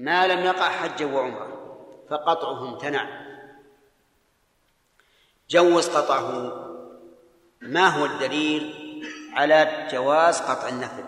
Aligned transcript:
ما 0.00 0.26
لم 0.26 0.44
يقع 0.44 0.70
حجا 0.70 1.06
وعمرة 1.06 1.48
فقطعه 2.10 2.68
امتنع 2.68 3.06
جوز 5.50 5.88
قطعه 5.88 6.52
ما 7.60 7.88
هو 7.88 8.06
الدليل 8.06 8.74
على 9.32 9.88
جواز 9.92 10.40
قطع 10.40 10.68
النفل؟ 10.68 11.04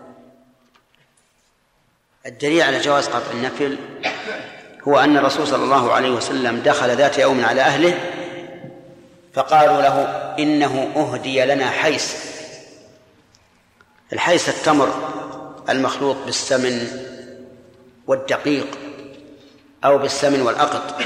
الدليل 2.26 2.62
على 2.62 2.78
جواز 2.78 3.08
قطع 3.08 3.30
النفل 3.30 3.78
هو 4.88 4.99
أن 4.99 5.17
الرسول 5.17 5.47
صلى 5.47 5.65
الله 5.65 5.93
عليه 5.93 6.11
وسلم 6.11 6.61
دخل 6.61 6.97
ذات 6.97 7.19
يوم 7.19 7.45
على 7.45 7.61
أهله 7.61 8.01
فقالوا 9.33 9.83
له 9.83 10.03
إنه 10.38 10.93
أهدي 10.97 11.45
لنا 11.45 11.71
حيس 11.71 12.33
الحيس 14.13 14.49
التمر 14.49 15.13
المخلوط 15.69 16.16
بالسمن 16.16 16.88
والدقيق. 18.06 18.81
أو 19.84 19.98
بالسمن 19.98 20.41
والأقط. 20.41 21.02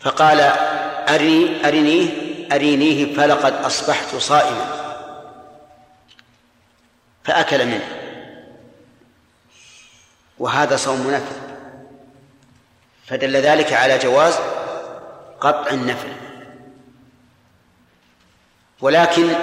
فقال 0.00 0.40
أرني 1.08 1.68
أرنيه 1.68 2.32
أرينيه 2.52 3.16
فلقد 3.16 3.52
أصبحت 3.52 4.16
صائما. 4.16 4.66
فأكل 7.24 7.66
منه. 7.66 7.88
وهذا 10.38 10.76
صوم 10.76 11.10
نفل. 11.10 11.36
فدل 13.06 13.36
ذلك 13.36 13.72
على 13.72 13.98
جواز 13.98 14.34
قطع 15.40 15.70
النفل. 15.70 16.12
ولكن 18.80 19.34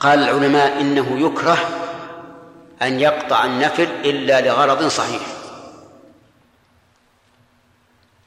قال 0.00 0.18
العلماء 0.18 0.80
إنه 0.80 1.26
يكره 1.26 1.83
أن 2.84 3.00
يقطع 3.00 3.44
النفل 3.44 3.88
إلا 4.04 4.40
لغرض 4.40 4.86
صحيح. 4.88 5.22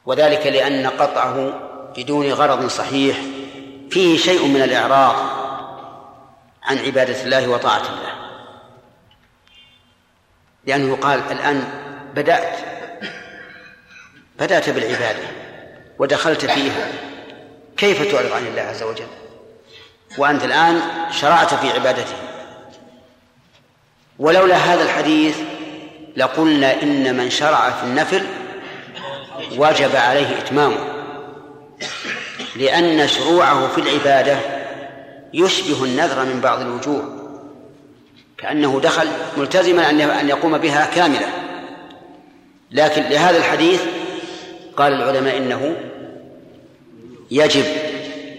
وذلك 0.06 0.46
لأن 0.46 0.86
قطعه 0.86 1.60
بدون 1.96 2.32
غرض 2.32 2.66
صحيح 2.66 3.16
فيه 3.90 4.18
شيء 4.18 4.46
من 4.46 4.62
الإعراض 4.62 5.16
عن 6.62 6.78
عبادة 6.78 7.22
الله 7.22 7.48
وطاعة 7.48 7.82
الله. 7.88 8.12
لأنه 10.64 10.96
قال 10.96 11.22
الآن 11.30 11.64
بدأت 12.14 12.58
بدأت 14.38 14.70
بالعبادة 14.70 15.28
ودخلت 15.98 16.44
فيها. 16.46 16.92
كيف 17.76 18.12
تعرض 18.12 18.32
عن 18.32 18.46
الله 18.46 18.62
عز 18.62 18.82
وجل؟ 18.82 19.06
وأنت 20.18 20.44
الآن 20.44 20.82
شرعت 21.10 21.54
في 21.54 21.70
عبادته. 21.70 22.27
ولولا 24.18 24.56
هذا 24.56 24.82
الحديث 24.82 25.36
لقلنا 26.16 26.82
إن 26.82 27.16
من 27.16 27.30
شرع 27.30 27.70
في 27.70 27.84
النفل 27.84 28.22
وجب 29.56 29.96
عليه 29.96 30.38
إتمامه 30.38 30.98
لأن 32.56 33.08
شروعه 33.08 33.68
في 33.68 33.80
العبادة 33.80 34.36
يشبه 35.34 35.84
النذر 35.84 36.24
من 36.24 36.40
بعض 36.40 36.60
الوجوه 36.60 37.18
كأنه 38.38 38.80
دخل 38.80 39.08
ملتزما 39.36 39.90
أن 39.90 40.28
يقوم 40.28 40.58
بها 40.58 40.86
كاملة 40.86 41.28
لكن 42.70 43.02
لهذا 43.02 43.38
الحديث 43.38 43.82
قال 44.76 44.92
العلماء 44.92 45.36
إنه 45.36 45.76
يجب 47.30 47.64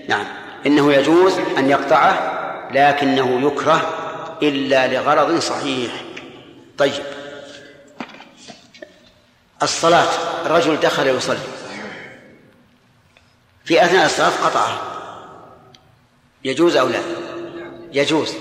نعم 0.07 0.25
إنه 0.65 0.93
يجوز 0.93 1.33
أن 1.57 1.69
يقطعه 1.69 2.39
لكنه 2.73 3.47
يكره 3.47 4.08
إلا 4.43 4.87
لغرض 4.87 5.39
صحيح. 5.39 6.03
طيب. 6.77 7.03
الصلاة. 9.63 10.07
الرجل 10.45 10.79
دخل 10.79 11.07
يصلي. 11.07 11.39
في 13.65 13.85
أثناء 13.85 14.05
الصلاة 14.05 14.29
قطعه 14.45 14.81
يجوز 16.43 16.75
أو 16.75 16.87
لا؟ 16.87 16.99
يجوز. 17.93 18.33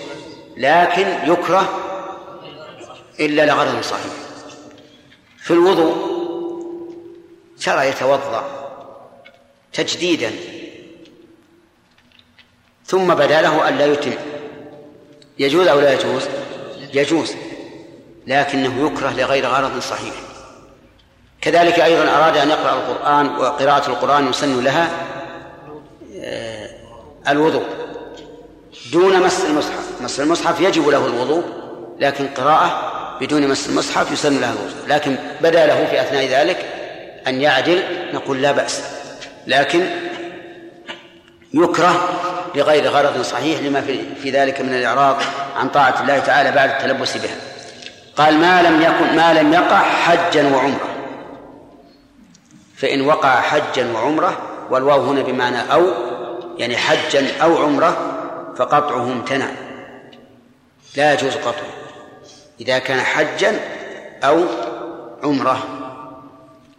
لكن 0.56 1.32
يكره 1.32 1.84
إلا 3.20 3.46
لغرض 3.46 3.82
صحيح. 3.82 4.12
في 5.38 5.50
الوضوء. 5.50 6.18
ترى 7.60 7.88
يتوضأ. 7.88 8.58
تجديدا. 9.72 10.32
ثم 12.86 13.14
بدا 13.14 13.42
له 13.42 13.68
أن 13.68 13.78
لا 13.78 13.86
يتم. 13.86 14.27
يجوز 15.38 15.66
أو 15.66 15.80
لا 15.80 15.92
يجوز؟ 15.92 16.22
يجوز 16.94 17.34
لكنه 18.26 18.86
يكره 18.86 19.10
لغير 19.10 19.46
غرض 19.46 19.80
صحيح. 19.80 20.14
كذلك 21.40 21.80
أيضا 21.80 22.02
أراد 22.02 22.36
أن 22.36 22.48
يقرأ 22.48 22.72
القرآن 22.72 23.26
وقراءة 23.26 23.88
القرآن 23.90 24.30
يسن 24.30 24.64
لها 24.64 24.90
آه، 26.20 26.70
الوضوء 27.28 27.64
دون 28.92 29.22
مس 29.22 29.44
المصحف. 29.44 30.02
مس 30.02 30.20
المصحف 30.20 30.60
يجب 30.60 30.88
له 30.88 31.06
الوضوء 31.06 31.44
لكن 32.00 32.26
قراءة 32.26 32.92
بدون 33.20 33.48
مس 33.48 33.68
المصحف 33.68 34.12
يسن 34.12 34.40
لها 34.40 34.52
الوضوء. 34.52 34.88
لكن 34.88 35.16
بدا 35.40 35.66
له 35.66 35.86
في 35.86 36.00
أثناء 36.00 36.26
ذلك 36.26 36.66
أن 37.26 37.40
يعدل 37.40 37.82
نقول 38.14 38.42
لا 38.42 38.52
بأس. 38.52 38.82
لكن 39.46 39.86
يكره 41.54 42.08
لغير 42.54 42.88
غرض 42.88 43.22
صحيح 43.22 43.60
لما 43.60 43.80
في 44.22 44.30
ذلك 44.30 44.60
من 44.60 44.74
الإعراض 44.74 45.16
عن 45.56 45.68
طاعة 45.68 46.00
الله 46.00 46.18
تعالى 46.18 46.50
بعد 46.50 46.70
التلبس 46.70 47.16
بها. 47.16 47.36
قال 48.16 48.38
ما 48.38 48.62
لم 48.62 48.82
يكن 48.82 49.16
ما 49.16 49.32
لم 49.32 49.52
يقع 49.52 49.78
حجا 49.78 50.54
وعمرة. 50.54 50.88
فإن 52.76 53.06
وقع 53.06 53.40
حجا 53.40 53.92
وعمرة 53.92 54.38
والواو 54.70 55.00
هنا 55.00 55.22
بمعنى 55.22 55.72
أو 55.72 55.86
يعني 56.58 56.76
حجا 56.76 57.26
أو 57.42 57.56
عمرة 57.62 57.96
فقطعه 58.56 59.02
امتنع. 59.02 59.48
لا 60.96 61.12
يجوز 61.12 61.34
قطعه. 61.34 61.72
إذا 62.60 62.78
كان 62.78 63.00
حجا 63.00 63.60
أو 64.24 64.44
عمرة. 65.22 65.62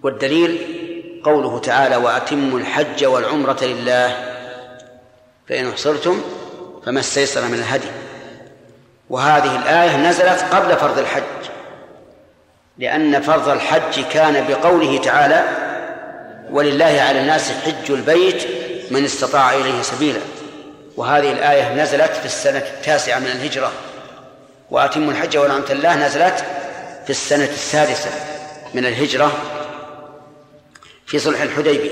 والدليل 0.04 0.76
قوله 1.24 1.60
تعالى 1.60 1.96
وأتموا 1.96 2.60
الحج 2.60 3.06
والعمرة 3.06 3.58
لله. 3.62 4.29
فإن 5.50 5.70
أحصرتم 5.70 6.22
فما 6.86 7.00
استيسر 7.00 7.48
من 7.48 7.54
الهدي. 7.54 7.88
وهذه 9.10 9.56
الآية 9.56 9.98
نزلت 9.98 10.46
قبل 10.52 10.76
فرض 10.78 11.00
الحج. 11.00 11.24
لأن 12.78 13.22
فرض 13.22 13.50
الحج 13.50 14.04
كان 14.12 14.48
بقوله 14.48 14.98
تعالى 14.98 15.44
ولله 16.52 17.02
على 17.08 17.22
الناس 17.22 17.52
حج 17.52 17.92
البيت 17.92 18.44
من 18.92 19.04
استطاع 19.04 19.54
إليه 19.54 19.82
سبيلا. 19.82 20.20
وهذه 20.98 21.32
الآية 21.32 21.74
نزلت 21.84 22.12
في 22.12 22.26
السنة 22.26 22.58
التاسعة 22.58 23.20
من 23.20 23.28
الهجرة. 23.28 23.72
وأتم 24.72 25.10
الحج 25.10 25.38
ونعمة 25.38 25.70
الله 25.70 25.96
نزلت 26.08 26.46
في 27.04 27.10
السنة 27.10 27.50
السادسة 27.50 28.10
من 28.74 28.86
الهجرة 28.86 29.32
في 31.06 31.20
صلح 31.20 31.42
الحديبية. 31.42 31.92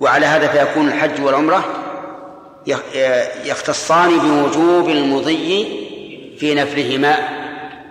وعلى 0.00 0.26
هذا 0.26 0.48
فيكون 0.48 0.88
الحج 0.88 1.20
والعمرة 1.22 1.83
يختصان 3.44 4.18
بوجوب 4.18 4.88
المضي 4.88 5.64
في 6.38 6.54
نفلهما 6.54 7.44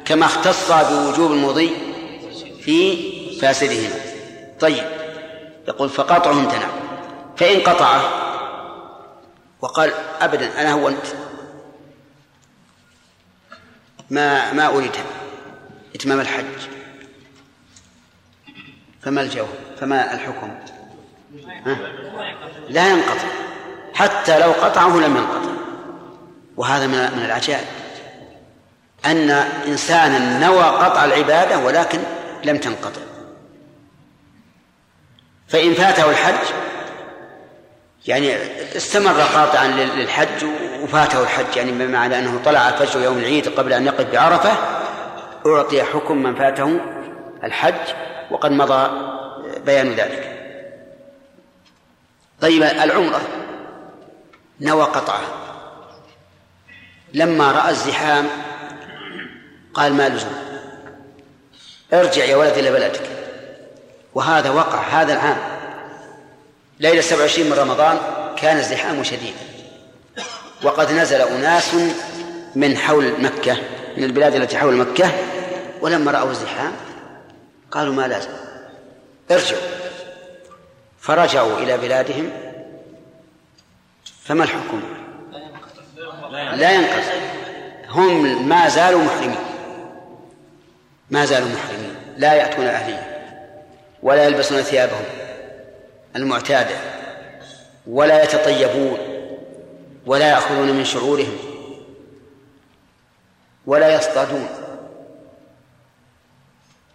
كما 0.06 0.26
اختصا 0.26 0.84
بوجوب 0.84 1.32
المضي 1.32 1.72
في 2.62 2.98
فاسدهما. 3.40 4.00
طيب 4.60 4.84
يقول 5.68 5.90
فقطعه 5.90 6.32
امتنع 6.32 6.68
فإن 7.38 7.62
قطعه 7.62 8.24
وقال 9.62 9.92
أبدا 10.22 10.62
أنا 10.62 10.72
هو 10.72 10.90
أنت. 10.90 11.06
ما 14.10 14.54
ما 14.54 14.68
أريد 14.68 14.92
إتمام 15.96 16.20
الحج. 16.20 16.46
فما 19.02 19.22
الجواب؟ 19.22 19.48
فما 19.80 20.14
الحكم؟ 20.14 20.56
ها؟ 21.66 21.78
لا 22.70 22.90
ينقطع. 22.90 23.28
حتى 23.94 24.40
لو 24.40 24.52
قطعه 24.52 24.98
لم 24.98 25.18
ينقطع. 25.18 25.52
وهذا 26.58 26.88
من 26.88 27.18
من 27.18 27.26
العجائب. 27.26 27.68
أن 29.06 29.30
إنسانا 29.68 30.48
نوى 30.48 30.64
قطع 30.64 31.06
العبادة 31.06 31.58
ولكن 31.58 32.00
لم 32.44 32.58
تنقطع. 32.58 33.02
فإن 35.48 35.74
فاته 35.74 36.10
الحج 36.10 36.48
يعني 38.08 38.36
استمر 38.78 39.22
قاطعا 39.22 39.68
للحج 39.68 40.46
وفاته 40.82 41.24
الحج 41.24 41.56
يعني 41.56 41.72
بمعنى 41.72 42.20
أنه 42.20 42.42
طلع 42.46 42.72
فجر 42.72 43.02
يوم 43.02 43.18
العيد 43.18 43.48
قبل 43.48 43.74
أن 43.74 43.86
يقف 43.86 44.12
بعرفة 44.12 44.52
أعطي 45.46 45.84
حكم 45.84 46.18
من 46.18 46.36
فاته 46.36 46.80
الحج 47.44 47.94
وقد 48.32 48.52
مضى 48.52 48.92
بيان 49.66 49.94
ذلك. 49.94 50.40
طيب 52.42 52.64
العمرة. 52.64 53.22
نوى 54.64 54.84
قطعه. 54.84 55.22
لما 57.14 57.52
رأى 57.52 57.70
الزحام 57.70 58.30
قال 59.74 59.94
ما 59.94 60.10
لزوم. 60.10 60.36
ارجع 61.94 62.26
يا 62.26 62.36
ولد 62.36 62.58
إلى 62.58 62.72
بلدك. 62.72 63.10
وهذا 64.14 64.50
وقع 64.50 64.80
هذا 64.80 65.14
العام. 65.14 65.38
ليلة 66.80 67.02
27 67.02 67.50
من 67.50 67.54
رمضان 67.54 67.98
كان 68.38 68.58
الزحام 68.58 69.04
شديدا 69.04 69.40
وقد 70.64 70.92
نزل 70.92 71.22
أناس 71.22 71.76
من 72.56 72.78
حول 72.78 73.22
مكة 73.22 73.58
من 73.98 74.04
البلاد 74.04 74.36
التي 74.36 74.58
حول 74.58 74.76
مكة 74.76 75.12
ولما 75.82 76.12
رأوا 76.12 76.32
الزحام 76.32 76.72
قالوا 77.72 77.94
ما 77.94 78.08
لازم. 78.08 78.30
ارجعوا. 79.32 79.62
فرجعوا 81.00 81.58
إلى 81.58 81.78
بلادهم 81.78 82.43
فما 84.24 84.44
الحكم؟ 84.44 84.82
لا 86.32 86.72
ينقص. 86.72 87.06
هم 87.90 88.48
ما 88.50 88.70
زالوا 88.70 89.04
محرمين. 89.04 89.36
ما 91.12 91.26
زالوا 91.26 91.48
محرمين. 91.50 91.96
لا 92.18 92.34
يأتون 92.34 92.66
أهلية 92.66 93.22
ولا 94.04 94.26
يلبسون 94.26 94.62
ثيابهم 94.62 95.06
المعتادة 96.16 96.76
ولا 97.88 98.24
يتطيبون 98.24 98.98
ولا 100.06 100.30
يأخذون 100.30 100.68
من 100.72 100.86
شعورهم 100.86 101.38
ولا 103.66 103.96
يصطادون. 103.96 104.48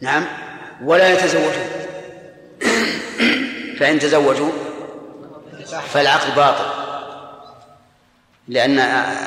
نعم. 0.01 0.25
ولا 0.85 1.13
يتزوجون. 1.13 1.69
فإن 3.79 3.99
تزوجوا 3.99 4.51
فالعقد 5.93 6.35
باطل. 6.37 6.78
لأن 8.49 8.79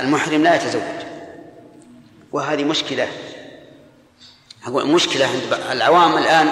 المحرم 0.06 0.44
لا 0.44 0.56
يتزوج. 0.56 0.82
وهذه 2.32 2.64
مشكلة. 2.64 3.08
مشكلة 4.68 5.26
عند 5.28 5.54
العوام 5.72 6.18
الآن 6.18 6.50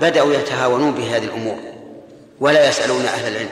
بدأوا 0.00 0.34
يتهاونون 0.34 0.94
بهذه 0.94 1.24
الأمور 1.24 1.58
ولا 2.40 2.68
يسألون 2.68 3.06
أهل 3.06 3.32
العلم. 3.32 3.50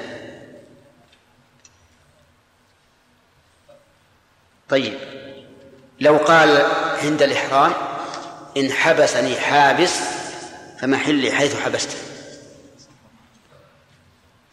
طيب 4.68 4.98
لو 6.00 6.16
قال 6.16 6.66
عند 7.02 7.22
الإحرام 7.22 7.72
إن 8.56 8.72
حبسني 8.72 9.40
حابس 9.40 10.00
فمحلي 10.80 11.32
حيث 11.32 11.60
حبسته 11.60 11.96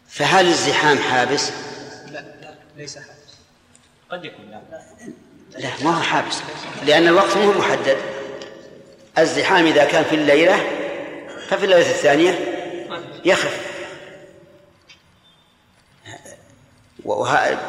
فهل 0.08 0.46
الزحام 0.46 0.98
حابس؟ 0.98 1.50
لا 2.06 2.20
لا 2.20 2.54
ليس 2.76 2.98
حابس. 2.98 3.15
قد 4.10 4.24
يكون 4.24 4.50
لا 4.50 4.60
لا 5.58 5.68
ما 5.84 5.98
هو 5.98 6.02
حابس. 6.02 6.42
لأن 6.86 7.06
الوقت 7.08 7.36
مو 7.36 7.52
محدد. 7.52 7.96
الزحام 9.18 9.66
إذا 9.66 9.84
كان 9.84 10.04
في 10.04 10.14
الليلة 10.14 10.56
ففي 11.48 11.64
الليلة 11.64 11.90
الثانية 11.90 12.38
يخف 13.24 13.66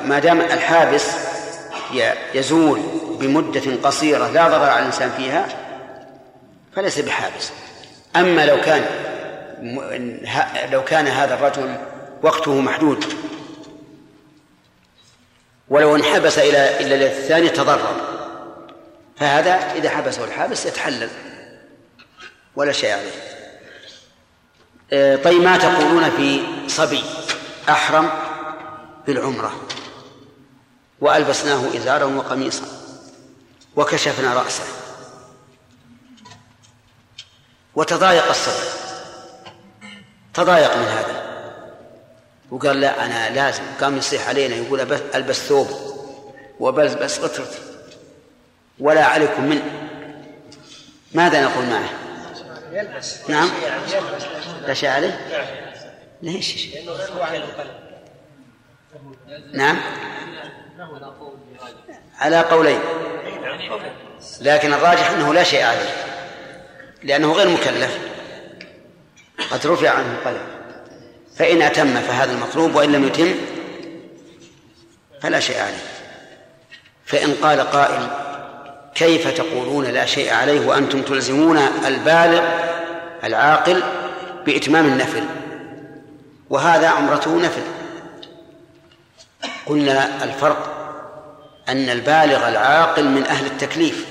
ما 0.04 0.20
دام 0.20 0.42
الحابس 0.42 1.12
يزول 2.34 2.82
بمدة 3.20 3.76
قصيرة 3.84 4.28
لا 4.28 4.48
ضرر 4.48 4.70
على 4.70 4.80
الإنسان 4.80 5.12
فيها 5.18 5.48
فليس 6.76 7.00
بحابس. 7.00 7.52
أما 8.16 8.46
لو 8.46 8.62
كان 8.62 8.86
لو 10.72 10.84
كان 10.84 11.08
هذا 11.08 11.34
الرجل 11.34 11.76
وقته 12.24 12.62
محدود 12.62 13.06
ولو 15.70 15.96
انحبس 15.96 16.38
إلى 16.38 16.80
إلى 16.80 17.08
الثاني 17.08 17.50
تضرر. 17.50 17.96
فهذا 19.18 19.54
إذا 19.54 19.90
حبسه 19.90 20.24
الحابس 20.24 20.66
يتحلل. 20.66 21.10
ولا 22.56 22.72
شيء 22.72 22.92
عليه. 22.92 23.12
آه، 24.94 25.16
طيب 25.16 25.42
ما 25.42 25.58
تقولون 25.58 26.10
في 26.10 26.42
صبي 26.68 27.04
أحرم 27.70 28.10
بالعمرة؟ 29.08 29.68
وألبسناه 31.02 31.78
إزارا 31.78 32.06
وقميصا. 32.06 32.66
وكشفنا 33.76 34.34
رأسه. 34.34 34.64
وتضايق 37.76 38.30
الصدر 38.30 38.70
تضايق 40.34 40.78
من 40.78 40.84
هذا. 40.84 41.17
وقال 42.52 42.82
لا 42.82 43.06
أنا 43.06 43.30
لازم. 43.36 43.64
قام 43.82 43.98
يصيح 43.98 44.30
علينا 44.30 44.56
يقول 44.56 44.80
ألبس 45.16 45.36
ثوب 45.36 45.68
وبلبس 46.60 47.20
غترتي 47.20 47.60
ولا 48.80 49.06
عليكم 49.06 49.44
منه 49.44 49.90
ماذا 51.14 51.42
نقول 51.42 51.66
معه؟ 51.66 51.90
يلبس 52.72 53.30
نعم. 53.30 53.50
لا 54.68 54.74
شيء 54.74 54.90
عليه؟ 54.90 55.20
ليش؟ 56.22 56.70
نعم. 59.54 59.78
على 62.18 62.42
قولين. 62.42 62.80
لكن 64.42 64.74
الراجح 64.74 65.12
أنه 65.12 65.34
لا 65.34 65.44
شيء 65.44 65.64
عليه 65.64 65.90
لأنه 67.04 67.34
غير 67.34 67.50
مكلف. 67.50 68.00
قد 69.52 69.68
رفع 69.68 69.90
عنه 69.90 70.12
القلم 70.12 70.57
فإن 71.38 71.62
أتم 71.62 72.02
فهذا 72.02 72.32
المطلوب 72.32 72.76
وإن 72.76 72.92
لم 72.92 73.08
يتم 73.08 73.36
فلا 75.22 75.40
شيء 75.40 75.60
عليه. 75.60 75.84
فإن 77.06 77.34
قال 77.34 77.62
قائل 77.62 78.08
كيف 78.96 79.28
تقولون 79.28 79.86
لا 79.86 80.06
شيء 80.06 80.34
عليه 80.34 80.68
وأنتم 80.68 81.02
تلزمون 81.02 81.58
البالغ 81.86 82.42
العاقل 83.24 83.84
بإتمام 84.46 84.86
النفل؟ 84.86 85.24
وهذا 86.50 86.88
عمرته 86.88 87.42
نفل. 87.42 87.62
قلنا 89.66 90.24
الفرق 90.24 90.74
أن 91.70 91.90
البالغ 91.90 92.50
العاقل 92.50 93.06
من 93.06 93.24
أهل 93.24 93.46
التكليف 93.46 94.06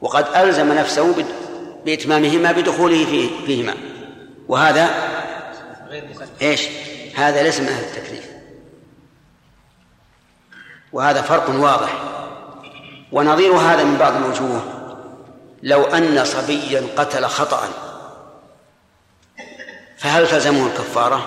وقد 0.00 0.26
ألزم 0.36 0.72
نفسه 0.72 1.14
بإتمامهما 1.84 2.52
بدخوله 2.52 3.30
فيهما. 3.46 3.74
وهذا 4.48 5.07
إيش؟ 6.42 6.68
هذا 7.16 7.42
ليس 7.42 7.60
من 7.60 7.68
أهل 7.68 7.84
التكليف. 7.84 8.28
وهذا 10.92 11.22
فرق 11.22 11.50
واضح. 11.50 12.02
ونظير 13.12 13.52
هذا 13.52 13.84
من 13.84 13.98
بعض 13.98 14.16
الوجوه. 14.16 14.62
لو 15.62 15.84
أن 15.84 16.24
صبيا 16.24 16.86
قتل 16.96 17.24
خطأ 17.26 17.68
فهل 19.96 20.28
تلزمه 20.28 20.66
الكفارة؟ 20.66 21.26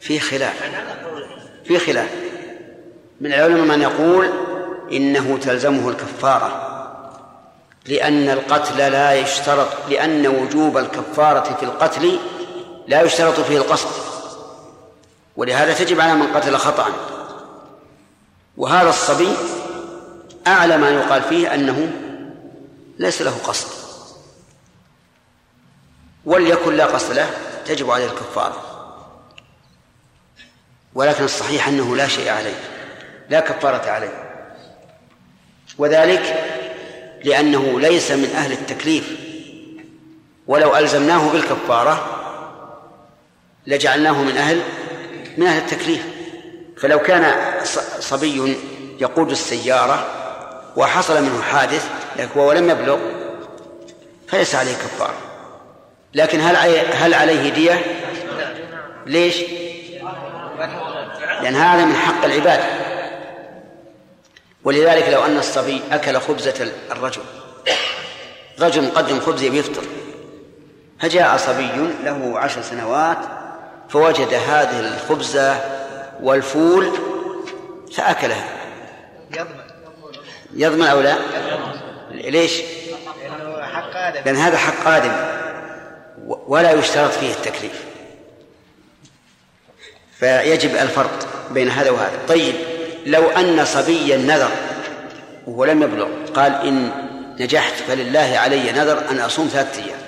في 0.00 0.20
خلاف. 0.20 0.62
في 1.64 1.78
خلاف. 1.78 2.10
من 3.20 3.32
العلماء 3.32 3.76
من 3.76 3.82
يقول 3.82 4.30
إنه 4.92 5.38
تلزمه 5.38 5.88
الكفارة. 5.88 6.69
لأن 7.86 8.30
القتل 8.30 8.76
لا 8.76 9.14
يشترط 9.14 9.68
لأن 9.88 10.26
وجوب 10.26 10.78
الكفارة 10.78 11.54
في 11.54 11.62
القتل 11.62 12.18
لا 12.88 13.02
يشترط 13.02 13.40
فيه 13.40 13.58
القصد. 13.58 13.88
ولهذا 15.36 15.74
تجب 15.74 16.00
على 16.00 16.14
من 16.14 16.36
قتل 16.36 16.56
خطأ. 16.56 16.86
وهذا 18.56 18.88
الصبي 18.88 19.32
أعلى 20.46 20.78
ما 20.78 20.90
يقال 20.90 21.22
فيه 21.22 21.54
أنه 21.54 21.92
ليس 22.98 23.22
له 23.22 23.38
قصد. 23.44 23.68
وليكن 26.24 26.76
لا 26.76 26.86
قصد 26.86 27.12
له 27.12 27.30
تجب 27.66 27.90
عليه 27.90 28.06
الكفارة. 28.06 28.62
ولكن 30.94 31.24
الصحيح 31.24 31.68
أنه 31.68 31.96
لا 31.96 32.08
شيء 32.08 32.30
عليه 32.30 32.60
لا 33.28 33.40
كفارة 33.40 33.90
عليه. 33.90 34.30
وذلك 35.78 36.49
لأنه 37.24 37.80
ليس 37.80 38.10
من 38.10 38.32
أهل 38.36 38.52
التكليف 38.52 39.10
ولو 40.46 40.76
ألزمناه 40.76 41.32
بالكفارة 41.32 42.16
لجعلناه 43.66 44.22
من 44.22 44.36
أهل 44.36 44.62
من 45.38 45.46
أهل 45.46 45.58
التكليف 45.58 46.02
فلو 46.78 46.98
كان 46.98 47.34
صبي 48.00 48.56
يقود 49.00 49.30
السيارة 49.30 50.06
وحصل 50.76 51.22
منه 51.22 51.42
حادث 51.42 51.88
ولم 52.36 52.70
يبلغ 52.70 52.98
فليس 54.28 54.54
عليه 54.54 54.72
كفارة 54.72 55.14
لكن 56.14 56.40
هل 56.40 56.56
هل 56.94 57.14
عليه 57.14 57.50
دية؟ 57.50 57.84
ليش؟ 59.06 59.36
لأن 61.42 61.54
هذا 61.54 61.84
من 61.84 61.94
حق 61.94 62.24
العباد 62.24 62.60
ولذلك 64.64 65.08
لو 65.08 65.24
أن 65.24 65.38
الصبي 65.38 65.82
أكل 65.92 66.20
خبزة 66.20 66.72
الرجل 66.90 67.22
رجل 68.60 68.82
مقدم 68.82 69.20
خبز 69.20 69.42
يفطر 69.42 69.82
فجاء 71.00 71.36
صبي 71.36 71.70
له 72.04 72.38
عشر 72.38 72.62
سنوات 72.62 73.18
فوجد 73.88 74.34
هذه 74.34 74.80
الخبزة 74.80 75.60
والفول 76.22 76.98
فأكلها. 77.96 78.48
يضمن. 80.54 80.86
أو 80.86 81.00
لا؟ 81.00 81.16
ليش؟ 82.10 82.60
حق 83.60 83.96
آدم 83.96 84.20
لأن 84.24 84.36
هذا 84.36 84.56
حق 84.56 84.88
آدم 84.88 85.12
ولا 86.26 86.70
يشترط 86.70 87.10
فيه 87.10 87.32
التكليف. 87.32 87.84
فيجب 90.18 90.76
الفرق 90.76 91.26
بين 91.50 91.68
هذا 91.68 91.90
وهذا. 91.90 92.18
طيب. 92.28 92.54
لو 93.06 93.28
أن 93.28 93.64
صبيا 93.64 94.16
نذر 94.16 94.50
وهو 95.46 95.64
لم 95.64 95.82
يبلغ 95.82 96.08
قال 96.34 96.52
إن 96.52 96.90
نجحت 97.40 97.74
فلله 97.74 98.38
علي 98.38 98.72
نذر 98.72 99.10
أن 99.10 99.20
أصوم 99.20 99.48
ثلاثة 99.48 99.82
أيام. 99.84 99.98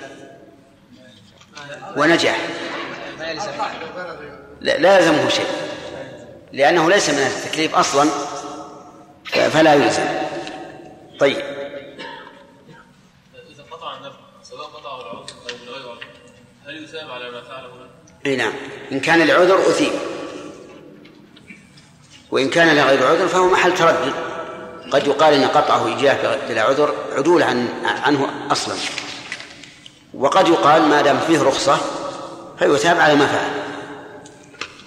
ونجح. 1.97 2.37
لا, 4.61 4.77
لا 4.77 4.99
يلزمه 4.99 5.29
شيء 5.29 5.45
لأنه 6.51 6.89
ليس 6.89 7.09
من 7.09 7.17
التكليف 7.17 7.75
أصلا 7.75 8.09
فلا 9.33 9.73
يلزم. 9.73 10.05
طيب. 11.19 11.37
إذا 13.49 13.63
قطع 13.71 13.97
النفع 13.97 14.15
سواء 14.43 14.65
قطع 14.65 15.01
العذر 15.01 15.25
أو 15.69 15.73
عذر 15.73 15.97
هل 16.67 16.83
يثاب 16.83 17.11
على 17.11 17.31
ما 17.31 17.41
فعله؟ 17.41 17.69
اي 18.25 18.35
نعم. 18.35 18.53
إن 18.91 18.99
كان 18.99 19.21
العذر 19.21 19.59
أثيب. 19.59 19.91
وإن 22.33 22.49
كان 22.49 22.75
لغير 22.75 23.07
عذر 23.07 23.27
فهو 23.27 23.49
محل 23.49 23.73
تردد. 23.73 24.13
قد 24.91 25.07
يقال 25.07 25.33
إن 25.33 25.47
قطعه 25.47 25.87
إيجاه 25.87 26.47
بلا 26.49 26.61
عذر 26.61 26.95
عدول 27.11 27.43
عن 27.43 27.67
عنه 27.83 28.29
أصلا. 28.51 28.75
وقد 30.13 30.47
يقال 30.47 30.81
ما 30.81 31.01
دام 31.01 31.19
فيه 31.19 31.41
رخصة 31.41 31.77
فيثاب 32.59 32.99
على 32.99 33.15
ما 33.15 33.27
فعل. 33.27 33.51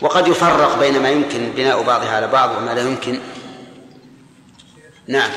وقد 0.02 0.28
يفرق 0.28 0.78
بين 0.78 1.02
ما 1.02 1.10
يمكن 1.10 1.50
بناء 1.50 1.82
بعضها 1.82 2.16
على 2.16 2.26
بعض 2.26 2.56
وما 2.56 2.70
لا 2.70 2.80
يمكن. 2.80 3.20
نعم. 5.06 5.30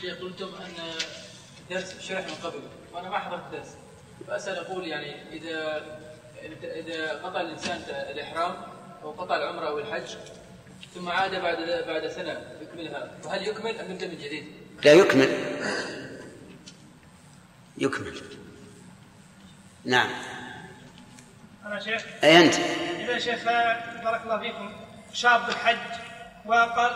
شيخ 0.00 0.18
قلتم 0.18 0.46
أن 0.46 0.84
الدرس 1.70 1.94
شرح 2.08 2.24
من 2.26 2.34
قبل. 2.44 2.60
وأنا 2.94 3.08
ما 3.08 3.18
حضرت 3.18 3.42
الدرس 3.52 3.68
فأسأل 4.28 4.56
أقول 4.56 4.86
يعني 4.86 5.16
اذا 5.32 5.82
إذا 6.62 7.20
قطع 7.24 7.40
الإنسان 7.40 7.82
الإحرام 7.88 8.54
أو 9.04 9.10
قطع 9.10 9.36
العمرة 9.36 9.68
أو 9.68 9.78
الحج 9.78 10.16
ثم 10.94 11.08
عاد 11.08 11.42
بعد 11.42 11.84
بعد 11.86 12.08
سنة 12.08 12.40
يكملها. 12.62 13.10
فهل 13.24 13.48
يكمل 13.48 13.78
أم 13.80 13.90
يبدأ 13.90 14.06
من 14.06 14.18
جديد؟ 14.18 14.52
لا 14.84 14.92
يكمل. 14.92 15.28
يكمل. 17.78 18.22
نعم. 19.84 20.10
أنا 21.66 21.80
شيخ. 21.80 22.04
أي 22.24 22.38
أنت؟ 22.38 22.54
إذا 23.00 23.18
شيخ 23.18 23.44
بارك 24.04 24.20
الله 24.24 24.38
فيكم 24.38 24.72
شاب 25.12 25.48
الحج 25.48 25.76
وقال 26.46 26.92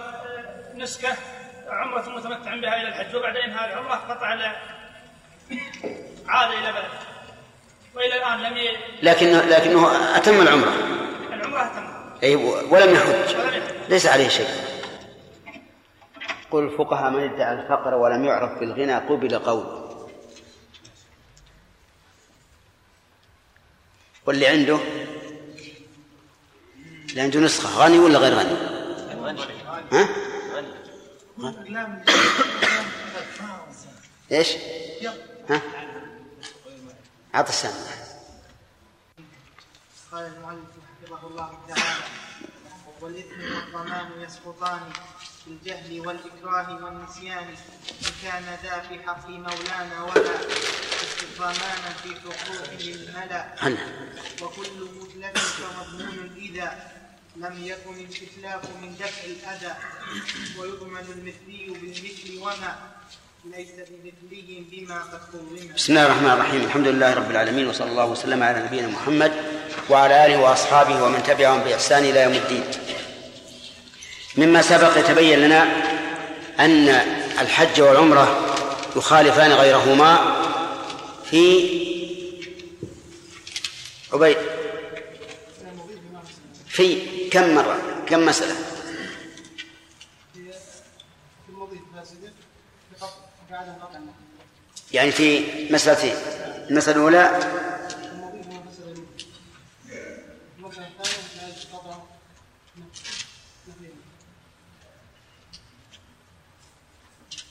نسكة 0.75 1.17
عمرة 1.69 2.09
متمتع 2.09 2.57
بها 2.57 2.81
إلى 2.81 2.89
الحج 2.89 3.17
وبعد 3.17 3.37
إنهاء 3.37 3.73
العمرة 3.73 3.95
قطع 3.95 4.27
عاد 6.27 6.51
إلى 6.53 6.73
بلده 6.73 6.99
وإلى 7.95 8.17
الآن 8.17 8.39
لم 8.43 8.57
ي... 8.57 8.77
لكنه 9.03 9.43
لكنه 9.43 10.17
أتم 10.17 10.41
العمرة. 10.41 10.73
العمرة 11.33 11.65
تم 11.65 11.88
أي 12.23 12.35
ولم 12.71 12.95
يحج. 12.95 13.37
ليس 13.89 14.07
عليه 14.07 14.29
شيء 14.29 14.49
قل 16.51 16.65
الفقهاء 16.65 17.11
من 17.11 17.23
ادعى 17.23 17.53
الفقر 17.53 17.95
ولم 17.95 18.25
يعرف 18.25 18.59
بالغنى 18.59 18.95
قبل 18.95 19.39
قوله 19.39 20.09
واللي 24.27 24.47
عنده 24.47 24.79
اللي 27.11 27.21
عنده 27.21 27.41
نسخة 27.41 27.85
غني 27.85 27.99
ولا 27.99 28.19
غير 28.19 28.35
غني؟ 28.35 28.57
ها؟ 29.93 30.09
إيش؟ 34.33 34.57
ها؟ 35.51 35.63
عط 37.35 37.49
السامع 37.49 37.75
قال 40.13 40.27
المؤلف 40.37 40.88
حفظه 41.09 41.27
الله 41.27 41.59
تعالى. 41.69 42.05
والإثم 43.01 43.41
والضمان 43.55 44.09
يسقطان 44.21 44.81
بالجهل 45.47 46.01
والإكراه 46.01 46.85
والنسيان. 46.85 47.49
إن 48.09 48.13
كان 48.23 48.59
ذا 48.63 48.81
في 48.89 49.03
حق 49.07 49.29
مولانا 49.29 50.03
ولا 50.03 50.35
استقامان 51.03 51.83
في 52.03 52.11
حقوقه 52.21 52.81
الملا. 52.81 53.43
وكل 54.43 54.89
متلف 55.01 55.61
فمضمون 55.61 56.37
إذا 56.37 56.93
لم 57.37 57.65
يكن 57.65 57.95
الإتلاف 57.95 58.63
من 58.83 58.97
دفع 59.01 59.25
الأذى. 59.25 59.75
ويضمن 60.59 61.07
المثلي 61.17 61.67
بالمثل 61.81 62.39
وما. 62.39 62.98
بسم 65.77 65.93
الله 65.93 66.07
الرحمن 66.07 66.31
الرحيم. 66.31 66.61
الحمد 66.65 66.89
لله 66.89 67.15
رب 67.15 67.31
العالمين 67.31 67.69
وصلى 67.69 67.91
الله 67.91 68.07
وسلم 68.07 68.43
على 68.43 68.63
نبينا 68.63 68.89
محمد 68.89 69.33
وعلى 69.91 70.27
آله 70.27 70.41
وأصحابه 70.41 71.05
ومن 71.05 71.23
تبعهم 71.23 71.61
بإحسان 71.61 72.05
إلى 72.05 72.23
يوم 72.23 72.33
الدين. 72.33 72.65
مما 74.37 74.63
سبق 74.63 74.99
يتبين 74.99 75.39
لنا 75.39 75.63
أن 76.61 76.89
الحج 77.41 77.81
والعمرة 77.81 78.57
يخالفان 78.97 79.53
غيرهما 79.53 80.37
في 81.31 81.45
عبيد 84.13 84.37
في 86.69 87.01
كم 87.31 87.55
مرة 87.55 87.79
كم 88.07 88.27
مسألة؟ 88.27 88.68
يعني 94.93 95.11
في 95.11 95.45
مسألتين 95.73 96.15
المسألة 96.71 96.97
الأولى 96.97 97.59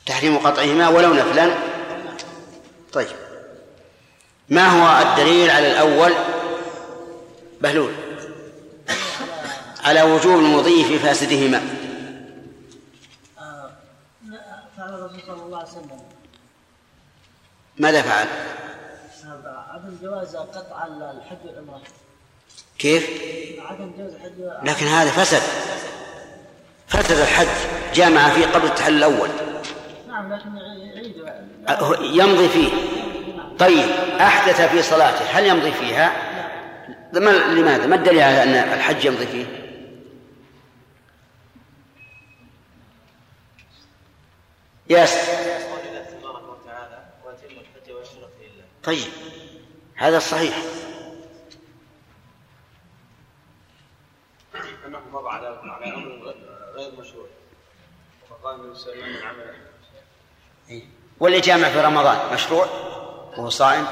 تحريم 0.06 0.38
قطعهما 0.38 0.90
ولو 0.90 1.14
نفلا. 1.14 1.56
طيب. 2.94 3.16
ما 4.50 4.68
هو 4.68 5.10
الدليل 5.10 5.50
على 5.50 5.72
الأول؟ 5.72 6.14
بهلول. 7.62 7.94
على 9.84 10.02
وجوب 10.02 10.40
المضي 10.40 10.84
في 10.84 11.00
فاسدهما 11.00 11.62
فعل 14.78 14.94
الرسول 14.94 15.22
صلى 15.28 15.44
الله 15.46 15.58
عليه 15.58 15.70
وسلم. 15.70 16.17
ماذا 17.80 18.02
فعل؟ 18.02 18.28
عدم 19.46 19.98
جواز 20.02 20.36
قطع 20.36 20.86
الحج 20.86 21.38
والعمرة. 21.46 21.82
كيف؟ 22.80 23.10
عدم 23.60 23.92
جواز 23.98 24.14
الحج 24.14 24.68
لكن 24.70 24.86
هذا 24.86 25.12
فسد. 25.12 25.42
فسد 26.88 27.20
الحج 27.20 27.48
جامع 27.94 28.30
فيه 28.30 28.46
قبل 28.46 28.66
التحلل 28.66 28.98
الأول. 28.98 29.30
نعم 30.08 30.34
لكن 30.34 30.50
يمضي 32.02 32.50
فيه. 32.50 32.70
طيب 33.60 33.90
أحدث 34.20 34.62
في 34.62 34.82
صلاته. 34.82 35.26
هل 35.26 35.46
يمضي 35.46 35.72
فيها؟ 35.72 36.12
ما 37.14 37.30
لماذا؟ 37.30 37.86
ما 37.86 37.96
الدليل 37.96 38.22
على 38.22 38.44
أن 38.44 38.74
الحج 38.74 39.06
يمضي 39.06 39.28
فيه؟ 39.28 39.46
تبارك 44.90 45.57
طيب 48.84 49.12
هذا 49.96 50.18
الله 58.38 58.58
وسلم 58.70 59.10
من 59.10 59.24
عمل 59.24 59.56
والإجامة 61.20 61.70
في 61.70 61.82
رمضان 61.82 62.34
مشروع؟ 62.34 62.66
وهو 63.38 63.50
صائم؟ 63.50 63.88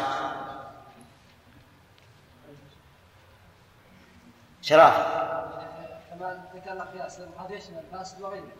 شرافة 4.61 5.25
كمان 6.09 6.45
ذكرنا 6.55 6.85
في 6.85 7.07
اصل 7.07 7.27
هذا 7.39 7.55
يشمل 7.55 7.77
الفاسد 7.77 8.21
وغيره 8.21 8.51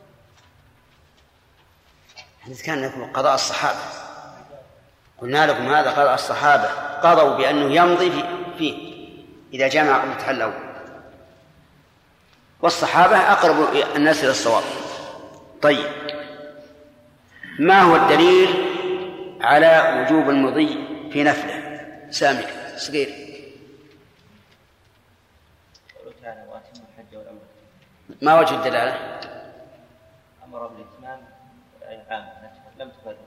إحنا 2.42 2.54
لكم 2.88 3.14
قضاء 3.14 3.36
الصحابة. 3.36 3.80
قلنا 5.22 5.48
لكم 5.48 5.74
هذا 5.74 5.92
قضاء 5.92 6.14
الصحابة 6.14 6.68
قضوا 7.02 7.38
بأنه 7.38 7.76
يمضي 7.76 8.12
في- 8.12 8.24
فيه 8.58 8.96
إذا 9.54 9.68
جامع 9.68 9.98
قبل 9.98 10.36
الأول. 10.36 10.54
والصحابة 12.62 13.18
أقرب 13.18 13.76
الناس 13.96 14.24
إلى 14.24 14.32
الصواب. 14.32 14.64
طيب. 15.62 15.86
ما 17.60 17.82
هو 17.82 17.96
الدليل 17.96 18.50
على 19.42 20.02
وجوب 20.06 20.30
المضي 20.30 20.88
في 21.14 21.24
نفله؟ 21.24 21.82
سامي 22.12 22.44
صغير. 22.78 23.26
ما 28.22 28.40
وجه 28.40 28.56
الدلالة؟ 28.56 29.20
عام 32.12 32.26
نفسه 32.44 32.80
لم 32.80 32.90
تفرق 32.90 33.18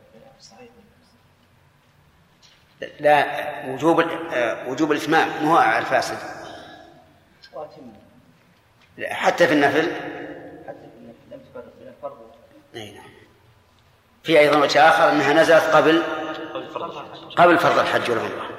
لا 3.01 3.27
وجوب 3.67 4.01
آه، 4.01 4.69
وجوب 4.69 4.93
الإتمام 4.93 5.29
مو 5.45 5.57
على 5.57 5.79
الفاسد. 5.79 6.19
لا، 8.97 9.15
حتى 9.15 9.47
في 9.47 9.53
النفل. 9.53 9.93
حتى 10.69 10.79
في 10.79 10.99
النفل 10.99 11.19
لم 11.33 11.41
تفرق 11.51 11.65
بين 11.79 11.89
الفرض 11.89 12.19
أي 12.75 12.91
نعم. 12.93 13.11
في 14.23 14.39
أيضا 14.39 14.59
وجه 14.59 14.89
آخر 14.89 15.11
أنها 15.11 15.33
نزلت 15.33 15.65
قبل 15.65 16.03
قبل 17.37 17.59
فرض 17.59 17.79
الحج 17.79 18.11
والعمرة. 18.11 18.51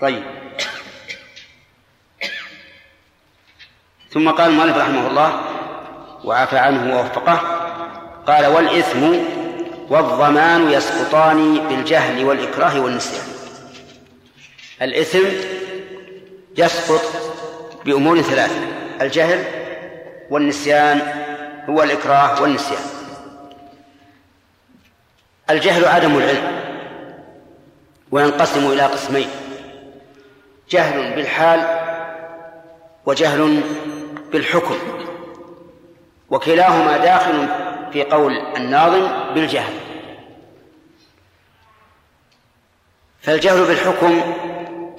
طيب. 0.00 0.24
ثم 4.10 4.30
قال 4.30 4.50
المؤلف 4.50 4.76
رحمه 4.76 5.06
الله 5.06 5.40
وعفى 6.24 6.58
عنه 6.58 6.96
ووفقه 6.96 7.36
قال 8.26 8.46
والإثم 8.46 9.14
والضمان 9.90 10.70
يسقطان 10.70 11.68
بالجهل 11.68 12.24
والإكراه 12.24 12.80
والنسيان. 12.80 13.26
الإثم 14.82 15.24
يسقط 16.58 17.02
بأمور 17.84 18.20
ثلاثة 18.22 18.60
الجهل 19.00 19.44
والنسيان 20.30 21.00
هو 21.68 21.82
الإكراه 21.82 22.42
والنسيان. 22.42 22.82
الجهل 25.50 25.84
عدم 25.84 26.16
العلم 26.16 26.60
وينقسم 28.10 28.72
إلى 28.72 28.82
قسمين 28.82 29.28
جهل 30.70 31.14
بالحال 31.14 31.80
وجهل 33.06 33.60
بالحكم 34.32 34.76
وكلاهما 36.30 36.96
داخل 36.96 37.48
في 37.92 38.02
قول 38.02 38.38
الناظم 38.56 39.34
بالجهل. 39.34 39.74
فالجهل 43.22 43.64
بالحكم 43.64 44.34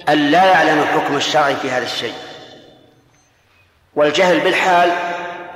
أن 0.08 0.30
لا 0.30 0.44
يعلم 0.44 0.78
الحكم 0.78 1.16
الشرعي 1.16 1.56
في 1.56 1.70
هذا 1.70 1.84
الشيء. 1.84 2.14
والجهل 3.94 4.40
بالحال 4.40 4.90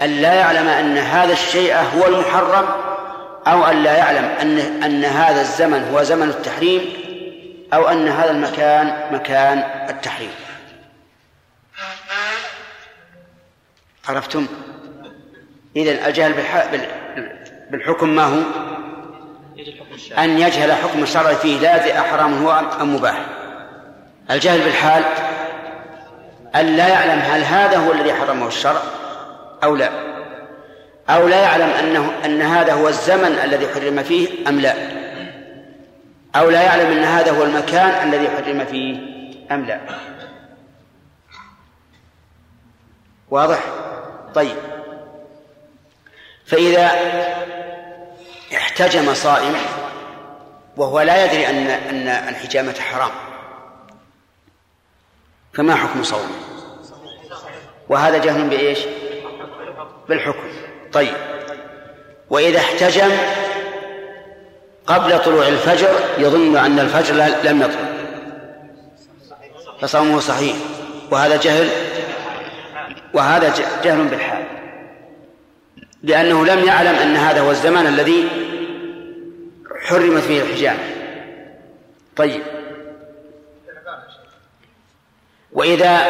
أن 0.02 0.10
لا 0.10 0.34
يعلم 0.34 0.68
أن 0.68 0.98
هذا 0.98 1.32
الشيء 1.32 1.76
هو 1.76 2.06
المحرم 2.06 2.68
أو 3.46 3.64
أن 3.64 3.82
لا 3.82 3.96
يعلم 3.96 4.24
أن 4.24 4.58
أن 4.58 5.04
هذا 5.04 5.40
الزمن 5.40 5.88
هو 5.92 6.02
زمن 6.02 6.28
التحريم 6.28 6.92
أو 7.74 7.88
أن 7.88 8.08
هذا 8.08 8.30
المكان 8.30 9.14
مكان 9.14 9.58
التحريم. 9.90 10.30
عرفتم؟ 14.08 14.46
إذن 15.76 16.06
الجهل 16.06 16.34
بالحكم 17.72 18.08
ما 18.08 18.24
هو؟ 18.24 18.40
أن 20.18 20.38
يجهل 20.38 20.72
حكم 20.72 21.02
الشرع 21.02 21.34
فيه 21.34 21.58
لا 21.58 22.00
أحرام 22.00 22.44
هو 22.44 22.62
أم 22.80 22.94
مباح. 22.94 23.26
الجهل 24.30 24.60
بالحال 24.60 25.04
أن 26.54 26.66
لا 26.66 26.88
يعلم 26.88 27.18
هل 27.18 27.44
هذا 27.44 27.76
هو 27.76 27.92
الذي 27.92 28.14
حرمه 28.14 28.46
الشرع 28.46 28.80
أو 29.64 29.76
لا. 29.76 29.90
أو 31.10 31.28
لا 31.28 31.42
يعلم 31.42 31.68
أنه 31.70 32.12
أن 32.24 32.42
هذا 32.42 32.72
هو 32.72 32.88
الزمن 32.88 33.38
الذي 33.44 33.68
حرم 33.68 34.02
فيه 34.02 34.48
أم 34.48 34.60
لا. 34.60 34.74
أو 36.36 36.50
لا 36.50 36.62
يعلم 36.62 36.98
أن 36.98 37.04
هذا 37.04 37.38
هو 37.38 37.42
المكان 37.42 38.08
الذي 38.08 38.28
حرم 38.28 38.64
فيه 38.64 38.96
أم 39.50 39.64
لا. 39.64 39.80
واضح؟ 43.30 43.60
طيب. 44.34 44.56
فإذا 46.46 46.90
احتجم 48.72 49.14
صائم 49.14 49.54
وهو 50.76 51.00
لا 51.00 51.24
يدري 51.24 51.46
أن 51.46 51.66
أن 51.66 52.08
الحجامة 52.08 52.74
حرام. 52.80 53.10
فما 55.54 55.76
حكم 55.76 56.02
صومه؟ 56.02 56.34
وهذا 57.88 58.18
جهل 58.18 58.48
بإيش؟ 58.48 58.78
بالحكم. 60.08 60.48
طيب. 60.92 61.14
وإذا 62.30 62.58
احتجم 62.58 63.10
قبل 64.86 65.18
طلوع 65.18 65.48
الفجر 65.48 65.88
يظن 66.18 66.56
أن 66.56 66.78
الفجر 66.78 67.14
لم 67.44 67.62
يطلع. 67.62 67.92
فصومه 69.80 70.20
صحيح. 70.20 70.56
وهذا 71.10 71.36
جهل 71.36 71.68
وهذا 73.14 73.54
جهل 73.84 74.04
بالحال. 74.04 74.44
لأنه 76.02 76.46
لم 76.46 76.64
يعلم 76.64 76.94
أن 76.94 77.16
هذا 77.16 77.40
هو 77.40 77.50
الزمان 77.50 77.86
الذي 77.86 78.51
حرمت 79.82 80.22
فيه 80.22 80.42
الحجامة 80.42 80.82
طيب 82.16 82.42
وإذا 85.52 86.00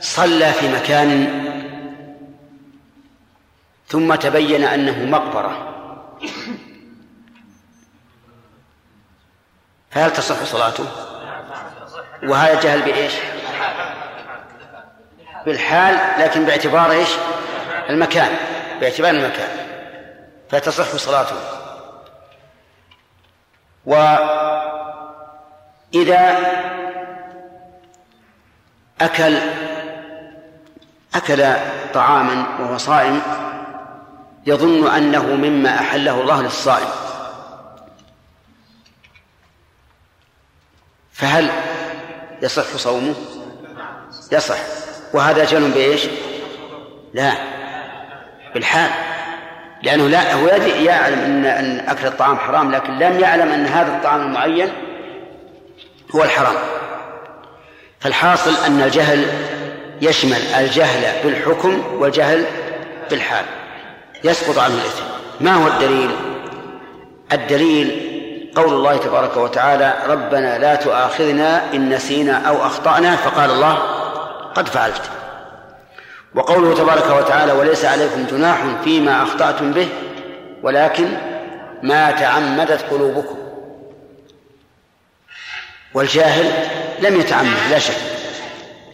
صلى 0.00 0.52
في 0.52 0.68
مكان 0.68 1.40
ثم 3.88 4.14
تبين 4.14 4.64
أنه 4.64 5.04
مقبرة 5.04 5.66
فهل 9.90 10.12
تصح 10.12 10.44
صلاته؟ 10.44 10.86
وهذا 12.22 12.60
جهل 12.60 12.82
بإيش؟ 12.82 13.12
بالحال 15.46 16.22
لكن 16.22 16.44
باعتبار 16.44 16.92
إيش؟ 16.92 17.08
المكان 17.90 18.36
باعتبار 18.80 19.10
المكان 19.10 19.48
فتصح 20.50 20.96
صلاته 20.96 21.59
وإذا 23.86 24.20
أكل 29.00 29.38
أكل 31.14 31.46
طعاما 31.94 32.46
وهو 32.60 32.78
صائم 32.78 33.22
يظن 34.46 34.86
أنه 34.86 35.26
مما 35.26 35.78
أحله 35.80 36.20
الله 36.20 36.42
للصائم 36.42 36.88
فهل 41.12 41.50
يصح 42.42 42.76
صومه؟ 42.76 43.14
يصح 44.32 44.58
وهذا 45.14 45.44
جهل 45.44 45.70
بإيش؟ 45.70 46.06
لا 47.14 47.32
بالحال 48.54 49.09
لأنه 49.82 50.08
لا 50.08 50.34
هو 50.34 50.46
يعلم 50.84 51.18
أن 51.18 51.44
أن 51.44 51.88
أكل 51.88 52.06
الطعام 52.06 52.38
حرام 52.38 52.72
لكن 52.72 52.98
لم 52.98 53.20
يعلم 53.20 53.52
أن 53.52 53.66
هذا 53.66 53.96
الطعام 53.96 54.20
المعين 54.20 54.68
هو 56.14 56.22
الحرام. 56.22 56.54
فالحاصل 58.00 58.64
أن 58.66 58.82
الجهل 58.82 59.26
يشمل 60.02 60.42
الجهل 60.58 61.24
بالحكم 61.24 61.82
والجهل 61.98 62.44
بالحال. 63.10 63.44
يسقط 64.24 64.58
عنه 64.58 64.74
الإثم. 64.74 65.02
ما 65.40 65.54
هو 65.54 65.68
الدليل؟ 65.68 66.10
الدليل 67.32 68.10
قول 68.56 68.68
الله 68.68 68.96
تبارك 68.96 69.36
وتعالى 69.36 69.94
ربنا 70.08 70.58
لا 70.58 70.74
تؤاخذنا 70.74 71.74
إن 71.74 71.88
نسينا 71.88 72.48
أو 72.48 72.66
أخطأنا 72.66 73.16
فقال 73.16 73.50
الله 73.50 73.78
قد 74.54 74.68
فعلت 74.68 75.10
وقوله 76.34 76.74
تبارك 76.74 77.24
وتعالى 77.24 77.52
وليس 77.52 77.84
عليكم 77.84 78.26
جناح 78.30 78.58
فيما 78.84 79.22
أخطأتم 79.22 79.72
به 79.72 79.88
ولكن 80.62 81.08
ما 81.82 82.10
تعمدت 82.10 82.82
قلوبكم 82.90 83.38
والجاهل 85.94 86.52
لم 87.00 87.20
يتعمد 87.20 87.56
لا 87.70 87.78
شك 87.78 87.96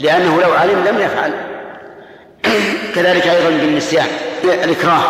لأنه 0.01 0.40
لو 0.40 0.53
علم 0.53 0.85
لم 0.85 0.99
يفعل 0.99 1.33
كذلك 2.94 3.27
أيضا 3.27 3.51
بالنسيان 3.51 4.07
الإكراه 4.44 5.03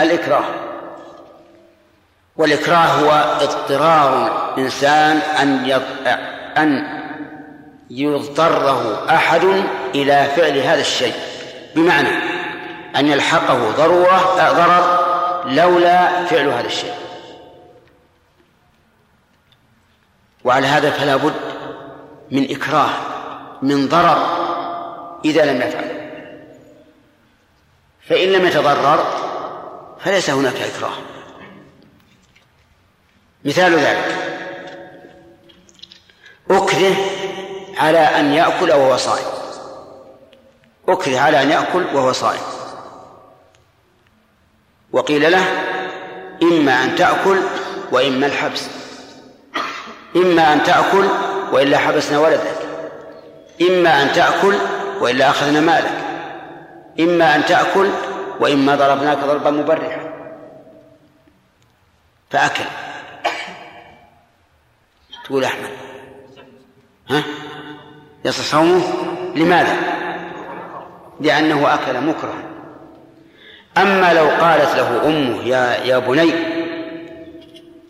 الإكراه 0.00 0.44
والإكراه 2.36 2.86
هو 2.86 3.10
اضطرار 3.40 4.54
الإنسان 4.58 5.16
أن. 5.16 5.82
أن 6.56 7.02
يضطره 7.90 9.06
أحد 9.10 9.64
إلى 9.94 10.28
فعل 10.36 10.58
هذا 10.58 10.80
الشيء 10.80 11.14
بمعنى 11.74 12.08
أن 12.96 13.08
يلحقه 13.08 13.70
ضرورة 13.70 14.40
آه، 14.40 14.52
ضرر 14.52 15.02
لولا 15.52 16.24
فعل 16.24 16.48
هذا 16.48 16.66
الشيء. 16.66 16.94
وعلى 20.44 20.66
هذا 20.66 20.90
فلا 20.90 21.16
بد 21.16 21.34
من 22.30 22.50
إكراه 22.50 22.90
من 23.62 23.88
ضرر 23.88 24.26
إذا 25.24 25.44
لم 25.44 25.60
يفعل. 25.60 26.10
فإن 28.08 28.28
لم 28.28 28.46
يتضرر 28.46 29.04
فليس 30.00 30.30
هناك 30.30 30.56
إكراه. 30.56 30.96
مثال 33.44 33.74
ذلك 33.74 34.16
أكره 36.50 36.96
على 37.78 37.98
أن 37.98 38.32
يأكل 38.32 38.70
وهو 38.70 38.96
صائم. 38.96 39.41
أكره 40.88 41.18
على 41.18 41.42
أن 41.42 41.50
يأكل 41.50 41.84
وهو 41.94 42.12
صائم. 42.12 42.42
وقيل 44.92 45.32
له 45.32 45.44
إما 46.42 46.84
أن 46.84 46.96
تأكل 46.96 47.38
وإما 47.92 48.26
الحبس. 48.26 48.68
إما 50.16 50.52
أن 50.52 50.62
تأكل 50.62 51.08
وإلا 51.52 51.78
حبسنا 51.78 52.18
ولدك. 52.18 52.56
إما 53.60 54.02
أن 54.02 54.12
تأكل 54.12 54.54
وإلا 55.00 55.30
أخذنا 55.30 55.60
مالك. 55.60 56.04
إما 57.00 57.36
أن 57.36 57.44
تأكل 57.44 57.90
وإما 58.40 58.74
ضربناك 58.74 59.18
ضربا 59.18 59.50
مبرحا. 59.50 60.12
فأكل. 62.30 62.64
تقول 65.24 65.44
أحمد 65.44 65.70
ها؟ 67.10 67.22
يصح 68.24 68.44
صومه؟ 68.44 68.82
لماذا؟ 69.34 70.01
لأنه 71.20 71.74
أكل 71.74 72.00
مكرها 72.00 72.42
أما 73.78 74.12
لو 74.14 74.28
قالت 74.28 74.76
له 74.76 75.06
أمه 75.06 75.42
يا 75.44 75.84
يا 75.84 75.98
بني 75.98 76.34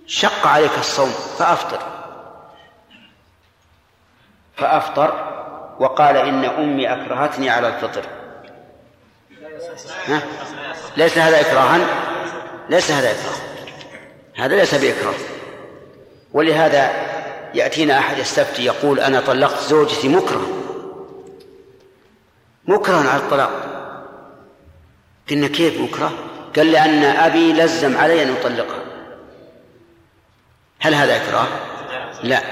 شق 0.06 0.46
عليك 0.46 0.70
الصوم 0.78 1.10
فأفطر. 1.38 1.78
فأفطر 4.56 5.32
وقال 5.78 6.16
إن 6.16 6.44
أمي 6.44 6.92
أكرهتني 6.92 7.50
على 7.50 7.68
الفطر. 7.68 8.02
ها؟ 10.06 10.22
ليس 10.96 11.18
هذا 11.18 11.40
إكراها؟ 11.40 11.78
ليس 12.68 12.90
هذا 12.90 13.10
إكراه 13.10 13.36
هذا 14.36 14.56
ليس 14.56 14.74
بإكراه. 14.74 15.14
ولهذا 16.32 16.90
يأتينا 17.54 17.98
أحد 17.98 18.18
يستفتي 18.18 18.64
يقول 18.64 19.00
أنا 19.00 19.20
طلقت 19.20 19.58
زوجتي 19.58 20.08
مكره 20.08 20.61
مكرها 22.66 23.10
على 23.10 23.20
الطلاق. 23.20 23.50
قلنا 25.30 25.48
كيف 25.48 25.80
مكره؟ 25.80 26.12
قال 26.56 26.72
لأن 26.72 27.04
أبي 27.04 27.52
لزم 27.52 27.96
علي 27.96 28.22
أن 28.22 28.34
أطلقها 28.40 28.82
هل 30.80 30.94
هذا 30.94 31.16
إكراه؟ 31.16 31.46
لا. 32.22 32.42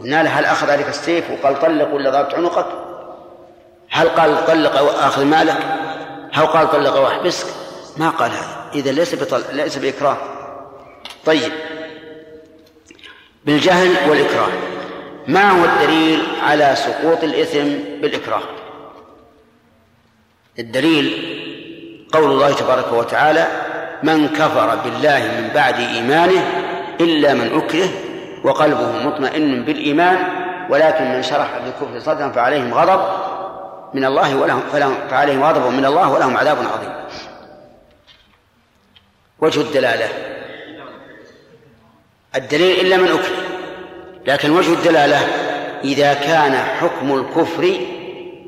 قلنا 0.00 0.22
له 0.22 0.30
هل 0.30 0.44
أخذ 0.44 0.70
عليك 0.70 0.88
السيف 0.88 1.30
وقال 1.30 1.60
طلق 1.60 1.94
ولا 1.94 2.10
ضربت 2.10 2.34
عنقك؟ 2.34 2.66
هل 3.90 4.08
قال 4.08 4.46
طلق 4.46 4.76
أو 4.76 4.88
أخذ 4.88 5.24
مالك؟ 5.24 5.58
هل 6.32 6.46
قال 6.46 6.70
طلق 6.70 6.96
أو 6.96 7.06
أحبسك؟ 7.06 7.46
ما 7.96 8.10
قال 8.10 8.30
هذا. 8.30 8.70
إذا 8.74 8.92
ليس 8.92 9.14
بطل... 9.14 9.42
ليس 9.52 9.78
بإكراه. 9.78 10.16
طيب. 11.26 11.52
بالجهل 13.44 14.10
والإكراه. 14.10 14.48
ما 15.28 15.50
هو 15.50 15.64
الدليل 15.64 16.26
على 16.42 16.76
سقوط 16.76 17.24
الإثم 17.24 17.68
بالإكراه؟ 18.00 18.42
الدليل 20.58 21.34
قول 22.12 22.30
الله 22.30 22.52
تبارك 22.52 22.92
وتعالى 22.92 23.46
من 24.02 24.28
كفر 24.28 24.76
بالله 24.84 25.18
من 25.18 25.50
بعد 25.54 25.74
إيمانه 25.80 26.46
إلا 27.00 27.34
من 27.34 27.56
أكره 27.56 27.88
وقلبه 28.44 29.06
مطمئن 29.06 29.64
بالإيمان 29.64 30.18
ولكن 30.70 31.04
من 31.04 31.22
شرح 31.22 31.48
بالكفر 31.64 32.00
صدرا 32.00 32.28
فعليهم 32.28 32.74
غضب 32.74 33.00
من 33.94 34.04
الله 34.04 34.36
ولهم 34.36 34.60
فعليهم 35.10 35.44
غضب 35.44 35.72
من 35.72 35.84
الله 35.84 36.12
ولهم 36.12 36.36
عذاب 36.36 36.56
عظيم. 36.56 36.92
وجه 39.40 39.60
الدلالة 39.60 40.08
الدليل 42.36 42.86
إلا 42.86 42.96
من 42.96 43.08
أكره 43.08 43.44
لكن 44.26 44.50
وجه 44.50 44.72
الدلالة 44.72 45.20
إذا 45.84 46.14
كان 46.14 46.54
حكم 46.54 47.14
الكفر 47.14 47.80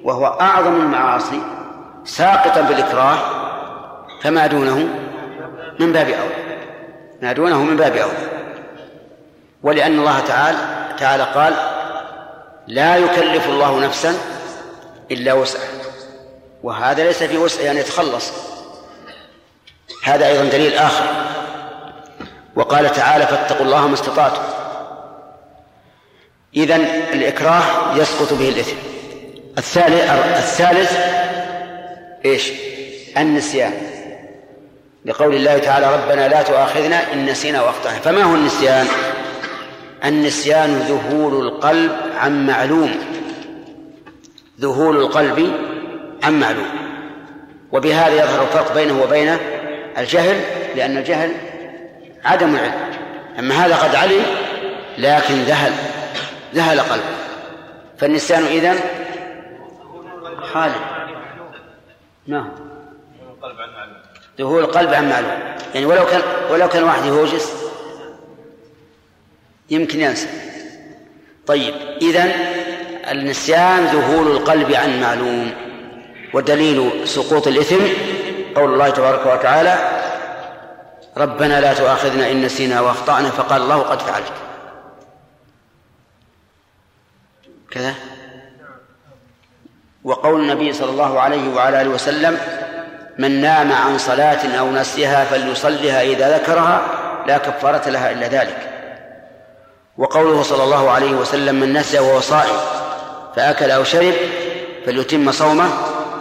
وهو 0.04 0.26
أعظم 0.26 0.76
المعاصي 0.76 1.55
ساقطا 2.06 2.60
بالإكراه 2.60 3.18
فما 4.22 4.46
دونه 4.46 4.88
من 5.80 5.92
باب 5.92 6.08
أولى. 6.08 6.58
ما 7.22 7.32
دونه 7.32 7.62
من 7.62 7.76
باب 7.76 7.96
أولى. 7.96 8.46
ولأن 9.62 9.98
الله 9.98 10.20
تعالى 10.20 10.58
تعالى 10.98 11.22
قال 11.22 11.54
لا 12.66 12.96
يكلف 12.96 13.48
الله 13.48 13.80
نفسا 13.80 14.14
إلا 15.10 15.32
وسعها. 15.32 15.68
وهذا 16.62 17.04
ليس 17.04 17.22
في 17.22 17.38
وسع 17.38 17.70
أن 17.70 17.76
يتخلص. 17.76 18.32
هذا 20.04 20.26
أيضا 20.26 20.44
دليل 20.44 20.74
آخر. 20.74 21.04
وقال 22.56 22.92
تعالى 22.92 23.26
فاتقوا 23.26 23.66
الله 23.66 23.88
ما 23.88 23.94
استطعتم. 23.94 24.42
إذن 26.56 26.80
الإكراه 27.12 27.62
يسقط 27.96 28.32
به 28.32 28.48
الإثم. 28.48 28.76
الثالث 29.58 30.10
الثالث 30.36 31.25
إيش؟ 32.26 32.52
النسيان. 33.18 33.72
لقول 35.04 35.34
الله 35.34 35.58
تعالى 35.58 35.94
ربنا 35.94 36.28
لا 36.28 36.42
تؤاخذنا 36.42 37.12
إن 37.12 37.26
نسينا 37.26 37.62
وأخطأنا. 37.62 37.98
فما 37.98 38.22
هو 38.22 38.34
النسيان؟ 38.34 38.86
النسيان 40.04 40.78
ذهول 40.78 41.46
القلب 41.46 41.92
عن 42.16 42.46
معلوم. 42.46 42.94
ذهول 44.60 44.96
القلب 44.96 45.52
عن 46.22 46.40
معلوم. 46.40 46.68
وبهذا 47.72 48.14
يظهر 48.14 48.42
الفرق 48.42 48.74
بينه 48.74 49.02
وبين 49.02 49.36
الجهل 49.98 50.40
لأن 50.76 50.96
الجهل 50.96 51.32
عدم 52.24 52.54
العلم 52.54 52.74
أما 53.38 53.66
هذا 53.66 53.76
قد 53.76 53.94
علم 53.94 54.22
لكن 54.98 55.34
ذهل 55.34 55.72
ذهل 56.54 56.80
قلبه. 56.80 57.16
فالنسيان 57.98 58.44
إذن 58.44 58.78
خالد 60.52 60.95
نعم. 62.26 62.48
ذهول 64.38 64.64
القلب 64.64 64.94
عن 64.94 65.08
معلوم. 65.08 65.56
يعني 65.74 65.86
ولو 65.86 66.06
كان 66.06 66.22
ولو 66.50 66.68
كان 66.68 66.84
واحد 66.84 67.04
يهوجس 67.04 67.52
يمكن 69.70 70.00
ينسى. 70.00 70.28
طيب 71.46 71.74
إذن 72.02 72.32
النسيان 73.10 73.84
ذهول 73.84 74.26
القلب 74.26 74.72
عن 74.72 75.00
معلوم 75.00 75.52
ودليل 76.34 77.08
سقوط 77.08 77.46
الإثم 77.46 77.84
قول 78.56 78.72
الله 78.72 78.90
تبارك 78.90 79.26
وتعالى 79.26 80.02
ربنا 81.16 81.60
لا 81.60 81.74
تؤاخذنا 81.74 82.30
إن 82.30 82.42
نسينا 82.42 82.80
وأخطأنا 82.80 83.30
فقال 83.30 83.62
الله 83.62 83.82
قد 83.82 84.02
فعلت. 84.02 84.32
كذا؟ 87.70 87.94
وقول 90.06 90.40
النبي 90.40 90.72
صلى 90.72 90.90
الله 90.90 91.20
عليه 91.20 91.54
وعلى 91.54 91.82
آله 91.82 91.90
وسلم 91.90 92.38
من 93.18 93.40
نام 93.40 93.72
عن 93.72 93.98
صلاة 93.98 94.58
أو 94.58 94.70
نسيها 94.70 95.24
فليصلها 95.24 96.02
إذا 96.02 96.38
ذكرها 96.38 96.82
لا 97.26 97.38
كفارة 97.38 97.88
لها 97.88 98.10
إلا 98.10 98.26
ذلك. 98.28 98.70
وقوله 99.98 100.42
صلى 100.42 100.64
الله 100.64 100.90
عليه 100.90 101.10
وسلم 101.10 101.54
من 101.54 101.72
نسي 101.72 101.98
وهو 101.98 102.20
صائم 102.20 102.56
فأكل 103.36 103.70
أو 103.70 103.84
شرب 103.84 104.14
فليتم 104.86 105.32
صومه 105.32 105.68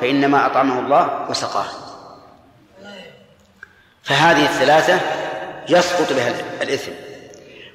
فإنما 0.01 0.45
أطعمه 0.45 0.79
الله 0.79 1.25
وسقاه. 1.29 1.65
فهذه 4.03 4.45
الثلاثة 4.45 4.99
يسقط 5.69 6.13
بها 6.13 6.33
الإثم. 6.61 6.91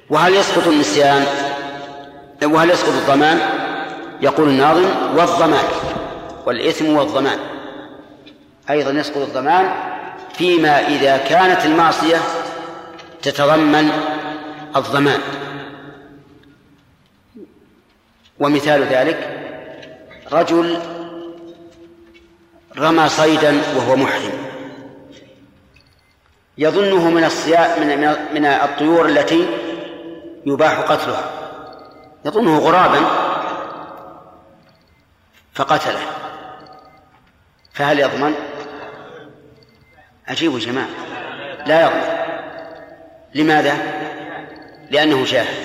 وهل 0.09 0.35
يسقط 0.35 0.67
النسيان؟ 0.67 1.25
وهل 2.43 2.69
يسقط 2.69 2.89
الضمان؟ 2.89 3.39
يقول 4.21 4.49
الناظم 4.49 5.17
والضمان. 5.17 5.63
والإثم 6.45 6.95
والضمان. 6.95 7.39
أيضا 8.69 8.91
يسقط 8.91 9.17
الضمان 9.17 9.73
فيما 10.33 10.87
إذا 10.87 11.17
كانت 11.17 11.65
المعصية 11.65 12.17
تتضمن 13.21 13.91
الضمان. 14.75 15.19
ومثال 18.39 18.83
ذلك 18.83 19.37
رجل 20.31 20.79
رمى 22.77 23.09
صيدا 23.09 23.61
وهو 23.75 23.95
محرم. 23.95 24.33
يظنه 26.57 27.09
من 27.09 27.23
الصيا 27.23 27.79
من 27.79 28.15
من 28.33 28.45
الطيور 28.45 29.05
التي 29.05 29.47
يباح 30.45 30.79
قتلها. 30.79 31.31
يظنه 32.25 32.59
غرابا 32.59 33.01
فقتله. 35.53 36.20
فهل 37.73 37.99
يضمن؟ 37.99 38.33
عجيب 40.27 40.53
يا 40.53 40.59
جماعة. 40.59 40.89
لا 41.65 41.81
يضمن. 41.81 42.17
لماذا؟ 43.35 43.77
لأنه 44.91 45.25
جاهل. 45.25 45.55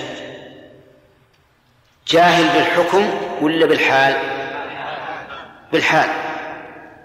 جاهل 2.07 2.43
بالحكم 2.43 3.09
ولا 3.41 3.65
بالحال؟ 3.65 4.15
بالحال. 5.71 6.09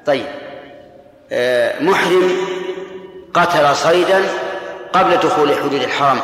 طيب. 0.07 0.27
آه، 1.33 1.83
محرم 1.83 2.37
قتل 3.35 3.77
صيدا 3.77 4.23
قبل 4.93 5.17
دخول 5.17 5.55
حدود 5.55 5.83
الحرم. 5.83 6.21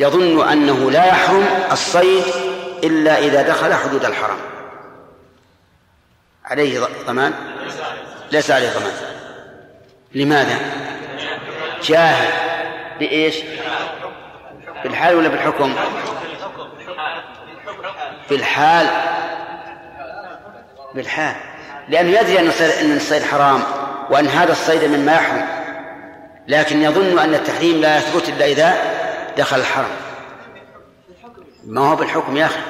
يظن 0.00 0.48
أنه 0.48 0.90
لا 0.90 1.06
يحرم 1.06 1.48
الصيد 1.72 2.24
إلا 2.84 3.18
إذا 3.18 3.42
دخل 3.42 3.74
حدود 3.74 4.04
الحرم. 4.04 4.49
عليه 6.50 6.80
ضمان؟ 7.06 7.34
ليس 8.32 8.50
عليه 8.50 8.70
ضمان. 8.70 8.92
لماذا؟ 10.14 10.58
جاهل. 11.82 12.32
بإيش؟ 12.98 13.36
بالحال 14.82 15.14
ولا 15.14 15.28
بالحكم؟ 15.28 15.74
بالحال. 18.30 18.86
بالحال. 20.94 21.36
لأنه 21.88 22.20
يدري 22.20 22.38
أن 22.38 22.96
الصيد, 22.96 23.22
حرام 23.22 23.62
وأن 24.10 24.26
هذا 24.26 24.52
الصيد 24.52 24.84
مما 24.84 25.12
يحرم. 25.12 25.46
لكن 26.48 26.82
يظن 26.82 27.18
أن 27.18 27.34
التحريم 27.34 27.80
لا 27.80 27.98
يثبت 27.98 28.28
إلا 28.28 28.46
إذا 28.46 28.76
دخل 29.36 29.56
الحرم. 29.60 29.96
ما 31.66 31.90
هو 31.90 31.96
بالحكم 31.96 32.36
يا 32.36 32.46
أخي؟ 32.46 32.60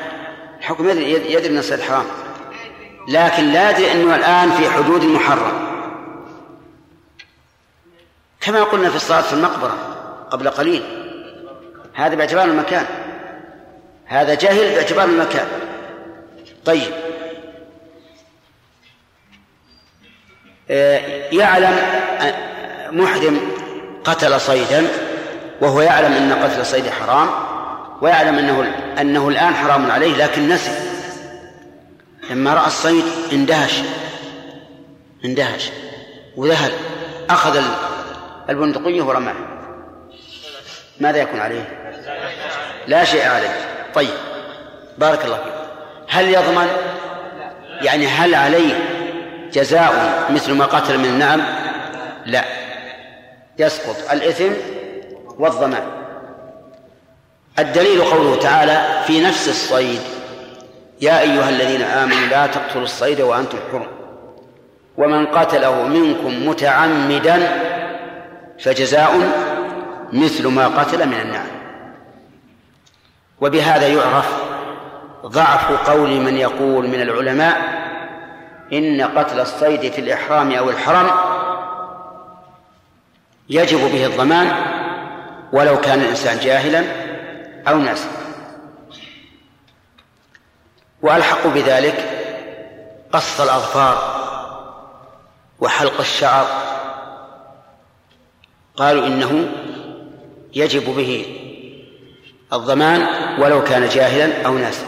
الحكم 0.59 0.89
يدري, 0.89 1.33
يدري 1.33 1.53
أن 1.53 1.59
الصيد 1.59 1.81
حرام. 1.81 2.07
لكن 3.09 3.53
لا 3.53 3.71
يدري 3.71 3.93
أنه 3.93 4.15
الآن 4.15 4.51
في 4.51 4.71
حدود 4.71 5.03
المحرم. 5.03 5.71
كما 8.41 8.63
قلنا 8.63 8.91
في 8.91 8.97
الصلاة 8.97 9.21
في 9.21 9.33
المقبرة 9.33 9.77
قبل 10.31 10.51
قليل. 10.51 10.83
هذا 11.95 12.15
باعتبار 12.15 12.45
المكان. 12.45 12.87
هذا 14.07 14.35
جاهل 14.35 14.75
باعتبار 14.75 15.05
المكان. 15.05 15.47
طيب. 16.65 16.93
آه، 20.71 21.01
يعلم 21.33 21.77
محرم 22.91 23.41
قتل 24.05 24.41
صيدا 24.41 24.87
وهو 25.61 25.81
يعلم 25.81 26.13
أن 26.13 26.33
قتل 26.33 26.61
الصيد 26.61 26.89
حرام 26.89 27.29
ويعلم 28.03 28.39
انه 28.39 28.75
أنه 29.01 29.29
الآن 29.29 29.55
حرام 29.55 29.91
عليه 29.91 30.17
لكن 30.17 30.49
نسي. 30.49 30.90
لما 32.31 32.55
رأى 32.55 32.67
الصيد 32.67 33.05
اندهش. 33.33 33.81
اندهش. 35.25 35.71
وذهل 36.37 36.73
أخذ 37.31 37.63
البندقية 38.49 39.03
ورماه. 39.03 39.35
ماذا 41.01 41.19
يكون 41.19 41.41
عليه؟ 41.41 41.93
لا 42.87 43.05
شيء 43.05 43.29
عليه. 43.29 43.57
طيب. 43.95 44.15
بارك 44.99 45.25
الله 45.25 45.37
فيك. 45.37 45.53
هل 46.09 46.29
يضمن؟ 46.29 46.69
يعني 47.83 48.07
هل 48.07 48.35
عليه 48.35 48.75
جزاء 49.53 50.27
مثل 50.31 50.53
ما 50.53 50.65
قتل 50.65 50.99
من 50.99 51.05
النعم؟ 51.05 51.43
لا. 52.27 52.45
يسقط 53.59 54.11
الإثم 54.13 54.53
والضمان. 55.39 55.83
الدليل 57.59 58.03
قوله 58.05 58.37
تعالى 58.37 59.03
في 59.07 59.21
نفس 59.21 59.49
الصيد. 59.49 60.20
يا 61.01 61.21
أيها 61.21 61.49
الذين 61.49 61.83
آمنوا 61.83 62.27
لا 62.31 62.47
تقتلوا 62.47 62.85
الصيد 62.85 63.21
وأنتم 63.21 63.59
حرم. 63.73 63.87
ومن 64.97 65.27
قتله 65.27 65.83
منكم 65.83 66.49
متعمدا 66.49 67.61
فجزاء 68.61 69.11
مثل 70.13 70.49
ما 70.49 70.67
قتل 70.67 71.09
من 71.09 71.21
النعم 71.21 71.47
وبهذا 73.41 73.89
يعرف 73.89 74.37
ضعف 75.27 75.91
قول 75.91 76.11
من 76.11 76.37
يقول 76.37 76.89
من 76.89 77.03
العلماء 77.03 77.81
إن 78.73 79.03
قتل 79.03 79.41
الصيد 79.41 79.93
في 79.93 80.01
الإحرام 80.01 80.53
أو 80.53 80.71
الحرم 80.71 81.11
يجب 83.49 83.79
به 83.79 84.07
الضمان 84.07 84.53
ولو 85.53 85.81
كان 85.81 86.01
الإنسان 86.01 86.39
جاهلا 86.39 86.85
أو 87.69 87.79
ناسا 87.79 88.20
وألحق 91.03 91.47
بذلك 91.47 92.05
قص 93.13 93.41
الأظفار 93.41 94.21
وحلق 95.61 96.01
الشعر. 96.01 96.47
قالوا 98.77 99.07
إنه 99.07 99.49
يجب 100.55 100.97
به 100.97 101.27
الضمان 102.53 103.07
ولو 103.41 103.65
كان 103.65 103.89
جاهلا 103.89 104.47
أو 104.47 104.59
ناسا. 104.59 104.85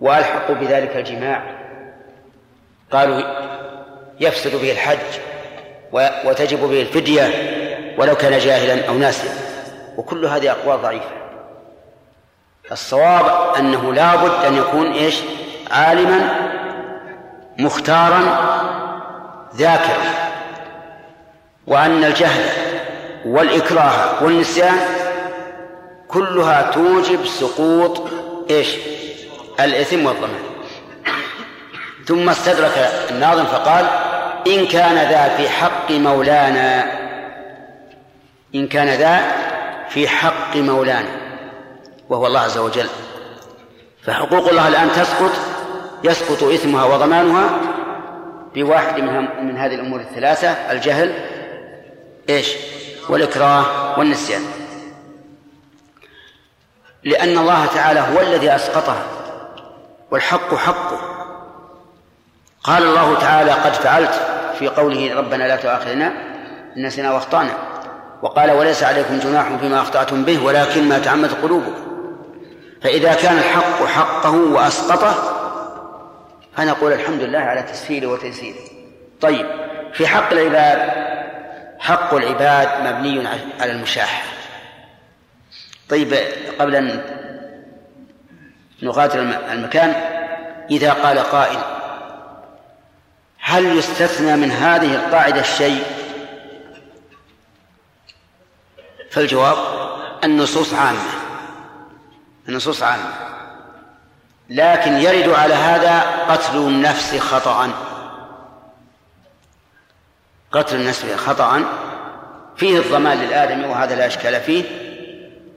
وألحقوا 0.00 0.54
بذلك 0.54 0.96
الجماع. 0.96 1.42
قالوا 2.92 3.22
يفسد 4.20 4.56
به 4.56 4.72
الحج 4.72 5.20
وتجب 6.24 6.60
به 6.60 6.80
الفدية 6.80 7.30
ولو 7.98 8.14
كان 8.14 8.38
جاهلا 8.38 8.88
أو 8.88 8.94
ناسيا 8.94 9.30
وكل 9.96 10.26
هذه 10.26 10.50
أقوال 10.50 10.82
ضعيفة. 10.82 11.25
الصواب 12.72 13.54
أنه 13.58 13.94
لا 13.94 14.16
بد 14.16 14.44
أن 14.44 14.56
يكون 14.56 14.92
إيش؟ 14.92 15.16
عالما 15.70 16.28
مختارا 17.58 18.20
ذاكرا. 19.56 20.04
وأن 21.66 22.04
الجهل 22.04 22.44
والإكراه 23.26 24.24
والنسيان 24.24 24.78
كلها 26.08 26.70
توجب 26.70 27.26
سقوط 27.26 28.02
إيش؟ 28.50 28.76
الإثم 29.60 30.06
والضمان 30.06 30.40
ثم 32.06 32.28
استدرك 32.28 32.90
الناظم 33.10 33.44
فقال 33.44 33.86
إن 34.46 34.66
كان 34.66 34.94
ذا 34.94 35.36
في 35.36 35.48
حق 35.48 35.90
مولانا 35.90 36.92
إن 38.54 38.68
كان 38.68 38.88
ذا 38.88 39.20
في 39.88 40.08
حق 40.08 40.56
مولانا. 40.56 41.25
وهو 42.08 42.26
الله 42.26 42.40
عز 42.40 42.58
وجل. 42.58 42.88
فحقوق 44.02 44.48
الله 44.48 44.68
الآن 44.68 44.90
تسقط 44.92 45.32
يسقط 46.04 46.42
إثمها 46.42 46.84
وضمانها 46.84 47.50
بواحد 48.54 49.00
من, 49.00 49.46
من 49.46 49.58
هذه 49.58 49.74
الأمور 49.74 50.00
الثلاثة 50.00 50.48
الجهل 50.48 51.14
إيش؟ 52.28 52.56
والإكراه 53.08 53.98
والنسيان. 53.98 54.42
لأن 57.04 57.38
الله 57.38 57.66
تعالى 57.66 58.00
هو 58.00 58.20
الذي 58.20 58.54
أسقطها 58.54 59.02
والحق 60.10 60.54
حقه. 60.54 61.16
قال 62.64 62.82
الله 62.82 63.18
تعالى 63.18 63.50
قد 63.50 63.72
فعلت 63.72 64.20
في 64.58 64.68
قوله 64.68 65.14
ربنا 65.14 65.44
لا 65.44 65.56
تؤاخذنا 65.56 66.06
إن 66.76 66.86
نسينا 66.86 67.12
واخطأنا 67.12 67.50
وقال 68.22 68.50
وليس 68.50 68.82
عليكم 68.82 69.18
جناح 69.18 69.56
فيما 69.60 69.80
أخطأتم 69.80 70.24
به 70.24 70.44
ولكن 70.44 70.88
ما 70.88 70.98
تعمد 70.98 71.32
قلوبكم 71.42 71.85
فإذا 72.82 73.14
كان 73.14 73.38
الحق 73.38 73.84
حقه 73.84 74.36
وأسقطه 74.36 75.32
فنقول 76.56 76.92
الحمد 76.92 77.22
لله 77.22 77.38
على 77.38 77.62
تسهيله 77.62 78.08
وتيسيره 78.08 78.60
طيب 79.20 79.46
في 79.92 80.06
حق 80.06 80.32
العباد 80.32 81.06
حق 81.78 82.14
العباد 82.14 82.86
مبني 82.86 83.28
على 83.60 83.72
المشاحة. 83.72 84.22
طيب 85.88 86.14
قبل 86.58 86.76
أن 86.76 87.02
نغادر 88.82 89.20
المكان 89.52 89.90
إذا 90.70 90.92
قال 90.92 91.18
قائل 91.18 91.58
هل 93.38 93.78
يستثنى 93.78 94.36
من 94.36 94.50
هذه 94.50 94.94
القاعدة 94.94 95.40
الشيء؟ 95.40 95.82
فالجواب 99.10 99.56
النصوص 100.24 100.74
عامة. 100.74 101.25
النصوص 102.48 102.82
عامة 102.82 103.12
لكن 104.50 104.92
يرد 104.92 105.28
على 105.28 105.54
هذا 105.54 106.00
قتل 106.28 106.56
النفس 106.56 107.18
خطأ. 107.18 107.70
قتل 110.52 110.76
النفس 110.76 111.04
خطأ. 111.16 111.64
فيه 112.56 112.78
الضمان 112.78 113.18
للآدمي 113.18 113.64
وهذا 113.64 113.94
لا 113.94 114.06
إشكال 114.06 114.40
فيه. 114.40 114.64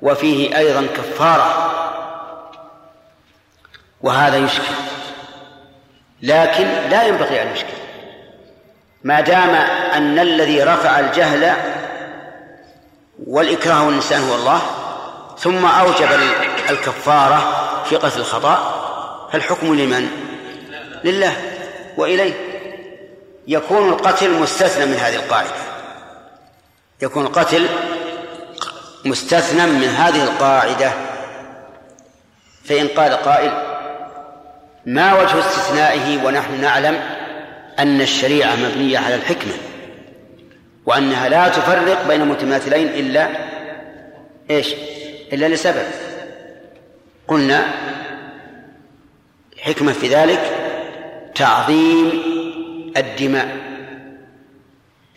وفيه 0.01 0.57
أيضا 0.57 0.87
كفارة. 0.97 1.71
وهذا 4.01 4.37
يشكل. 4.37 4.73
لكن 6.21 6.67
لا 6.89 7.03
ينبغي 7.03 7.41
أن 7.41 7.47
يشكل. 7.47 7.79
ما 9.03 9.21
دام 9.21 9.49
أن 9.93 10.19
الذي 10.19 10.63
رفع 10.63 10.99
الجهل 10.99 11.53
والإكراه 13.27 13.85
والنسيان 13.85 14.21
هو 14.21 14.35
الله 14.35 14.78
ثم 15.39 15.65
أوجب 15.65 16.07
الكفارة 16.69 17.65
في 17.89 17.95
قتل 17.95 18.19
الخطأ 18.19 18.79
فالحكم 19.31 19.75
لمن؟ 19.75 20.07
لله 21.03 21.33
وإليه. 21.97 22.33
يكون 23.47 23.89
القتل 23.89 24.31
مستثنى 24.31 24.85
من 24.85 24.93
هذه 24.93 25.15
القاعدة. 25.15 25.51
يكون 27.01 27.25
القتل 27.25 27.67
مستثنى 29.05 29.65
من 29.65 29.87
هذه 29.87 30.23
القاعدة. 30.23 30.91
فإن 32.65 32.87
قال 32.87 33.13
قائل 33.13 33.51
ما 34.85 35.13
وجه 35.13 35.39
استثنائه 35.39 36.25
ونحن 36.25 36.61
نعلم 36.61 36.99
أن 37.79 38.01
الشريعة 38.01 38.55
مبنية 38.55 38.97
على 38.97 39.15
الحكمة 39.15 39.53
وأنها 40.85 41.29
لا 41.29 41.47
تفرق 41.47 42.07
بين 42.07 42.25
متماثلين 42.25 42.87
إلا 42.87 43.29
إيش؟ 44.49 44.75
إلا 45.33 45.45
لسبب. 45.45 45.85
قلنا 47.27 47.65
الحكمة 49.57 49.91
في 49.91 50.07
ذلك 50.07 50.41
تعظيم 51.35 52.23
الدماء. 52.97 53.57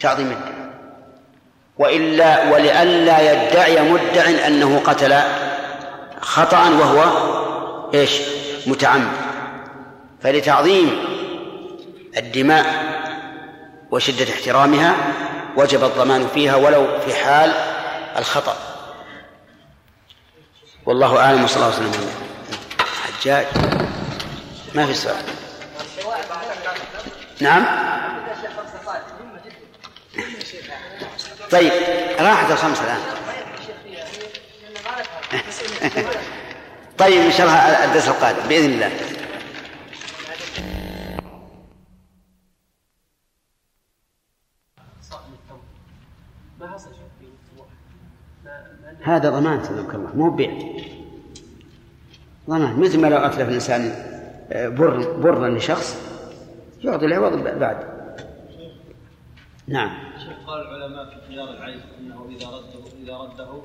تعظيم 0.00 0.26
الدماء. 0.26 0.72
وإلا 1.78 2.52
ولئلا 2.52 3.32
يدعي 3.32 3.90
مدع 3.90 4.46
أنه 4.46 4.78
قتل 4.84 5.18
خطأ 6.20 6.68
وهو 6.68 7.12
إيش؟ 7.94 8.20
متعمد. 8.66 9.12
فلتعظيم 10.22 11.04
الدماء 12.16 12.66
وشدة 13.90 14.32
احترامها 14.32 14.96
وجب 15.56 15.84
الضمان 15.84 16.26
فيها 16.34 16.56
ولو 16.56 16.86
في 17.06 17.14
حال 17.14 17.52
الخطأ. 18.18 18.71
والله 20.86 21.18
أعلم 21.18 21.44
وصلى 21.44 21.56
الله 21.56 21.68
وسلم 21.68 22.10
حجاج. 23.02 23.46
ما 24.74 24.86
في 24.86 24.94
سؤال. 24.94 25.24
نعم؟ 27.40 27.66
طيب 31.50 31.72
راحت 32.20 32.50
الخمسة 32.50 32.82
الآن. 32.82 33.00
طيب 36.98 37.20
إن 37.20 37.32
شاء 37.32 37.46
الله 37.46 37.84
الدرس 37.84 38.08
القادم 38.08 38.48
بإذن 38.48 38.72
الله. 38.72 38.90
هذا 49.02 49.30
ضمان 49.30 49.64
سلمك 49.64 49.94
الله 49.94 50.16
مو 50.16 50.30
بيع 50.30 50.52
ضمان. 52.48 52.80
مثل 52.80 53.00
ما 53.00 53.06
لو 53.06 53.16
أتلف 53.16 53.48
الإنسان 53.48 53.80
آه، 54.52 54.68
بر 54.68 55.12
برا 55.12 55.48
لشخص 55.48 55.96
يعطي 56.84 57.06
العوض 57.06 57.32
بعد. 57.44 57.92
نعم. 59.66 59.90
شيخ 60.18 60.46
قال 60.46 60.60
العلماء 60.60 61.04
في 61.04 61.16
خيار 61.28 61.50
العيب 61.50 61.80
أنه 62.00 62.28
إذا 62.36 62.46
رده 62.48 62.86
إذا 63.02 63.16
رده 63.16 63.62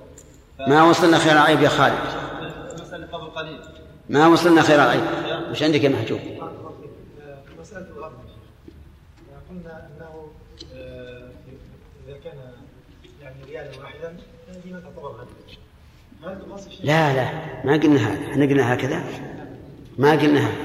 ما 0.67 0.84
وصلنا 0.84 1.17
خير 1.17 1.34
العيب 1.34 1.62
يا 1.62 1.69
خالد؟ 1.69 2.00
مسألة 2.82 3.08
قبل 3.08 3.26
قليل. 3.26 3.60
ما 4.10 4.28
وصلنا 4.28 4.62
خير 4.62 4.84
العيب. 4.84 5.04
وش 5.52 5.63
عندك 5.63 5.84
يا 5.84 5.89
محجوب 5.89 6.19
مسألة 7.60 7.88
الغرب 7.97 8.13
قلنا 9.50 9.88
أنه 9.88 10.28
آه، 10.76 11.30
إذا 12.08 12.17
كان 12.23 12.38
يعني 13.21 13.43
ريالا 13.43 13.80
واحدا 13.80 14.17
لا 16.83 17.13
لا 17.15 17.31
ما 17.65 17.73
قلنا 17.73 17.99
هذا. 18.07 18.31
إحنا 18.31 18.45
قلنا 18.45 18.73
هكذا. 18.73 19.03
ما 19.97 20.12
قلنا 20.12 20.39
هذا. 20.39 20.55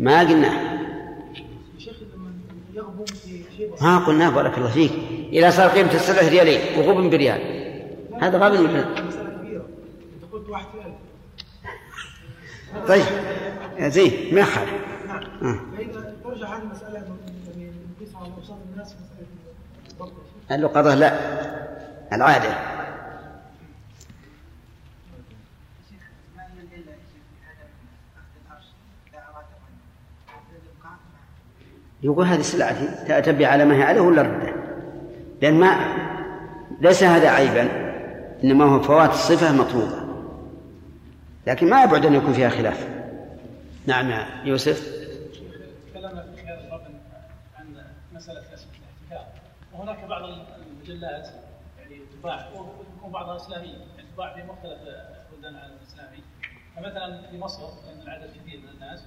ما 0.00 0.20
قلنا. 0.20 0.76
يا 2.74 2.82
ما 3.80 3.98
قلنا 3.98 4.30
بارك 4.30 4.58
الله 4.58 4.70
فيك. 4.70 4.92
إذا 5.32 5.50
صار 5.50 5.68
قيمة 5.68 5.94
السلعة 5.94 6.28
ريالين 6.28 6.78
وغبن 6.78 7.10
بريال. 7.10 7.40
هذا 8.22 8.38
غبن 8.38 8.58
ولا 8.66 8.84
طيب 12.88 13.04
زين 13.80 14.34
ما 14.34 14.40
يخالف. 14.40 14.70
فإذا 15.76 16.16
ترجع 16.24 16.56
هذه 16.56 16.62
المسألة 16.62 16.94
يعني 16.94 17.72
نقيس 17.96 18.14
على 18.16 18.32
أوساط 18.38 18.56
الناس 18.72 18.94
مسألة 18.94 19.26
الضبط 19.90 20.08
يا 20.08 20.14
شيخ. 20.14 20.50
قال 20.50 20.60
له 20.60 20.68
قضاه 20.68 20.94
لا 20.94 21.10
العادة 22.12 22.48
ما 26.36 26.42
هي 26.42 26.62
العلة 26.62 26.92
يا 26.92 27.06
شيخ 27.12 27.24
في 27.40 27.46
عدم 27.48 27.70
أخذ 28.16 28.34
العرش 28.46 28.68
إذا 29.08 29.18
أراد 29.18 29.46
الإبقاء 30.50 30.96
يقول 32.06 32.26
هذه 32.26 32.40
سلعتي 32.40 33.22
تبي 33.22 33.46
على 33.46 33.64
ما 33.64 33.76
هي 33.76 33.82
عليه 33.82 34.00
ولا 34.00 34.22
رده؟ 34.22 34.52
لأن 35.42 35.54
ما 35.54 35.96
ليس 36.80 37.02
هذا 37.02 37.28
عيبا 37.28 37.68
إنما 38.44 38.64
هو 38.64 38.82
فوات 38.82 39.10
الصفة 39.10 39.52
مطلوبة. 39.52 40.06
لكن 41.46 41.70
ما 41.70 41.82
يبعد 41.82 42.06
أن 42.06 42.14
يكون 42.14 42.32
فيها 42.32 42.48
خلاف. 42.48 42.88
نعم 43.86 44.10
يا 44.10 44.26
يوسف. 44.44 45.06
تكلمنا 45.90 46.26
في 46.36 46.42
هذا 46.42 46.60
الرقم 46.60 46.94
عن 47.58 47.66
مسألة 48.12 48.38
الاحتكار. 48.38 49.26
وهناك 49.74 50.04
بعض 50.04 50.22
المجلات 50.22 51.28
يعني 51.78 52.00
تباع 52.20 52.48
ويكون 52.48 53.12
بعضها 53.12 53.36
اسلاميه 53.36 53.68
يعني 53.68 54.08
تباع 54.14 54.34
في 54.34 54.42
مختلف 54.42 54.78
بلدان 55.32 55.54
العالم 55.54 55.74
الإسلامي. 55.82 56.22
فمثلا 56.76 57.30
في 57.30 57.38
مصر 57.38 57.62
لأن 57.62 58.00
العدد 58.02 58.30
كثير 58.30 58.60
من 58.60 58.68
الناس 58.68 59.00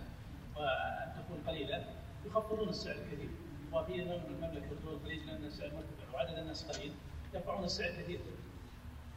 وأن 0.55 1.23
تكون 1.23 1.37
قليلة. 1.47 1.83
يخفضون 2.25 2.69
السعر 2.69 2.95
كثير 3.11 3.29
وفي 3.73 3.93
المملكه 4.01 4.65
ودول 4.71 4.95
الخليج 5.01 5.19
لأن 5.27 5.45
السعر 5.47 5.67
مرتفع 5.67 6.13
وعدد 6.13 6.37
الناس 6.39 6.63
قليل 6.63 6.91
يرفعون 7.33 7.63
السعر 7.63 7.89
كثير 8.03 8.19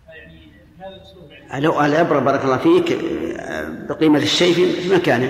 فيعني 0.07 0.41
هذا 0.79 0.89
الأسلوب 0.97 1.31
يعني. 1.31 1.61
لو 1.65 1.81
العبرة 1.81 2.19
بارك 2.19 2.45
الله 2.45 2.57
فيك. 2.59 2.93
آه، 2.93 3.69
بقيمة 3.89 4.19
الشيء 4.19 4.55
في 4.55 4.95
مكانه. 4.95 5.27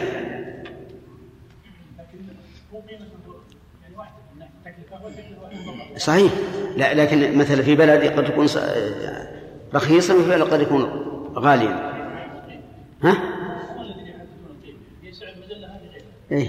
يعني 5.83 5.99
صحيح. 5.99 6.33
لا 6.77 6.95
لكن 6.95 7.39
مثلا 7.39 7.63
في 7.63 7.75
بلد 7.75 8.05
قد 8.05 8.25
تكون 8.25 8.47
ص- 8.47 8.59
رخيصا 9.75 10.15
وفي 10.15 10.29
بلد 10.29 10.43
قد 10.43 10.61
يكون 10.61 10.83
غاليا 11.37 11.93
ها؟ 13.03 13.13
هم 16.31 16.47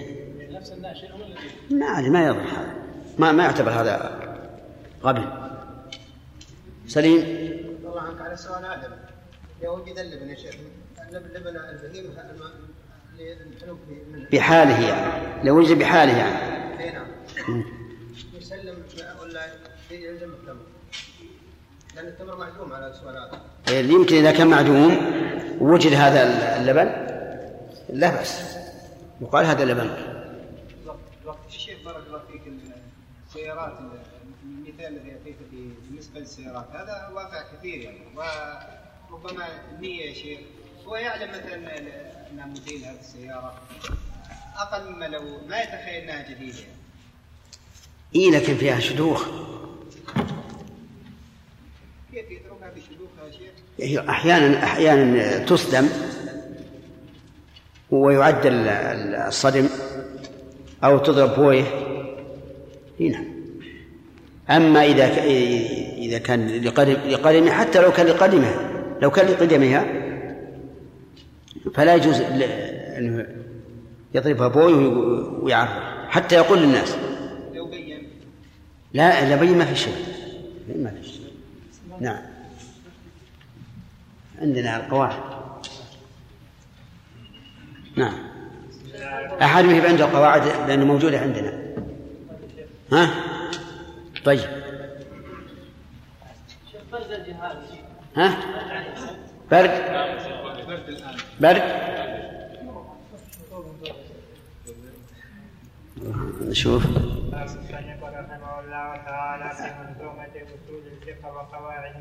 ما 1.79 1.85
أدري 1.85 2.09
ما 2.09 2.25
يضر 2.25 2.41
هذا. 2.41 2.73
ما 3.19 3.31
ما 3.31 3.43
يعتبر 3.43 3.71
هذا 3.71 4.19
غبن 5.03 5.25
سليم؟ 6.87 7.19
الله 7.85 8.01
عنك 8.01 8.21
على 8.21 8.35
سؤال 8.35 8.65
آدم. 8.65 8.91
اذا 9.61 9.69
وجد 9.69 9.97
اللبن 9.97 10.29
يا 10.29 10.35
شيخ. 10.35 10.55
اللبن 11.09 11.29
لبن 11.29 11.57
البهيمة 11.57 12.09
بحاله 14.31 14.87
يعني. 14.87 15.43
لو 15.43 15.57
وجد 15.57 15.79
بحاله 15.79 16.17
يعني. 16.17 16.83
إي 16.83 16.91
نعم. 16.91 17.07
يسلم 18.33 18.83
ولا 19.21 19.41
يلزم 19.91 20.29
التمر. 20.29 20.65
لأن 21.95 22.05
التمر 22.05 22.37
معدوم 22.37 22.73
على 22.73 22.87
السؤال 22.87 23.29
هذا 23.67 23.79
اللي 23.79 23.93
يمكن 23.93 24.15
إذا 24.15 24.31
كان 24.31 24.47
معدوم 24.47 24.97
ووجد 25.61 25.93
هذا 25.93 26.21
اللبن؟ 26.57 26.91
لا 27.89 28.09
بأس. 28.09 28.57
يقال 29.21 29.45
هذا 29.45 29.63
اللبن 29.63 29.89
وقت 31.25 31.37
الشيخ 31.47 31.77
بارك 31.85 32.03
الله 32.07 32.21
فيك 32.31 32.41
السيارات 33.53 33.73
المثال 34.43 34.85
الذي 34.85 35.11
اعطيته 35.11 35.45
بالنسبة 35.89 36.19
للسيارات. 36.19 36.65
هذا 36.73 37.11
واقع 37.13 37.43
كثير 37.57 37.79
يعني. 37.79 37.99
وربما 39.11 39.47
النيه 39.71 40.05
يا 40.05 40.13
شيخ 40.13 40.39
هو 40.85 40.95
يعلم 40.95 41.29
مثلا 41.29 41.77
أن 42.31 42.49
موديل 42.49 42.85
هذه 42.85 42.99
السيارة 42.99 43.61
أقل 44.55 44.91
مما 44.91 45.05
لو 45.05 45.21
ما 45.47 45.61
يتخيل 45.61 46.03
أنها 46.03 46.29
جديدة. 46.29 46.57
يعني. 46.57 46.73
إيه 48.15 48.31
لكن 48.31 48.57
فيها 48.57 48.79
شدوخ 48.79 49.27
كيف 52.11 52.31
يتركها 52.31 52.71
بشدوخها 52.75 53.25
يا 53.27 53.31
شيخ؟ 53.31 53.51
هي 53.79 54.09
أحيانا 54.09 54.63
أحيانا 54.63 55.45
تصدم 55.45 55.89
ويعدل 57.91 58.67
الصدم 59.27 59.69
أو 60.83 60.97
تضرب 60.97 61.35
بويه 61.35 61.63
هنا 62.99 63.32
أما 64.49 64.85
إذا 64.85 65.23
إذا 65.97 66.17
كان 66.17 66.47
لقدم 66.47 66.91
لقدمه 67.09 67.51
حتى 67.51 67.81
لو 67.81 67.91
كان 67.91 68.05
لقدمها 68.05 68.69
لو 69.01 69.11
كان 69.11 69.25
لقدمها 69.27 69.85
فلا 71.73 71.95
يجوز 71.95 72.21
أنه 72.21 73.25
يضربها 74.15 74.47
بويه 74.47 74.75
وي- 74.75 75.39
ويعرف 75.41 75.69
حتى 76.09 76.35
يقول 76.35 76.59
للناس. 76.59 76.95
لو 77.53 77.65
بين 77.69 78.07
لا 78.93 79.29
لا 79.29 79.35
بين 79.35 79.57
ما 79.57 79.65
في 79.65 79.75
شيء. 79.75 79.95
ما 80.75 80.89
في 81.01 81.09
شيء. 81.09 81.21
نعم. 81.99 82.21
عندنا 84.41 84.77
القواعد. 84.77 85.19
نعم. 87.95 88.13
أحد 89.41 89.65
يهب 89.65 89.85
عنده 89.85 90.05
القواعد 90.05 90.47
لأنه 90.67 90.85
موجودة 90.85 91.19
عندنا. 91.19 91.53
ها؟ 92.91 93.09
طيب. 94.25 94.49
ها؟ 98.17 98.37
برد. 99.51 99.71
برد. 101.39 101.63
نشوف. 106.41 106.85
الله 108.59 108.95
تعالى 109.05 109.49
في 109.55 109.63
منظومة 109.79 110.27
وقواعد 111.23 111.95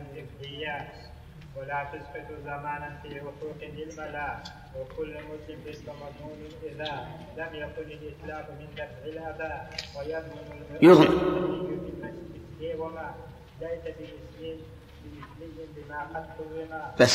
ولا 1.56 1.84
تسقط 1.84 2.28
زمانا 2.44 2.98
في 3.02 3.20
حقوق 3.20 3.60
للملا 3.62 4.36
وكل 4.76 5.14
مسلم 5.14 5.60
اسم 5.68 5.86
مضمون 5.86 6.48
إذا 6.62 7.06
لم 7.36 7.54
يكن 7.54 7.82
الإتلاف 7.82 8.50
من 8.50 8.68
دفع 8.76 9.04
الأذى 9.04 9.68
ويضمن 9.96 10.78
يضمن. 10.82 11.06
المسلم 11.06 12.80
وما 12.80 13.14
ليس 13.60 13.80
بمثل 13.84 14.60
بمثلي 15.04 15.66
بما 15.76 16.02
قد 16.02 16.26
حرم. 16.26 16.92
بس. 17.00 17.14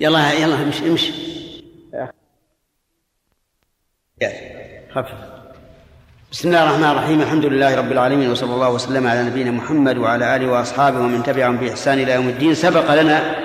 يلا 0.00 0.32
يلا 0.32 0.62
امشي 0.62 0.88
امشي. 0.88 1.12
خفف. 4.90 5.31
بسم 6.32 6.48
الله 6.48 6.62
الرحمن 6.62 6.84
الرحيم. 6.84 7.20
الحمد 7.20 7.44
لله 7.44 7.76
رب 7.76 7.92
العالمين 7.92 8.30
وصلى 8.30 8.54
الله 8.54 8.70
وسلم 8.70 9.06
على 9.06 9.22
نبينا 9.22 9.50
محمد 9.50 9.96
وعلى 9.98 10.36
آله 10.36 10.50
وأصحابه 10.50 10.98
ومن 10.98 11.22
تبعهم 11.22 11.56
بإحسان 11.56 11.98
إلى 11.98 12.12
يوم 12.12 12.28
الدين. 12.28 12.54
سبق 12.54 12.94
لنا 12.94 13.36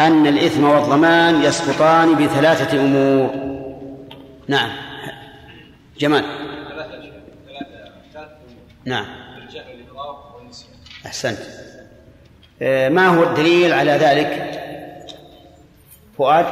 أن 0.00 0.26
الإثم 0.26 0.64
والضمان 0.64 1.42
يسقطان 1.42 2.14
بثلاثة 2.14 2.80
أمور. 2.80 3.30
نعم. 4.48 4.70
جمال. 5.98 6.24
نعم. 8.84 9.04
أحسنت. 11.06 11.38
آه، 12.62 12.88
ما 12.88 13.08
هو 13.08 13.22
الدليل 13.22 13.72
على 13.72 13.92
ذلك؟ 13.92 14.60
فؤاد. 16.18 16.46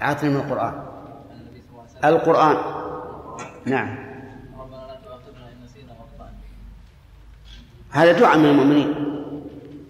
عاطني 0.00 0.30
من 0.30 0.36
القرآن. 0.36 0.91
القرآن. 2.04 2.56
نعم. 3.64 4.12
هذا 7.90 8.12
دعاء 8.12 8.38
من 8.38 8.44
المؤمنين. 8.44 8.94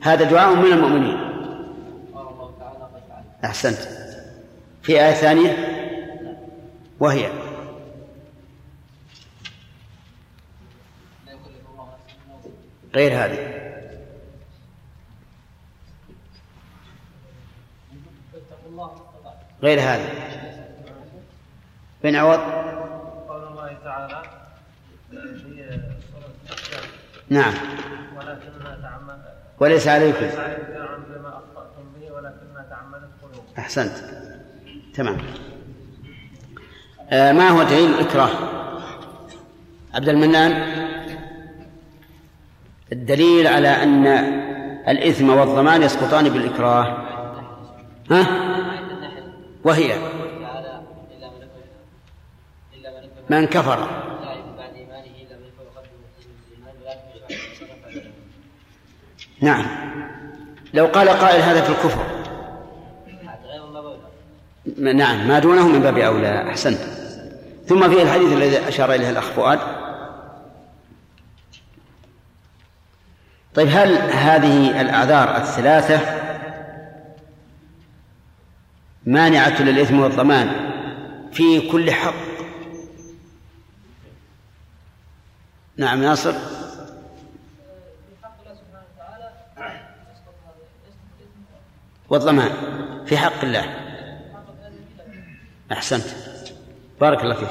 هذا 0.02 0.24
دعاء 0.24 0.54
من 0.54 0.72
المؤمنين. 0.72 1.18
أحسنت. 3.44 3.78
في 4.82 5.04
آية 5.04 5.12
ثانية؟ 5.12 5.56
وهي. 7.00 7.30
غير 12.94 13.12
هذه. 13.12 13.62
غير 19.62 19.80
هذه. 19.80 20.31
بن 22.04 22.16
عوض. 22.16 22.38
قول 23.28 23.42
الله 23.48 23.76
تعالى 23.84 24.22
في 25.10 25.82
نعم. 27.28 27.54
ولكننا 28.16 28.78
تعمد 28.82 29.22
وليس 29.60 29.88
عليكم 29.88 30.26
بما 31.08 31.28
أخطأتم 31.28 31.84
به 32.00 32.12
ولكننا 32.12 32.66
تعمدت 32.70 33.10
قلوبكم. 33.22 33.42
أحسنت. 33.58 33.92
تمام. 34.94 35.18
آه 37.10 37.32
ما 37.32 37.48
هو 37.48 37.62
دليل 37.62 37.94
الإكراه؟ 37.94 38.30
عبد 39.94 40.08
المنان. 40.08 40.52
الدليل 42.92 43.46
على 43.46 43.68
أن 43.68 44.06
الإثم 44.88 45.30
والضمان 45.30 45.82
يسقطان 45.82 46.28
بالإكراه. 46.28 47.12
ها؟ 48.10 48.26
وهي 49.64 49.88
تعالى 49.88 50.82
إلا 51.16 51.30
من 51.30 51.42
يكفر 51.42 51.62
إلا 52.74 52.90
من 52.90 52.96
يكفر 52.96 53.00
من 53.00 53.00
كفر 53.00 53.00
لا 53.00 53.00
يكفر 53.00 53.00
بعد 53.00 53.00
إيمانه 53.00 53.00
إلا 53.00 53.00
من 53.00 53.04
يكفر 53.04 53.10
قلبه 53.10 53.10
بالإيمان 53.10 53.10
ولكن 53.10 53.11
يشرع 57.30 57.38
صدقة 57.60 58.02
نعم. 59.40 59.66
لو 60.74 60.86
قال 60.86 61.08
قائل 61.08 61.40
هذا 61.40 61.62
في 61.62 61.70
الكفر. 61.70 62.06
نعم 64.76 65.28
ما 65.28 65.38
دونه 65.38 65.68
من 65.68 65.80
باب 65.80 65.98
أولى 65.98 66.50
أحسنت. 66.50 66.78
ثم 67.66 67.90
في 67.90 68.02
الحديث 68.02 68.32
الذي 68.32 68.68
أشار 68.68 68.94
إليه 68.94 69.10
الأخ 69.10 69.24
فؤاد. 69.24 69.58
طيب 73.54 73.68
هل 73.68 73.96
هذه 74.12 74.80
الأعذار 74.80 75.36
الثلاثة 75.36 76.22
مانعة 79.06 79.62
للإثم 79.62 80.00
والضمان 80.00 80.50
في 81.32 81.70
كل 81.70 81.90
حق 81.90 82.14
نعم 82.14 82.22
ناصر 82.22 82.22
في 82.22 82.30
حق 82.32 82.50
الله 84.62 84.70
سبحانه 84.70 84.70
وتعالى 84.78 84.90
يسقط 85.02 85.30
هذا 85.32 85.61
يسقط 85.78 86.34
الاثم 91.18 91.42
والضمان 92.10 92.50
في 93.06 93.16
حق 93.16 93.44
الله. 93.44 93.64
أحسنت. 95.72 96.04
بارك 97.00 97.22
الله 97.22 97.34
فيك. 97.34 97.48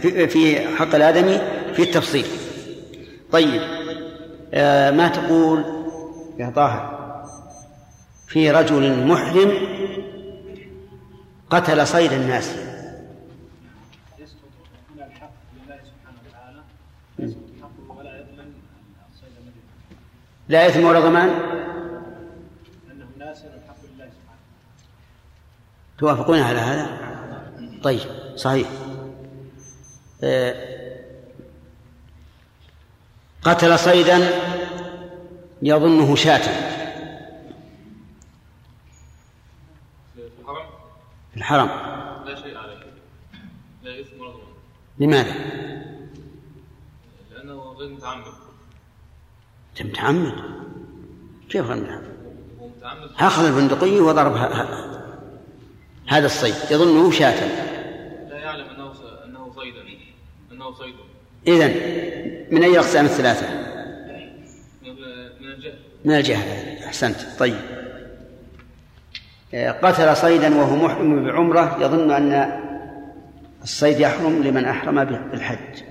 في- 0.00 0.28
في 0.28 0.76
حق 0.76 0.94
الآدمي 0.94 1.38
في 1.74 1.82
التفصيل. 1.82 2.26
طيب 3.32 3.62
آه، 4.54 4.90
ما 4.90 5.08
تقول 5.08 5.64
يا 6.38 6.50
طاهر؟ 6.50 6.98
في 8.26 8.50
رجل 8.50 9.06
محرم 9.06 9.52
قتل 11.50 11.86
صيد 11.86 12.12
الناس 12.12 12.48
يسقط 14.18 14.48
من 14.96 15.02
الحق 15.02 15.30
لله 15.56 15.76
سبحانه 15.76 16.18
وتعالى 16.28 16.60
يسقط 17.18 17.40
حقه 17.62 17.96
ولا 17.98 18.18
يضمن 18.18 18.52
الصيد 19.14 19.32
الذي 19.42 19.60
لا 20.48 20.68
إثم 20.68 20.84
ولا 20.84 21.00
ضمان؟ 21.00 21.28
الحق 23.54 23.84
لله 23.84 24.10
سبحانه. 24.10 24.40
توافقون 25.98 26.38
على 26.38 26.58
هذا؟ 26.58 26.98
طيب 27.82 28.36
صحيح. 28.36 28.68
آه، 30.24 30.78
قتل 33.42 33.78
صيدا 33.78 34.30
يظنه 35.62 36.16
شاة. 36.16 36.38
في 40.14 40.30
الحرم؟ 40.40 40.66
في 41.30 41.36
الحرم. 41.36 41.68
لا 42.26 42.34
شيء 42.34 42.56
عليه. 42.56 42.78
لا 43.82 44.00
إثم 44.00 44.20
ولا 44.20 44.30
ضمان. 44.30 44.54
لماذا؟ 44.98 45.34
لأنه 47.30 47.62
غير 47.62 47.88
متعمد. 47.88 48.47
أنت 49.80 49.86
متعمد 49.86 50.32
كيف 51.48 51.66
غير 51.66 51.76
متعمد؟ 51.76 53.10
أخذ 53.18 53.44
البندقية 53.44 54.00
وضرب 54.00 54.32
هذا 56.08 56.26
الصيد. 56.26 56.54
يظنه 56.70 57.10
شاة. 57.10 57.40
لا 58.28 58.38
يعلم 58.38 58.66
أنه 59.24 59.52
صيدا 59.52 59.80
أنه 60.52 60.72
صيد. 60.72 60.94
إذن 61.46 61.70
من 62.50 62.62
أي 62.62 62.78
أقسام 62.78 63.04
الثلاثة؟ 63.04 63.46
من 65.40 65.52
الجهل. 65.52 65.78
من 66.04 66.14
الجهل. 66.14 66.78
أحسنت. 66.84 67.16
طيب. 67.38 67.60
آه، 69.54 69.70
قتل 69.70 70.16
صيدا 70.16 70.56
وهو 70.56 70.76
محرم 70.76 71.24
بعمرة 71.24 71.78
يظن 71.80 72.10
أن 72.10 72.60
الصيد 73.62 74.00
يحرم 74.00 74.42
لمن 74.42 74.64
أحرم 74.64 75.04
بالحج. 75.04 75.82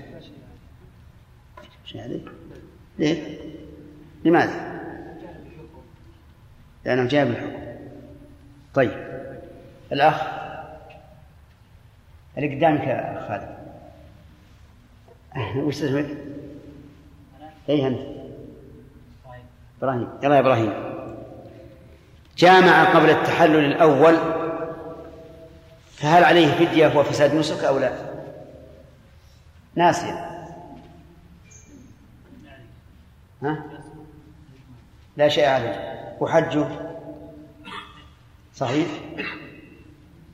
عليه؟ 1.94 2.20
ليه؟ 2.98 3.47
لماذا؟ 4.24 4.80
لأنه 6.84 7.04
جاء 7.08 7.24
بالحكم. 7.24 7.58
طيب. 8.74 9.08
الأخ. 9.92 10.22
اللي 12.36 12.56
قدامك 12.56 12.80
يا 12.80 13.26
خالد؟ 13.28 13.58
وش 15.66 15.82
اسمك؟ 15.82 16.06
اي 17.68 17.86
أنت. 17.86 18.00
إبراهيم. 19.78 20.08
يلا 20.22 20.34
يا 20.34 20.40
إبراهيم. 20.40 20.72
جامع 22.36 22.94
قبل 22.94 23.10
التحلل 23.10 23.64
الأول. 23.64 24.16
فهل 25.96 26.24
عليه 26.24 26.54
فدية 26.54 26.98
وفساد 26.98 27.34
نسك 27.34 27.64
أو 27.64 27.78
لا؟ 27.78 27.92
ناسيا 29.74 30.28
ها؟ 33.42 33.64
لا 35.18 35.28
شيء 35.28 35.44
عليه. 35.48 35.98
وحجه 36.20 36.66
صحيح؟ 38.54 38.86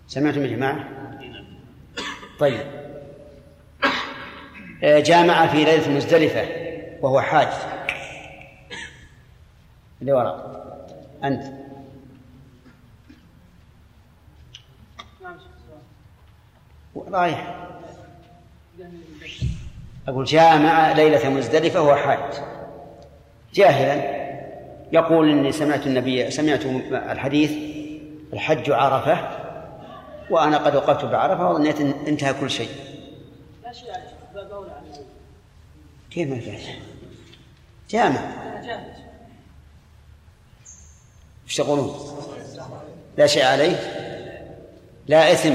سمعتم 0.09 0.43
يا 0.43 0.47
جماعة؟ 0.47 0.89
طيب. 2.39 2.67
آه، 4.85 5.01
جامع 5.01 5.47
في 5.47 5.65
ليلة 5.65 5.91
مزدلفة 5.91 6.47
وهو 7.01 7.21
حاج. 7.21 7.49
اللي 10.01 10.13
وراء. 10.13 10.87
أنت. 11.25 11.45
رايح. 16.97 17.57
أقول 20.09 20.25
جامع 20.25 20.93
ليلة 20.93 21.31
مزدلفة 21.31 21.81
وهو 21.81 21.97
حاج. 21.97 22.35
جاهلا. 23.55 24.24
يقول 24.95 25.31
إني 25.31 25.53
سمعت 25.53 25.87
النبي 25.87 26.31
سمعت 26.31 26.67
الحديث 26.93 27.53
الحج 28.33 28.71
عرفة 28.71 29.29
وأنا 30.31 30.59
قد 30.59 30.77
وقفت 30.77 31.05
بعرفة 31.05 31.51
وظنيت 31.51 31.81
إن 31.81 31.95
انتهى 32.07 32.35
كل 32.35 32.51
شيء. 32.51 32.69
الأول. 34.35 34.69
كيف 36.11 36.29
ما 36.29 36.59
جامع؟ 37.91 38.21
جامع. 38.63 38.85
إيش 41.47 41.57
تقولون؟ 41.57 41.95
لا 43.19 43.27
شيء 43.27 43.45
عليه؟ 43.45 43.77
لا 45.07 45.33
إثم 45.33 45.55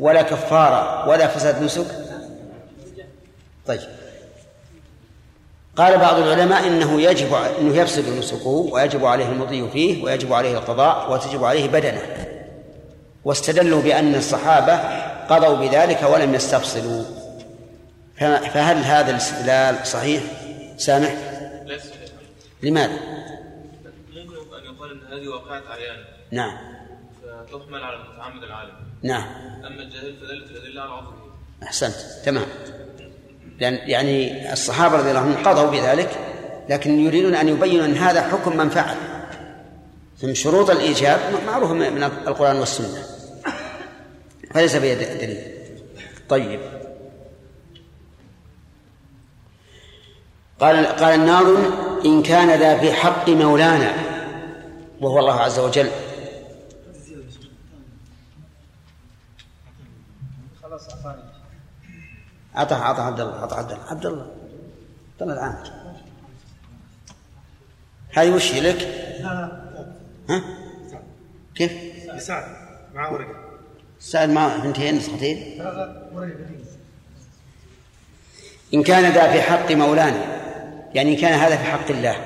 ولا 0.00 0.22
كفارة 0.22 1.08
ولا 1.08 1.26
فساد 1.26 1.62
نسك؟ 1.62 1.86
طيب. 3.66 4.03
قال 5.76 5.98
بعض 5.98 6.18
العلماء 6.18 6.66
إنه 6.66 7.00
يجب 7.00 7.34
إنه 7.34 7.76
يفسد 7.76 8.08
نسكه 8.08 8.48
ويجب 8.48 9.04
عليه 9.04 9.28
المضي 9.28 9.70
فيه 9.70 10.04
ويجب 10.04 10.32
عليه 10.32 10.58
القضاء 10.58 11.12
وتجب 11.12 11.44
عليه 11.44 11.68
بدنه. 11.68 12.02
واستدلوا 13.24 13.82
بأن 13.82 14.14
الصحابة 14.14 14.76
قضوا 15.28 15.56
بذلك 15.56 16.02
ولم 16.02 16.34
يستفصلوا. 16.34 17.04
فهل 18.18 18.76
هذا 18.76 19.10
الاستدلال 19.10 19.86
صحيح؟ 19.86 20.22
سامح؟ 20.76 21.14
لا 21.66 21.78
لماذا؟ 22.62 22.92
ممكن 24.12 24.36
أن 24.56 24.74
يقال 24.74 24.90
إن 24.90 25.12
هذه 25.12 25.28
واقعة 25.28 25.62
عيان. 25.70 26.04
نعم. 26.30 26.56
فتحمل 27.22 27.84
على 27.84 27.96
المتعمد 27.96 28.42
العالم. 28.42 28.72
نعم. 29.02 29.24
أما 29.66 29.82
الجاهل 29.82 30.16
فدلت 30.16 30.50
الأدلة 30.50 30.82
على 30.82 30.90
عذره 30.90 31.34
أحسنت. 31.62 31.94
تمام. 32.24 32.46
لأن 33.60 33.78
يعني 33.88 34.52
الصحابة 34.52 34.96
رضي 34.96 35.10
الله 35.10 35.20
عنهم 35.20 35.44
قضوا 35.44 35.70
بذلك 35.70 36.10
لكن 36.68 37.00
يريدون 37.00 37.34
أن 37.34 37.48
يبينوا 37.48 37.84
أن 37.84 37.94
هذا 37.94 38.22
حكم 38.22 38.56
من 38.56 38.68
فعل. 38.68 38.96
من 40.22 40.34
شروط 40.34 40.70
الإيجاب 40.70 41.20
معروف 41.46 41.70
من 41.70 42.02
القرآن 42.02 42.56
والسنة. 42.56 43.02
فليس 44.54 44.76
به 44.76 44.94
دليل 44.94 45.38
طيب. 46.28 46.60
قال 50.60 50.86
قال 50.86 51.14
الناظم 51.14 51.62
إن 52.04 52.22
كان 52.22 52.60
ذا 52.60 52.78
في 52.78 52.92
حق 52.92 53.28
مولانا 53.28 53.92
وهو 55.00 55.18
الله 55.18 55.40
عز 55.40 55.58
وجل 55.58 55.90
خلاص 60.62 60.88
أعطاني 60.88 61.22
أعطاه 62.56 62.76
أعطاه 62.76 63.02
عبد 63.02 63.20
الله 63.20 63.38
أعطاه 63.38 63.56
عبد 63.56 63.70
الله. 63.72 63.84
عبد 63.90 64.06
الله. 64.06 64.26
عبد 65.12 65.22
الله 65.22 65.34
الآن. 65.34 65.56
هذه 68.14 68.30
وش 68.30 68.52
هي 68.52 68.60
لك؟ 68.60 68.82
ها؟ 70.28 70.42
كيف؟ 71.54 71.72
لسعد 72.14 72.44
مع 72.94 73.08
ورقة. 73.08 73.34
سعد 74.00 74.28
مع 74.28 74.56
بنتين 74.56 74.94
نسختين 74.94 75.62
إن 78.74 78.82
كان 78.82 79.12
ذا 79.12 79.32
في 79.32 79.42
حق 79.42 79.72
مولانا 79.72 80.24
يعني 80.94 81.14
إن 81.14 81.20
كان 81.20 81.32
هذا 81.32 81.56
في 81.56 81.64
حق 81.64 81.90
الله 81.90 82.16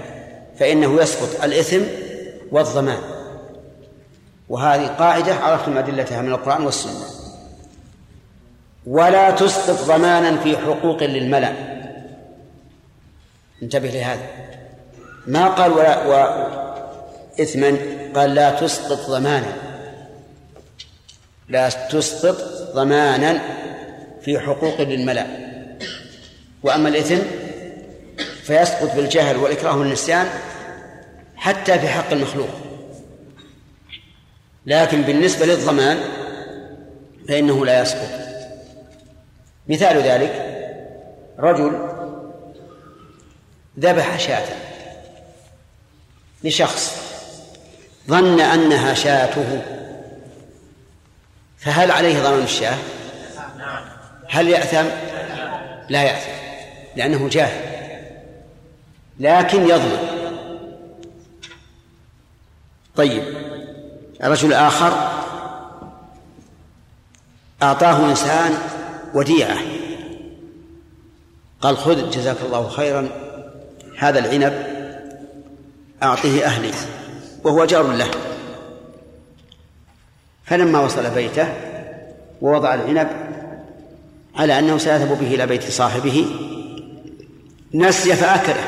فإنه 0.59 1.03
يسقط 1.03 1.45
الإثم 1.45 1.81
والضمان. 2.53 2.99
وهذه 4.49 4.87
قاعدة 4.87 5.35
عرفتم 5.35 5.79
أدلتها 5.79 6.23
من 6.23 6.29
القرآن 6.29 6.65
والسنة. 6.65 7.18
ولا 8.89 9.31
تسقط 9.31 9.85
ضمانا 9.85 10.37
في 10.37 10.57
حقوق 10.57 11.03
للملأ. 11.03 11.53
انتبه 13.63 13.89
لهذا. 13.89 14.27
ما 15.27 15.49
قال 15.49 15.73
ولا 15.73 16.07
و 16.07 16.13
إثما 17.43 17.77
قال 18.15 18.35
لا 18.35 18.51
تسقط 18.51 19.11
ضمانا. 19.11 19.53
لا 21.49 21.69
تسقط 21.69 22.37
ضمانا 22.75 23.41
في 24.23 24.39
حقوق 24.39 24.81
للملأ. 24.81 25.27
وأما 26.63 26.89
الإثم 26.89 27.19
فيسقط 28.43 28.97
بالجهل 28.97 29.37
والإكراه 29.37 29.77
والنسيان 29.77 30.27
حتى 31.37 31.79
في 31.79 31.89
حق 31.89 32.13
المخلوق. 32.13 32.49
لكن 34.67 35.03
بالنسبة 35.03 35.47
للضمان 35.47 35.99
فإنه 37.29 37.67
لا 37.67 37.83
يسقط. 37.83 38.28
مثال 39.69 39.97
ذلك 39.97 40.45
رجل 41.39 41.89
ذبح 43.79 44.19
شاة 44.19 44.47
لشخص 46.45 46.97
ظن 48.09 48.41
أنها 48.41 48.95
شاته 48.95 49.63
فهل 51.59 51.91
عليه 51.91 52.23
ضمان 52.23 52.43
الشاة؟ 52.43 52.77
هل 54.29 54.49
يأثم؟ 54.49 54.89
لا 55.89 56.03
يأثم 56.03 56.31
لأنه 56.97 57.29
جاهل 57.29 57.69
لكن 59.21 59.63
يضمن 59.63 60.19
طيب 62.97 63.23
رجل 64.23 64.53
آخر 64.53 64.93
أعطاه 67.63 68.11
إنسان 68.11 68.55
وديعة. 69.15 69.59
قال 71.61 71.77
خذ 71.77 72.11
جزاك 72.11 72.37
الله 72.47 72.69
خيرا 72.69 73.09
هذا 73.99 74.19
العنب 74.19 74.67
أعطه 76.03 76.45
أهلي 76.45 76.71
وهو 77.45 77.65
جار 77.65 77.93
له. 77.93 78.11
فلما 80.45 80.81
وصل 80.81 81.11
بيته 81.11 81.49
ووضع 82.41 82.75
العنب 82.75 83.09
على 84.37 84.59
أنه 84.59 84.79
سيذهب 84.79 85.19
به 85.19 85.35
إلى 85.35 85.47
بيت 85.47 85.71
صاحبه 85.71 86.27
نسي 87.75 88.17
فأكله. 88.17 88.65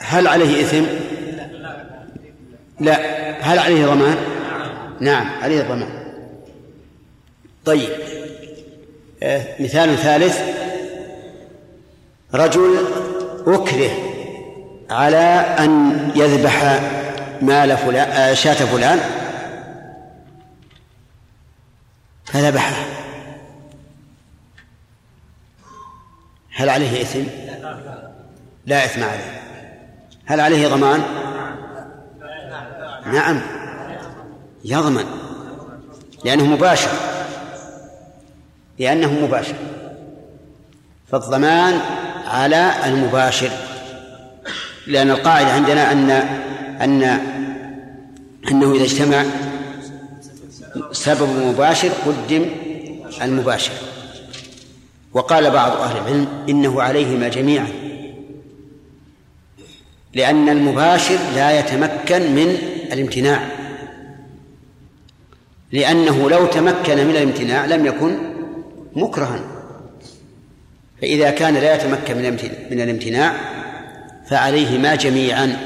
هل 0.00 0.26
عليه 0.28 0.62
إثم؟ 0.62 0.84
لا. 2.80 3.20
هل 3.40 3.58
عليه 3.58 3.86
ضمان؟ 3.86 4.16
نعم 5.00 5.26
عليه 5.42 5.62
ضمان. 5.62 5.99
طيب. 7.64 7.90
آه، 9.22 9.62
مثال 9.62 9.96
ثالث. 9.96 10.40
رجل 12.34 12.86
أكره 13.46 13.90
على 14.90 15.56
أن 15.58 16.10
يذبح 16.16 16.80
مال 17.42 17.76
فلان 17.76 18.10
آه، 18.10 18.34
شاة 18.34 18.54
فلان. 18.54 19.00
فذبحه. 22.24 22.84
هل 26.54 26.68
عليه 26.68 27.02
إثم؟ 27.02 27.24
لا 28.66 28.84
إثم 28.84 29.02
عليه. 29.02 29.40
هل 30.26 30.40
عليه 30.40 30.68
ضمان؟ 30.68 31.02
نعم. 33.06 33.40
يضمن 34.64 35.04
لأنه 36.24 36.44
مباشر. 36.44 37.09
لأنه 38.80 39.12
مباشر. 39.12 39.54
فالضمان 41.12 41.80
على 42.26 42.72
المباشر. 42.86 43.50
لأن 44.86 45.10
القاعدة 45.10 45.52
عندنا 45.52 45.92
أن 45.92 46.10
أن 46.80 47.02
أنه 48.50 48.74
إذا 48.74 48.84
اجتمع 48.84 49.24
سبب 50.92 51.28
مباشر 51.28 51.88
قدم 52.06 52.46
المباشر. 53.22 53.72
وقال 55.12 55.50
بعض 55.50 55.72
أهل 55.72 55.96
العلم 55.96 56.28
إنه 56.48 56.82
عليهما 56.82 57.28
جميعا. 57.28 57.68
لأن 60.14 60.48
المباشر 60.48 61.18
لا 61.34 61.58
يتمكن 61.58 62.34
من 62.34 62.58
الامتناع. 62.92 63.48
لأنه 65.72 66.30
لو 66.30 66.46
تمكن 66.46 67.06
من 67.06 67.10
الامتناع 67.10 67.64
لم 67.64 67.86
يكن 67.86 68.29
مكرها. 68.96 69.40
فإذا 71.00 71.30
كان 71.30 71.54
لا 71.54 71.74
يتمكن 71.74 72.16
من 72.70 72.80
الامتناع 72.80 73.34
فعليهما 74.26 74.94
جميعا 74.94 75.56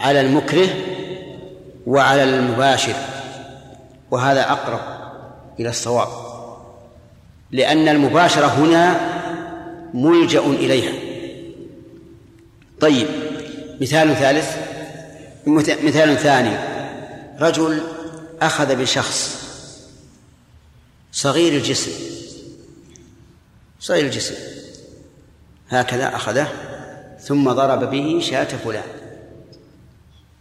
على 0.00 0.20
المكره 0.20 0.68
وعلى 1.86 2.24
المباشر. 2.24 2.94
وهذا 4.10 4.52
أقرب 4.52 4.80
إلى 5.60 5.68
الصواب 5.68 6.08
لأن 7.50 7.88
المباشرة 7.88 8.46
هنا 8.46 9.00
ملجأ 9.94 10.40
إليها. 10.40 10.92
طيب 12.80 13.06
مثال 13.80 14.16
ثالث 14.16 14.56
مثال 15.84 16.16
ثاني. 16.16 16.56
رجل 17.40 17.82
أخذ 18.42 18.76
بشخص 18.76 19.37
صغير 21.12 21.52
الجسم. 21.52 21.90
صغير 23.80 24.04
الجسم. 24.04 24.34
هكذا 25.68 26.16
أخذه 26.16 26.48
ثم 27.20 27.52
ضرب 27.52 27.90
به 27.90 28.20
شاة 28.22 28.44
فلان. 28.44 28.84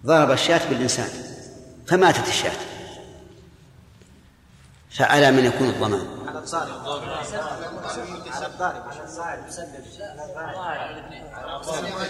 ضرب 0.06 0.32
الشاة 0.32 0.70
بالإنسان 0.70 1.10
فماتت 1.88 2.28
الشاة. 2.28 2.58
فعلى 4.92 5.32
من 5.32 5.46
يكون 5.46 5.70
الضمان. 5.70 6.08
الضارب 8.46 8.84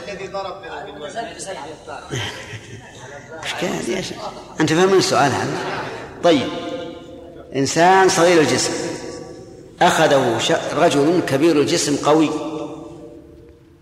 الذي 0.08 0.28
ضرب 0.28 0.64
أنت 4.60 4.74
فاهمين 4.74 4.98
السؤال 4.98 5.32
هذا؟ 5.32 5.58
طيب. 6.24 6.77
إنسان 7.56 8.10
صغير 8.10 8.42
الجسم. 8.42 8.74
أخذه. 9.82 10.40
رجل 10.78 11.22
كبير 11.28 11.56
الجسم 11.56 11.96
قوي. 11.96 12.30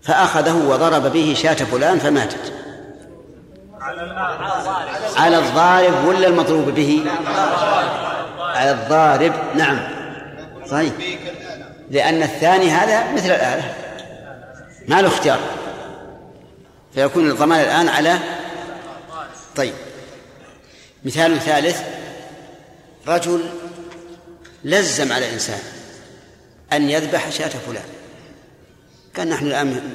فأخذه 0.02 0.54
وضرب 0.54 1.12
به 1.12 1.34
شاة 1.38 1.54
فلان 1.54 1.98
فماتت. 1.98 2.52
على 5.16 5.38
الضارب 5.38 6.04
ولا 6.08 6.28
المضروب 6.28 6.70
به؟ 6.70 7.04
على 8.38 8.70
الضارب 8.70 9.32
نعم. 9.54 9.78
صحيح. 10.70 10.92
لأن 11.90 12.22
الثاني 12.22 12.70
هذا 12.70 13.12
مثل 13.12 13.26
الآلة. 13.26 13.74
ما 14.88 15.02
له 15.02 15.08
اختيار. 15.08 15.38
فيكون 16.94 17.30
الضمان 17.30 17.60
الآن 17.60 17.88
على 17.88 18.18
طيب. 19.56 19.74
مثال 21.04 21.40
ثالث. 21.40 21.82
رجل 23.08 23.50
لزم 24.64 25.12
على 25.12 25.32
إنسان 25.32 25.60
أن 26.72 26.90
يذبح 26.90 27.30
شاة 27.30 27.48
فلان. 27.48 27.84
قال 29.16 29.28
نحن 29.28 29.46
الآن 29.46 29.94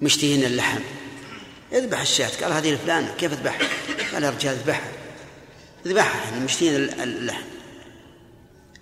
مشتهين 0.00 0.44
اللحم. 0.44 0.80
اذبح 1.72 2.00
الشاة. 2.00 2.30
قال 2.42 2.52
هذه 2.52 2.70
الفلانة 2.70 3.14
كيف 3.18 3.32
اذبحها؟ 3.32 3.68
قال 4.12 4.22
يا 4.22 4.30
رجال 4.30 4.52
اذبحها. 4.52 4.92
اذبحها 5.86 6.24
إحنا 6.24 6.38
مشتهين 6.38 6.74
اللحم. 6.74 7.44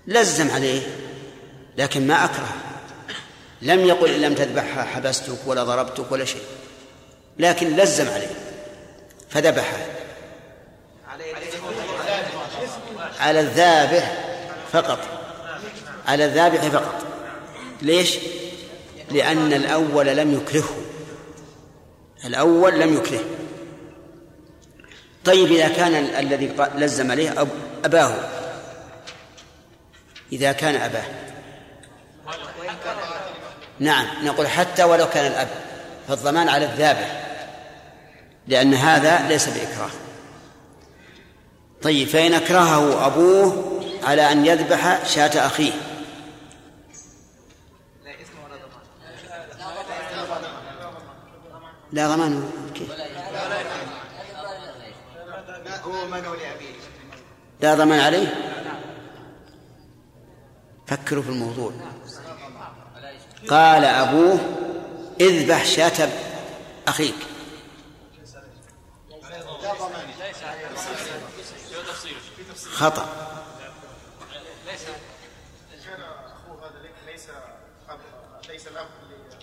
لزم 0.07 0.51
عليه 0.51 0.83
لكن 1.79 2.07
ما 2.07 2.25
أكره. 2.25 2.55
لم 3.63 3.81
يقل 3.81 4.11
إن 4.11 4.21
لم 4.21 4.35
تذبحها 4.35 4.85
حبستك 4.85 5.39
ولا 5.47 5.65
ضربتك 5.65 6.13
ولا 6.13 6.25
شيء. 6.25 6.43
لكن 7.39 7.77
لزم 7.77 8.09
عليه 8.09 8.31
فذبحها. 9.31 9.98
على 13.19 13.41
الذابح 13.41 14.15
فقط. 14.73 14.99
على 16.07 16.25
الذابح 16.25 16.61
فقط. 16.61 17.05
ليش؟ 17.83 18.19
لأن 19.11 19.53
الأول 19.53 20.07
لم 20.07 20.35
يكرهه. 20.35 20.77
الأول 22.25 22.81
لم 22.81 22.97
يكرهه 22.97 23.25
طيب 25.25 25.53
إذا 25.53 25.69
كان 25.69 25.95
الذي 25.95 26.53
لزم 26.75 27.11
عليه 27.11 27.47
أباه. 27.85 28.15
إذا 30.33 30.53
كان 30.53 30.75
أباه. 30.75 31.05
نعم 33.79 34.07
نقول 34.25 34.49
حتى 34.49 34.85
ولو 34.85 35.09
كان 35.09 35.27
الأب 35.27 35.49
فالضمان 36.09 36.49
على 36.49 36.65
الذابح 36.65 37.25
لأن 38.47 38.75
هذا 38.75 39.29
ليس 39.29 39.49
بإكراه. 39.49 39.91
طيب 41.83 42.09
فإن 42.09 42.35
أكرهه 42.35 43.07
أبوه 43.07 43.81
على 44.03 44.33
أن 44.33 44.47
يذبح 44.47 45.07
شاة 45.07 45.47
أخيه. 45.47 45.73
لا 51.93 52.09
ضمان 52.09 52.51
لا 57.61 57.75
ضمان 57.75 58.01
عليه. 58.01 58.35
فكروا 60.87 61.23
في 61.23 61.29
الموضوع. 61.29 61.73
قال 63.49 63.85
أبوه 63.85 64.39
اذبح 65.21 65.65
شاة 65.65 66.09
أخيك. 66.89 67.15
خطأ. 72.79 73.09
كان 75.85 76.01
أخوه 76.01 76.69
هذا 76.69 77.13
ليس 77.13 77.27
ليس 78.49 78.67
الأب 78.67 78.87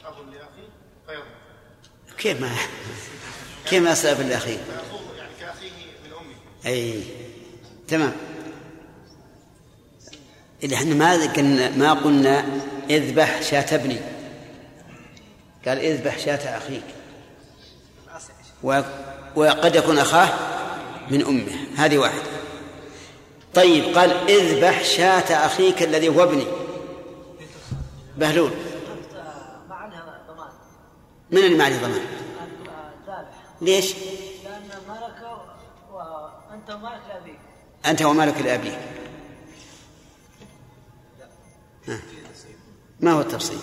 اب 0.05 0.13
لاخيه 0.29 0.69
فيضمن 1.07 1.25
كيف 2.17 2.41
ما 2.41 2.55
كيف 3.65 3.83
ما 3.83 3.93
سأب 3.93 4.21
لأخيه؟ 4.21 4.57
اخوه 4.57 5.17
يعني 5.17 5.31
كأخيه 5.39 5.69
من 6.05 6.13
امه 6.13 6.35
أي 6.65 7.03
تمام. 7.87 8.13
اللي 10.63 10.75
إحنا 10.75 10.95
ما 10.95 11.13
قلنا 11.13 11.69
ما 11.69 11.93
قلنا 11.93 12.45
اذبح 12.89 13.41
شاة 13.41 13.75
ابني. 13.75 13.99
قال 15.67 15.79
اذبح 15.79 16.17
شاة 16.19 16.57
أخيك. 16.57 16.83
وقد 19.35 19.75
يكون 19.75 19.97
أخاه 19.97 20.29
من 21.11 21.25
أمه. 21.25 21.67
هذه 21.75 21.97
واحدة. 21.97 22.34
طيب 23.55 23.97
قال 23.97 24.11
اذبح 24.29 24.83
شاة 24.83 25.45
أخيك 25.45 25.83
الذي 25.83 26.09
هو 26.09 26.23
ابني. 26.23 26.45
بهلول. 28.17 28.51
من 31.31 31.37
اللي 31.37 31.57
ما 31.57 31.63
عليه 31.63 31.77
ضمان؟ 31.77 32.05
ليش؟ 33.61 33.95
لأن 34.43 34.69
مالك 34.87 35.39
وأنت 35.91 36.71
مالك 36.71 37.01
لأبيك 37.09 37.39
أنت 37.85 38.01
ومالك 38.01 38.41
لأبيك. 38.41 38.79
ما 42.99 43.11
هو 43.11 43.21
التفصيل؟ 43.21 43.59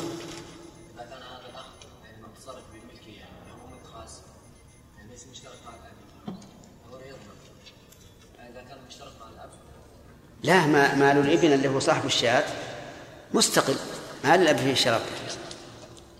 لا 10.43 10.67
ما 10.67 10.95
مال 10.95 11.19
الابن 11.19 11.53
اللي 11.53 11.69
هو 11.69 11.79
صاحب 11.81 12.07
الشاة 12.07 12.45
مستقل 13.35 13.77
ما 14.25 14.37
للأب 14.37 14.57
فيه 14.57 14.75
شراكة 14.75 15.05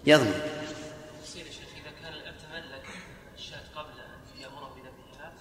يضمن 0.07 0.27
الأب. 0.27 0.63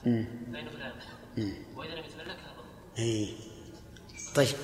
فإنه 0.04 0.72
لا. 0.72 0.92
وإذا 1.76 1.96
لم 1.96 2.04
يتملكها 2.06 2.54
ضمن 2.98 3.28
طيب. 4.36 4.56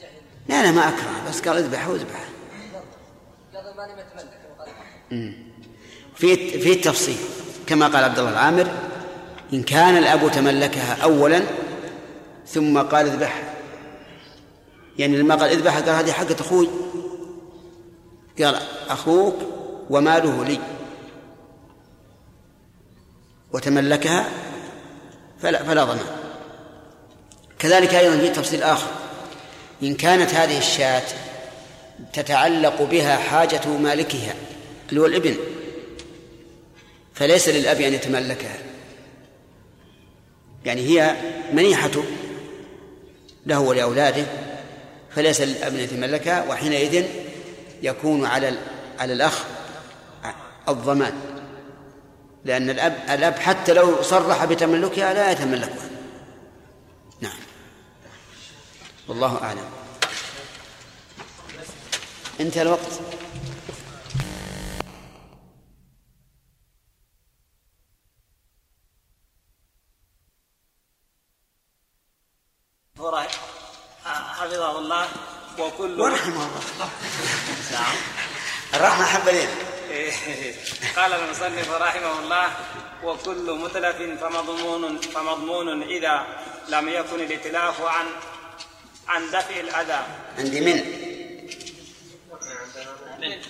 يعني 0.00 0.18
لا 0.48 0.62
لا 0.62 0.70
ما 0.70 0.88
أكره. 0.88 1.28
بس 1.28 1.40
قال 1.40 1.56
اذبح 1.56 1.88
واذبح. 1.88 2.28
في 6.16 6.60
في 6.60 6.72
التفصيل 6.72 7.16
كما 7.66 7.86
قال 7.88 8.04
عبد 8.04 8.18
الله 8.18 8.30
العامر 8.30 8.68
إن 9.52 9.62
كان 9.62 9.96
الأب 9.96 10.32
تملكها 10.32 11.02
أولا 11.02 11.42
ثم 12.46 12.78
قال 12.78 13.06
اذبحها 13.06 13.54
يعني 14.98 15.16
لما 15.16 15.34
قال 15.34 15.50
اذبحها 15.50 15.80
قال 15.80 15.90
هذه 15.90 16.12
حقة 16.12 16.36
أخوي. 16.40 16.68
قال 18.38 18.62
أخوك 18.88 19.34
وماله 19.90 20.44
لي. 20.44 20.58
وتملكها 23.52 24.28
فلا 25.42 25.62
فلا 25.62 25.84
ضمان 25.84 26.06
كذلك 27.58 27.94
أيضا 27.94 28.18
في 28.18 28.28
تفصيل 28.28 28.62
آخر. 28.62 28.90
إن 29.82 29.94
كانت 29.94 30.34
هذه 30.34 30.58
الشاة 30.58 31.02
تتعلق 32.12 32.82
بها 32.82 33.16
حاجة 33.16 33.68
مالكها 33.68 34.34
اللي 34.88 35.00
هو 35.00 35.06
الإبن 35.06 35.36
فليس 37.14 37.48
للأب 37.48 37.80
أن 37.80 37.94
يتملكها. 37.94 38.71
يعني 40.64 40.80
هي 40.80 41.16
منيحته 41.52 42.04
له 43.46 43.60
ولأولاده 43.60 44.26
فليس 45.10 45.40
أن 45.40 45.76
يتملكها 45.76 46.44
وحينئذ 46.48 47.04
يكون 47.82 48.26
على 48.26 48.58
على 48.98 49.12
الأخ 49.12 49.44
الضمان. 50.68 51.12
لأن 52.44 52.70
الأب 52.70 52.98
الأب 53.10 53.38
حتى 53.38 53.72
لو 53.72 54.02
صرح 54.02 54.44
بتملكها 54.44 55.14
لا 55.14 55.30
يتملكها. 55.30 55.90
نعم. 57.20 57.38
والله 59.08 59.42
أعلم. 59.42 59.64
انتهى 62.40 62.62
الوقت. 62.62 63.00
هو 73.02 73.26
حفظه 74.04 74.78
الله. 74.78 75.08
وكل 75.58 76.00
ورحمه 76.00 76.46
الله. 76.46 76.90
نعم. 77.72 77.94
الرحمة 78.74 79.04
حبة 79.04 79.32
لين 79.32 79.48
قال 80.96 81.12
المصنف 81.12 81.70
رحمه 81.70 82.18
الله 82.18 82.52
وكل 83.04 83.58
متلف 83.58 83.96
فمضمون 84.20 84.98
فمضمون 84.98 85.82
إذا 85.82 86.26
لم 86.68 86.88
يكن 86.88 87.20
الائتلاف 87.20 87.80
عن 87.80 88.06
عن 89.08 89.30
دفع 89.30 89.60
الأذى. 89.60 90.06
عندي 90.38 90.60
من. 90.60 90.76
من. 93.20 93.42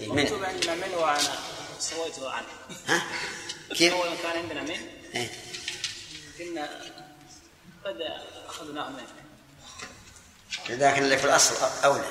من. 0.00 0.22
مكتوب 0.22 0.44
عندنا 0.44 0.74
من 0.74 0.94
وأنا. 0.94 1.38
سويته 1.78 2.30
عنه 2.30 2.46
ها؟ 2.88 3.02
كيف؟ 3.74 3.94
اول 3.94 4.08
كان 4.22 4.36
عندنا 4.36 4.62
من. 4.62 4.80
إيه. 5.14 5.30
كنا 6.38 6.80
قد 7.84 7.98
اخذناه 8.64 8.88
منه 8.88 9.06
لكن 10.68 11.02
اللي 11.04 11.16
في 11.18 11.24
الأصل 11.24 11.54
أولى. 11.84 12.04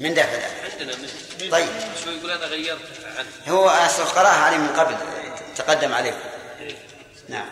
من 0.00 0.14
دفع. 0.14 0.38
عندنا 0.72 0.96
من 0.96 1.50
طيب. 1.50 1.68
شو 2.04 2.10
يقول 2.10 2.30
أنا 2.30 2.44
غيرت 2.46 2.80
عنه 3.16 3.28
هو 3.56 3.68
أصل 3.68 4.04
قراها 4.04 4.44
عليه 4.44 4.56
من 4.56 4.68
قبل 4.68 4.96
تقدم 5.56 5.92
عليه. 5.94 6.18
نعم. 7.28 7.48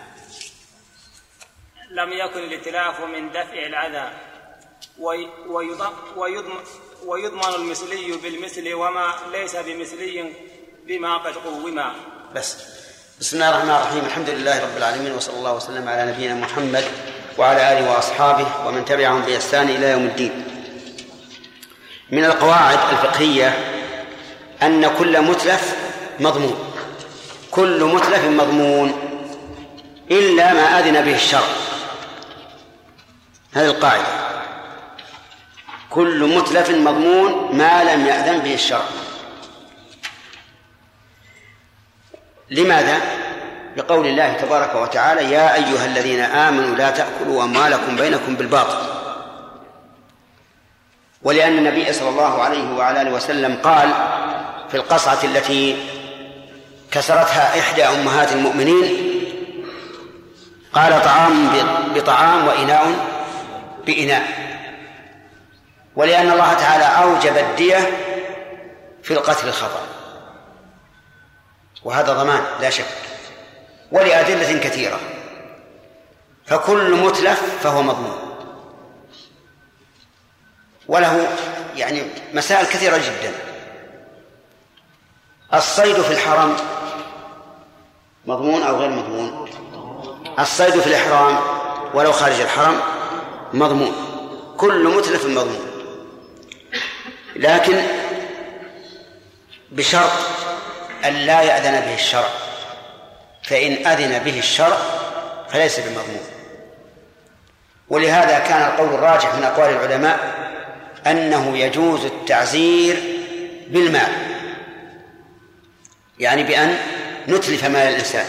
لم 1.90 2.12
يكن 2.12 2.38
الائتلاف 2.38 3.00
من 3.00 3.28
دفع 3.30 3.66
الأذى. 3.66 4.12
وي- 4.98 5.28
ويضم 5.46 5.92
ويضم 6.16 6.60
ويضمن 7.04 7.54
المثلي 7.54 8.12
بالمثل 8.12 8.72
وما 8.74 9.14
ليس 9.32 9.56
بمثلي 9.56 10.32
بما 10.86 11.16
قد 11.18 11.34
قوما 11.36 11.94
بس. 12.34 12.56
بسم 13.20 13.36
الله 13.36 13.50
الرحمن 13.50 13.70
الرحيم. 13.70 14.04
الحمد 14.04 14.30
لله 14.30 14.62
رب 14.62 14.76
العالمين 14.76 15.12
وصلى 15.12 15.36
الله 15.36 15.52
وسلم 15.52 15.88
على 15.88 16.12
نبينا 16.12 16.34
محمد 16.34 16.84
وعلى 17.38 17.72
آله 17.72 17.90
وأصحابه 17.90 18.46
ومن 18.66 18.84
تبعهم 18.84 19.22
بإحسان 19.22 19.68
إلى 19.68 19.90
يوم 19.90 20.04
الدين. 20.04 20.44
من 22.10 22.24
القواعد 22.24 22.78
الفقهية 22.92 23.58
أن 24.62 24.96
كل 24.98 25.22
متلف 25.22 25.76
مضمون. 26.20 26.72
كل 27.50 27.84
متلف 27.84 28.24
مضمون 28.24 28.92
إلا 30.10 30.52
ما 30.52 30.78
أذن 30.78 31.04
به 31.04 31.14
الشرع. 31.14 31.48
هذه 33.54 33.66
القاعدة. 33.66 34.06
كل 35.90 36.36
متلف 36.36 36.70
مضمون 36.70 37.56
ما 37.56 37.84
لم 37.84 38.06
يأذن 38.06 38.38
به 38.38 38.54
الشرع. 38.54 38.84
لماذا؟ 42.50 43.00
لقول 43.76 44.06
الله 44.06 44.32
تبارك 44.32 44.74
وتعالى 44.74 45.32
يا 45.32 45.54
أيها 45.54 45.86
الذين 45.86 46.20
آمنوا 46.20 46.76
لا 46.76 46.90
تأكلوا 46.90 47.44
أموالكم 47.44 47.96
بينكم 47.96 48.34
بالباطل. 48.34 48.78
ولأن 51.22 51.58
النبي 51.58 51.92
صلى 51.92 52.08
الله 52.08 52.42
عليه 52.42 52.74
وعلى 52.76 53.02
آله 53.02 53.10
وسلم 53.10 53.58
قال 53.62 53.90
في 54.70 54.76
القصعة 54.76 55.18
التي 55.24 55.86
كسرتها 56.90 57.60
إحدى 57.60 57.84
أمهات 57.84 58.32
المؤمنين 58.32 59.10
قال 60.72 61.02
طعام 61.02 61.48
بطعام 61.94 62.46
وإناء 62.46 62.94
بإناء. 63.86 64.22
ولأن 65.96 66.30
الله 66.30 66.54
تعالى 66.54 66.84
أوجب 66.84 67.36
الدية 67.36 67.90
في 69.02 69.14
القتل 69.14 69.48
الخطأ. 69.48 69.82
وهذا 71.84 72.12
ضمان 72.12 72.42
لا 72.60 72.70
شك. 72.70 73.13
ولأدلة 73.94 74.58
كثيرة. 74.58 75.00
فكل 76.46 76.90
متلف 76.90 77.42
فهو 77.62 77.82
مضمون. 77.82 78.18
وله 80.88 81.28
يعني 81.76 82.02
مسائل 82.32 82.66
كثيرة 82.66 82.96
جدا. 82.96 83.32
الصيد 85.54 86.00
في 86.00 86.12
الحرم 86.12 86.56
مضمون 88.26 88.62
أو 88.62 88.76
غير 88.76 88.90
مضمون؟ 88.90 89.50
الصيد 90.38 90.80
في 90.80 90.86
الإحرام 90.86 91.38
ولو 91.94 92.12
خارج 92.12 92.40
الحرم 92.40 92.80
مضمون. 93.52 93.94
كل 94.56 94.88
متلف 94.88 95.24
مضمون. 95.24 95.70
لكن 97.36 97.82
بشرط 99.70 100.10
أن 101.04 101.12
لا 101.12 101.42
يأذن 101.42 101.80
به 101.80 101.94
الشرع. 101.94 102.43
فإن 103.44 103.86
أذن 103.86 104.18
به 104.18 104.38
الشرع 104.38 104.76
فليس 105.48 105.80
بمضمون 105.80 106.24
ولهذا 107.88 108.38
كان 108.38 108.62
القول 108.62 108.94
الراجح 108.94 109.34
من 109.34 109.42
أقوال 109.44 109.70
العلماء 109.70 110.18
أنه 111.06 111.58
يجوز 111.58 112.04
التعزير 112.04 112.96
بالمال 113.68 114.12
يعني 116.18 116.42
بأن 116.42 116.76
نتلف 117.28 117.64
مال 117.64 117.76
الإنسان 117.76 118.26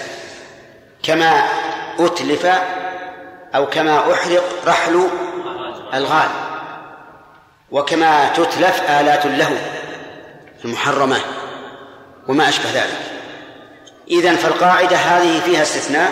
كما 1.04 1.44
أتلف 2.00 2.48
أو 3.56 3.70
كما 3.70 4.14
أحرق 4.14 4.44
رحل 4.66 5.08
الغال 5.94 6.30
وكما 7.72 8.30
تتلف 8.34 8.82
آلات 8.90 9.26
له 9.26 9.58
المحرمة 10.66 11.18
وما 12.28 12.50
أشبه 12.50 12.72
ذلك. 12.74 13.15
إذن 14.12 14.36
فالقاعدة 14.36 14.98
هذه 14.98 15.40
فيها 15.40 15.62
استثناء 15.62 16.12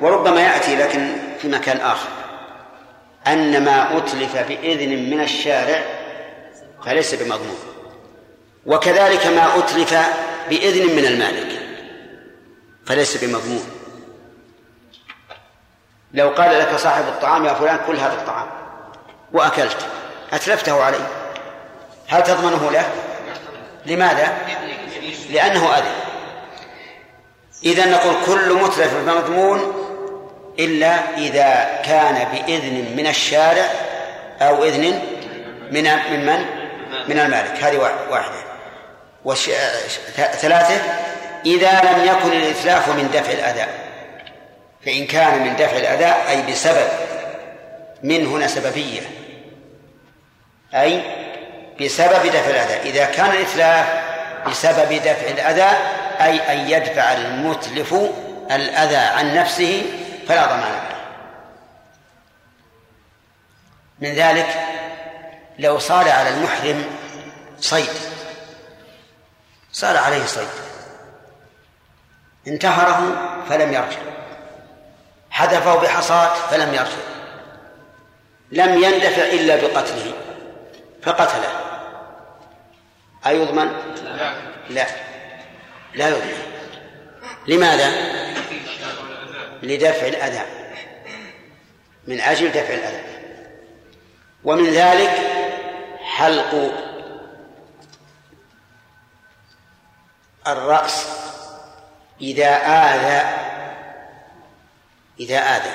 وربما 0.00 0.40
يأتي 0.40 0.76
لكن 0.76 1.16
في 1.42 1.48
مكان 1.48 1.80
آخر. 1.80 2.08
أن 3.26 3.64
ما 3.64 3.98
أتلف 3.98 4.36
بإذن 4.36 5.10
من 5.10 5.20
الشارع 5.20 5.82
فليس 6.84 7.14
بمضمون. 7.14 7.58
وكذلك 8.66 9.26
ما 9.26 9.58
أتلف 9.58 9.94
بإذن 10.48 10.96
من 10.96 11.04
المالك 11.04 11.60
فليس 12.86 13.24
بمضمون. 13.24 13.70
لو 16.14 16.28
قال 16.28 16.58
لك 16.58 16.76
صاحب 16.76 17.04
الطعام 17.08 17.44
يا 17.44 17.54
فلان 17.54 17.80
كل 17.86 17.96
هذا 17.96 18.12
الطعام. 18.12 18.46
وأكلت. 19.32 19.86
أتلفته 20.32 20.82
عليه. 20.82 21.08
هل 22.08 22.22
تضمنه 22.22 22.70
له؟ 22.70 22.90
لماذا؟ 23.86 24.38
لأنه 25.30 25.74
أذن. 25.78 26.05
إذا 27.64 27.86
نقول 27.86 28.14
كل 28.26 28.54
متلف 28.54 28.94
مضمون 28.94 29.86
إلا 30.58 31.16
إذا 31.16 31.80
كان 31.84 32.28
بإذن 32.32 32.96
من 32.96 33.06
الشارع 33.06 33.70
أو 34.40 34.64
إذن 34.64 35.00
من 35.70 35.82
من 36.10 36.26
من؟ 36.26 36.44
من 37.08 37.18
المالك 37.18 37.64
هذه 37.64 37.76
واحدة 38.10 38.34
وش... 39.24 39.50
ثلاثة 40.16 40.80
إذا 41.46 41.80
لم 41.80 42.04
يكن 42.04 42.32
الإتلاف 42.32 42.88
من 42.88 43.10
دفع 43.14 43.32
الأذى 43.32 43.66
فإن 44.86 45.06
كان 45.06 45.42
من 45.42 45.56
دفع 45.56 45.76
الأذى 45.76 46.14
أي 46.30 46.52
بسبب 46.52 46.88
من 48.02 48.26
هنا 48.26 48.46
سببية 48.46 49.00
أي 50.74 51.02
بسبب 51.80 52.26
دفع 52.26 52.50
الأذى 52.50 52.90
إذا 52.90 53.04
كان 53.04 53.30
الإتلاف 53.30 53.86
بسبب 54.46 54.92
دفع 54.92 55.30
الأذى 55.30 55.76
أي 56.20 56.52
أن 56.52 56.70
يدفع 56.70 57.12
المتلف 57.12 57.94
الأذى 58.50 58.96
عن 58.96 59.34
نفسه 59.34 59.82
فلا 60.28 60.46
ضمان 60.46 60.72
له. 60.72 60.96
من 64.00 64.14
ذلك 64.14 64.64
لو 65.58 65.78
صار 65.78 66.08
على 66.10 66.28
المحرم 66.28 66.84
صيد. 67.60 67.88
صار 69.72 69.96
عليه 69.96 70.26
صيد. 70.26 70.48
انتهره 72.46 73.16
فلم 73.48 73.72
يرجع. 73.72 73.98
حذفه 75.30 75.74
بحصاة 75.74 76.34
فلم 76.34 76.74
يرجع. 76.74 77.06
لم 78.52 78.84
يندفع 78.84 79.22
إلا 79.22 79.56
بقتله. 79.56 80.12
فقتله. 81.02 81.60
أيضمن؟ 83.26 83.72
لا. 84.04 84.32
لا. 84.70 85.05
يضمن 85.96 86.56
لماذا؟ 87.46 88.16
لدفع 89.62 90.06
الأذى. 90.06 90.42
من 92.06 92.20
أجل 92.20 92.48
دفع 92.48 92.74
الأذى. 92.74 93.02
ومن 94.44 94.70
ذلك 94.70 95.10
حلق 96.00 96.72
الرأس 100.46 101.06
إذا 102.20 102.56
آذى. 102.56 103.36
إذا 105.20 105.38
آذى. 105.38 105.74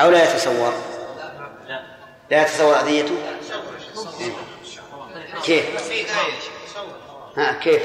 أو 0.00 0.10
لا 0.10 0.24
يتصور. 0.24 0.74
لا 2.30 2.42
يتصور 2.42 2.80
أذيته؟ 2.80 3.16
كيف؟ 5.44 5.92
ها 7.36 7.52
كيف؟ 7.52 7.82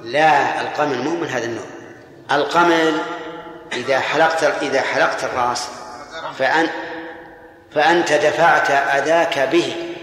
لا 0.00 0.60
القمل 0.60 1.02
مو 1.02 1.10
من 1.10 1.28
هذا 1.28 1.44
النوع. 1.44 1.64
القمل 2.32 2.98
إذا 3.72 4.00
حلقت 4.00 4.44
إذا 4.44 4.80
حلقت 4.80 5.24
الرأس 5.24 5.68
فأن 6.38 6.68
فأنت 7.74 8.12
دفعت 8.12 8.70
أذاك 8.70 9.38
به. 9.38 9.94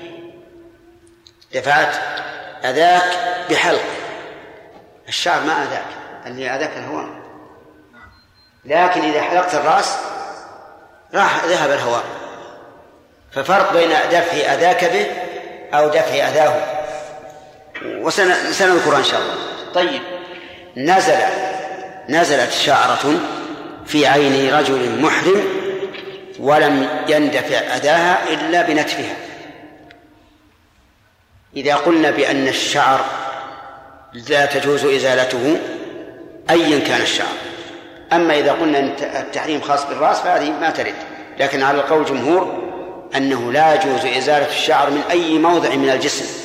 دفعت 1.53 1.95
أذاك 2.65 3.03
بحلقه 3.49 3.83
الشعر 5.07 5.41
ما 5.41 5.63
أذاك 5.63 5.85
اللي 6.25 6.55
أذاك 6.55 6.77
الهواء. 6.77 7.09
لكن 8.65 9.01
إذا 9.01 9.21
حلقت 9.21 9.55
الرأس 9.55 9.97
راح 11.13 11.45
ذهب 11.45 11.71
الهواء. 11.71 12.03
ففرق 13.31 13.73
بين 13.73 13.89
دفع 13.89 14.53
أذاك 14.53 14.85
به 14.85 15.07
أو 15.73 15.89
دفع 15.89 16.27
أذاه. 16.27 16.78
وسنذكر 17.85 18.97
إن 18.97 19.03
شاء 19.03 19.21
الله. 19.21 19.35
طيب. 19.73 20.01
نزل 20.77 21.17
نزلت 22.09 22.51
شعرة 22.51 23.19
في 23.85 24.07
عين 24.07 24.53
رجل 24.53 25.01
محرم 25.01 25.43
ولم 26.39 26.87
يندفع 27.07 27.57
أذاها 27.57 28.33
إلا 28.33 28.61
بنتفها. 28.61 29.15
إذا 31.55 31.75
قلنا 31.75 32.11
بأن 32.11 32.47
الشعر 32.47 33.05
لا 34.13 34.45
تجوز 34.45 34.85
إزالته 34.85 35.57
أيا 36.49 36.79
كان 36.79 37.01
الشعر. 37.01 37.33
أما 38.13 38.39
إذا 38.39 38.51
قلنا 38.51 38.79
أن 38.79 38.93
التحريم 39.01 39.61
خاص 39.61 39.85
بالرأس 39.85 40.19
فهذه 40.19 40.51
ما 40.51 40.69
ترد. 40.69 40.95
لكن 41.39 41.63
على 41.63 41.77
القول 41.77 42.05
جمهور 42.05 42.69
أنه 43.15 43.51
لا 43.51 43.73
يجوز 43.73 44.05
إزالة 44.05 44.47
الشعر 44.47 44.89
من 44.89 45.01
أي 45.11 45.37
موضع 45.37 45.75
من 45.75 45.89
الجسم. 45.89 46.38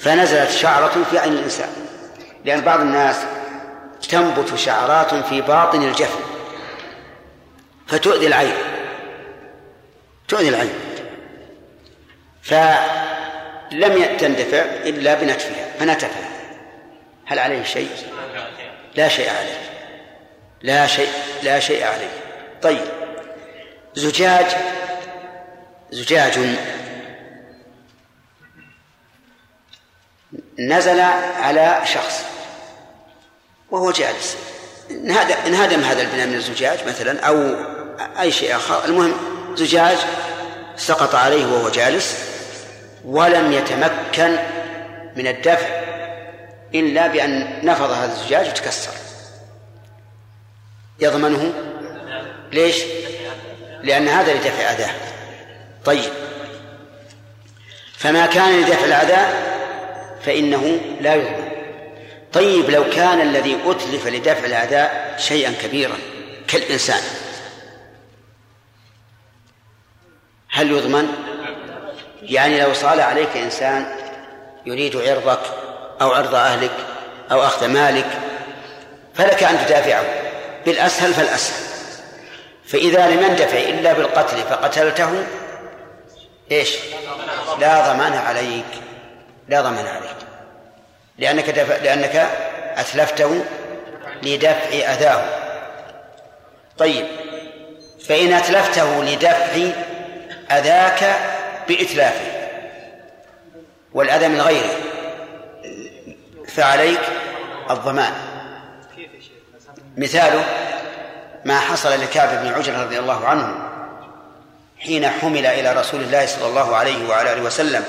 فنزلت 0.00 0.50
شعرة 0.50 1.04
في 1.10 1.18
عين 1.18 1.32
الإنسان 1.32 1.68
لأن 2.44 2.60
بعض 2.60 2.80
الناس 2.80 3.16
تنبت 4.08 4.54
شعرات 4.54 5.14
في 5.14 5.40
باطن 5.40 5.82
الجفن 5.82 6.20
فتؤذي 7.86 8.26
العين 8.26 8.54
تؤذي 10.28 10.48
العين 10.48 10.72
فلم 12.42 14.16
تندفع 14.18 14.62
إلا 14.62 15.14
بنتفها 15.14 15.66
فنتفها 15.78 16.28
هل 17.26 17.38
عليه 17.38 17.62
شيء؟ 17.62 17.90
لا 18.96 19.08
شيء 19.08 19.30
عليه 19.30 19.58
لا 20.62 20.86
شيء 20.86 21.08
لا 21.42 21.60
شيء 21.60 21.84
عليه 21.84 22.10
طيب 22.62 22.84
زجاج 23.94 24.46
زجاج 25.90 26.38
نزل 30.68 31.00
على 31.40 31.80
شخص 31.84 32.22
وهو 33.70 33.90
جالس. 33.90 34.36
انهدم 35.46 35.80
هذا 35.80 36.02
البناء 36.02 36.26
من 36.26 36.34
الزجاج 36.34 36.78
مثلا 36.86 37.20
أو 37.20 37.54
أي 38.20 38.32
شيء 38.32 38.56
آخر. 38.56 38.84
المهم 38.84 39.14
زجاج 39.54 39.96
سقط 40.76 41.14
عليه 41.14 41.46
وهو 41.46 41.68
جالس 41.68 42.18
ولم 43.04 43.52
يتمكن 43.52 44.36
من 45.16 45.26
الدفع 45.26 45.66
إلا 46.74 47.06
بأن 47.06 47.60
نفض 47.62 47.90
هذا 47.90 48.12
الزجاج 48.12 48.48
وتكسر. 48.48 48.92
يضمنه؟ 51.00 51.52
ليش؟ 52.52 52.76
لأن 53.82 54.08
هذا 54.08 54.34
لدفع 54.34 54.72
أذاه. 54.72 54.90
طيب. 55.84 56.10
فما 57.98 58.26
كان 58.26 58.60
لدفع 58.60 58.84
الأذى؟ 58.84 59.49
فإنه 60.22 60.80
لا 61.00 61.14
يضمن 61.14 61.50
طيب 62.32 62.70
لو 62.70 62.84
كان 62.90 63.20
الذي 63.20 63.58
أتلف 63.66 64.06
لدفع 64.06 64.46
الأعداء 64.46 65.14
شيئا 65.18 65.52
كبيرا 65.62 65.96
كالإنسان 66.48 67.00
هل 70.50 70.70
يضمن؟ 70.70 71.08
يعني 72.22 72.60
لو 72.60 72.74
صال 72.74 73.00
عليك 73.00 73.36
إنسان 73.36 73.86
يريد 74.66 74.96
عرضك 74.96 75.40
أو 76.00 76.12
عرض 76.12 76.34
أهلك 76.34 76.76
أو 77.32 77.42
أخذ 77.42 77.68
مالك 77.68 78.06
فلك 79.14 79.42
أن 79.42 79.66
تدافعه. 79.66 80.04
بالأسهل 80.66 81.14
فالأسهل. 81.14 81.70
فإذا 82.66 83.08
لم 83.08 83.22
يندفع 83.22 83.58
إلا 83.58 83.92
بالقتل 83.92 84.36
فقتلته 84.36 85.24
إيش؟ 86.52 86.76
لا 87.60 87.92
ضمان 87.92 88.12
عليك. 88.12 88.89
لا 89.50 89.60
ضمان 89.60 89.86
عليك. 89.86 90.16
لأنك 91.18 91.50
دفع 91.50 91.76
لأنك 91.76 92.16
أتلفته 92.76 93.44
لدفع 94.22 94.92
أذاه. 94.92 95.24
طيب 96.78 97.06
فإن 98.08 98.32
أتلفته 98.32 99.04
لدفع 99.04 99.70
أذاك 100.50 101.16
بإتلافه 101.68 102.48
والأذى 103.92 104.28
من 104.28 104.40
غيره 104.40 104.76
فعليك 106.48 107.00
الضمان. 107.70 108.12
مثاله 109.96 110.44
ما 111.44 111.60
حصل 111.60 112.00
لكعب 112.00 112.28
بن 112.42 112.54
عجرة 112.54 112.82
رضي 112.82 112.98
الله 112.98 113.26
عنه 113.26 113.54
حين 114.78 115.08
حمل 115.08 115.46
إلى 115.46 115.72
رسول 115.72 116.00
الله 116.00 116.26
صلى 116.26 116.46
الله 116.46 116.76
عليه 116.76 117.08
وعلى 117.08 117.32
آله 117.32 117.42
وسلم. 117.42 117.84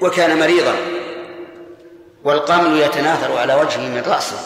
وكان 0.00 0.38
مريضا. 0.38 0.76
والقمل 2.24 2.80
يتناثر 2.80 3.38
على 3.38 3.54
وجهه 3.54 3.80
من 3.80 4.02
رأسه. 4.06 4.38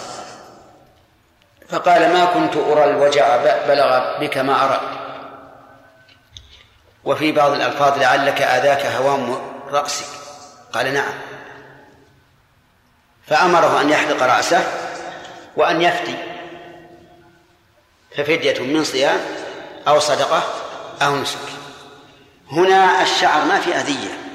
فقال 1.69 2.13
ما 2.13 2.25
كنت 2.25 2.57
أرى 2.57 2.85
الوجع 2.85 3.37
بلغ 3.67 4.21
بك 4.21 4.39
ما 4.39 4.65
أرى 4.65 4.81
وفي 7.05 7.33
بعض 7.33 7.53
الألفاظ 7.53 7.99
لعلك 7.99 8.43
آذاك 8.43 8.87
هوام 8.87 9.41
رأسك. 9.71 10.07
قال 10.73 10.95
نعم. 10.95 11.15
فأمره 13.27 13.81
أن 13.81 13.91
يحلق 13.91 14.23
رأسه 14.23 14.65
وأن 15.57 15.83
يفتي. 15.83 16.17
ففدية 18.17 18.63
من 18.63 18.85
صيام 18.85 19.21
أو 19.89 19.99
صدقة 19.99 20.43
أو 21.03 21.17
نسك. 21.17 21.39
هنا 22.53 23.03
الشعر 23.03 23.45
ما 23.45 23.61
في 23.61 23.77
أذية. 23.77 24.32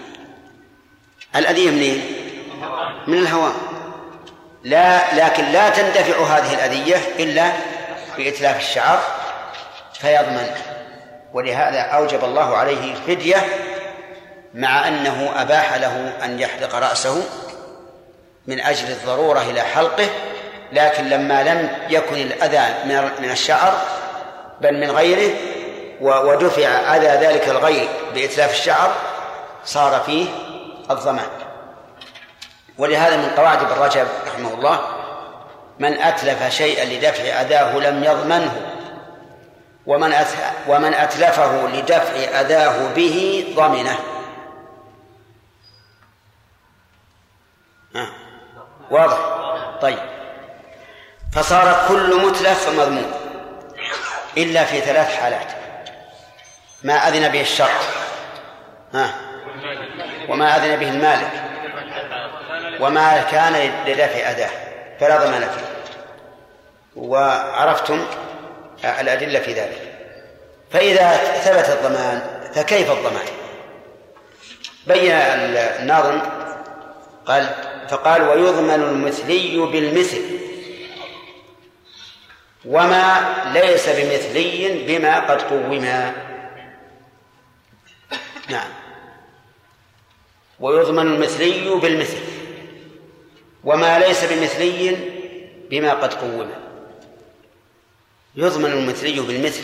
الأذية 1.39 1.71
منين؟ 1.71 2.01
من 3.07 3.17
الهواء 3.17 3.53
لا 4.63 5.15
لكن 5.15 5.43
لا 5.45 5.69
تندفع 5.69 6.23
هذه 6.23 6.53
الأذية 6.53 6.97
إلا 7.19 7.51
بإتلاف 8.17 8.57
الشعر 8.57 8.99
فيضمن 9.93 10.47
ولهذا 11.33 11.79
أوجب 11.79 12.23
الله 12.23 12.57
عليه 12.57 12.93
الفدية 12.93 13.37
مع 14.53 14.87
أنه 14.87 15.31
أباح 15.35 15.73
له 15.73 16.13
أن 16.23 16.39
يحلق 16.39 16.75
رأسه 16.75 17.23
من 18.47 18.59
أجل 18.59 18.91
الضرورة 18.91 19.41
إلى 19.41 19.61
حلقه 19.61 20.09
لكن 20.71 21.09
لما 21.09 21.43
لم 21.43 21.69
يكن 21.89 22.15
الأذى 22.15 22.63
من 23.19 23.31
الشعر 23.31 23.73
بل 24.61 24.73
من 24.79 24.91
غيره 24.91 25.31
ودفع 26.01 26.67
أذى 26.67 27.27
ذلك 27.27 27.47
الغير 27.47 27.87
بإتلاف 28.13 28.51
الشعر 28.51 28.93
صار 29.65 30.03
فيه 30.05 30.25
الضمان. 30.91 31.29
ولهذا 32.77 33.17
من 33.17 33.29
قواعد 33.29 33.63
ابن 33.63 33.81
رجب 33.81 34.07
رحمه 34.27 34.53
الله 34.53 34.79
من 35.79 35.93
أتلف 35.93 36.49
شيئا 36.49 36.85
لدفع 36.85 37.23
أذاه 37.23 37.77
لم 37.77 38.03
يضمنه 38.03 38.73
ومن 39.85 40.13
ومن 40.67 40.93
أتلفه 40.93 41.67
لدفع 41.67 42.39
أذاه 42.41 42.93
به 42.93 43.47
ضمنه. 43.55 43.97
واضح؟ 48.91 49.17
طيب. 49.81 49.99
فصار 51.33 51.85
كل 51.87 52.25
متلف 52.25 52.69
مضمون 52.69 53.11
إلا 54.37 54.63
في 54.63 54.81
ثلاث 54.81 55.15
حالات. 55.15 55.51
ما 56.83 56.93
أذن 56.93 57.27
به 57.27 57.41
الشرط؟ 57.41 57.69
ها 58.93 59.13
وما 60.29 60.55
أذن 60.55 60.75
به 60.75 60.89
المالك 60.89 61.31
وما 62.79 63.21
كان 63.21 63.71
لدفع 63.87 64.31
أداه 64.31 64.49
فلا 64.99 65.25
ضمان 65.25 65.41
فيه. 65.41 65.77
وعرفتم 66.95 68.05
الأدلة 68.83 69.39
في 69.39 69.53
ذلك. 69.53 69.93
فإذا 70.71 71.11
ثبت 71.17 71.69
الضمان 71.69 72.21
فكيف 72.53 72.91
الضمان؟ 72.91 73.25
بين 74.87 75.11
الناظم 75.11 76.21
قال 77.25 77.49
فقال 77.89 78.21
ويضمن 78.21 78.83
المثلي 78.83 79.57
بالمثل 79.57 80.21
وما 82.65 83.35
ليس 83.53 83.89
بمثلي 83.89 84.83
بما 84.87 85.19
قد 85.19 85.41
قوما. 85.41 86.13
نعم. 88.49 88.86
ويضمن 90.59 91.13
المثلي 91.13 91.69
بالمثل 91.69 92.17
وما 93.63 93.99
ليس 93.99 94.23
بمثلي 94.23 94.97
بما 95.69 95.93
قد 95.93 96.13
قوم. 96.13 96.51
يضمن 98.35 98.71
المثلي 98.71 99.19
بالمثل 99.19 99.63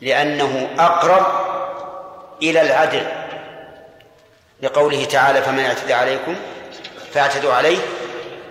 لأنه 0.00 0.68
أقرب 0.78 1.26
إلى 2.42 2.60
العدل. 2.62 3.06
لقوله 4.62 5.04
تعالى 5.04 5.42
فمن 5.42 5.60
اعتدى 5.60 5.94
عليكم 5.94 6.36
فاعتدوا 7.12 7.52
عليه 7.52 7.78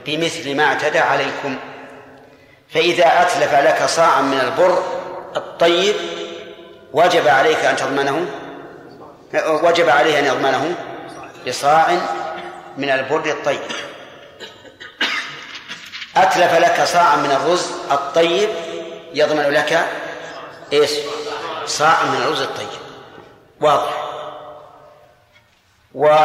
بمثل 0.05 0.55
ما 0.55 0.63
اعتدى 0.63 0.99
عليكم. 0.99 1.57
فإذا 2.69 3.05
أتلف 3.05 3.53
لك 3.53 3.85
صاعا 3.85 4.21
من 4.21 4.39
البر 4.39 4.83
الطيب 5.35 5.95
وجب 6.93 7.27
عليك 7.27 7.57
أن 7.57 7.75
تضمنه 7.75 8.25
وجب 9.63 9.89
عليه 9.89 10.19
أن 10.19 10.25
يضمنه 10.25 10.75
بصاع 11.47 11.97
من 12.77 12.89
البر 12.89 13.25
الطيب. 13.25 13.61
أتلف 16.17 16.53
لك 16.53 16.83
صاعا 16.83 17.15
من 17.15 17.31
الرز 17.31 17.71
الطيب 17.91 18.49
يضمن 19.13 19.49
لك 19.49 19.87
إيش؟ 20.73 20.91
صاع 21.65 22.03
من 22.03 22.21
الرز 22.21 22.41
الطيب. 22.41 22.67
واضح. 23.61 24.11
و 25.95 26.15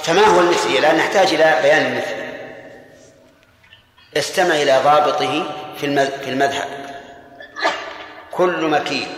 فما 0.00 0.26
هو 0.26 0.40
المثلي؟ 0.40 0.80
لا 0.80 0.92
نحتاج 0.92 1.34
إلى 1.34 1.58
بيان 1.62 1.86
المثل. 1.86 2.22
استمع 4.16 4.54
إلى 4.54 4.80
ضابطه 4.84 5.44
في 5.80 6.06
في 6.06 6.30
المذهب. 6.30 6.82
كل 8.32 8.68
مكيل 8.68 9.08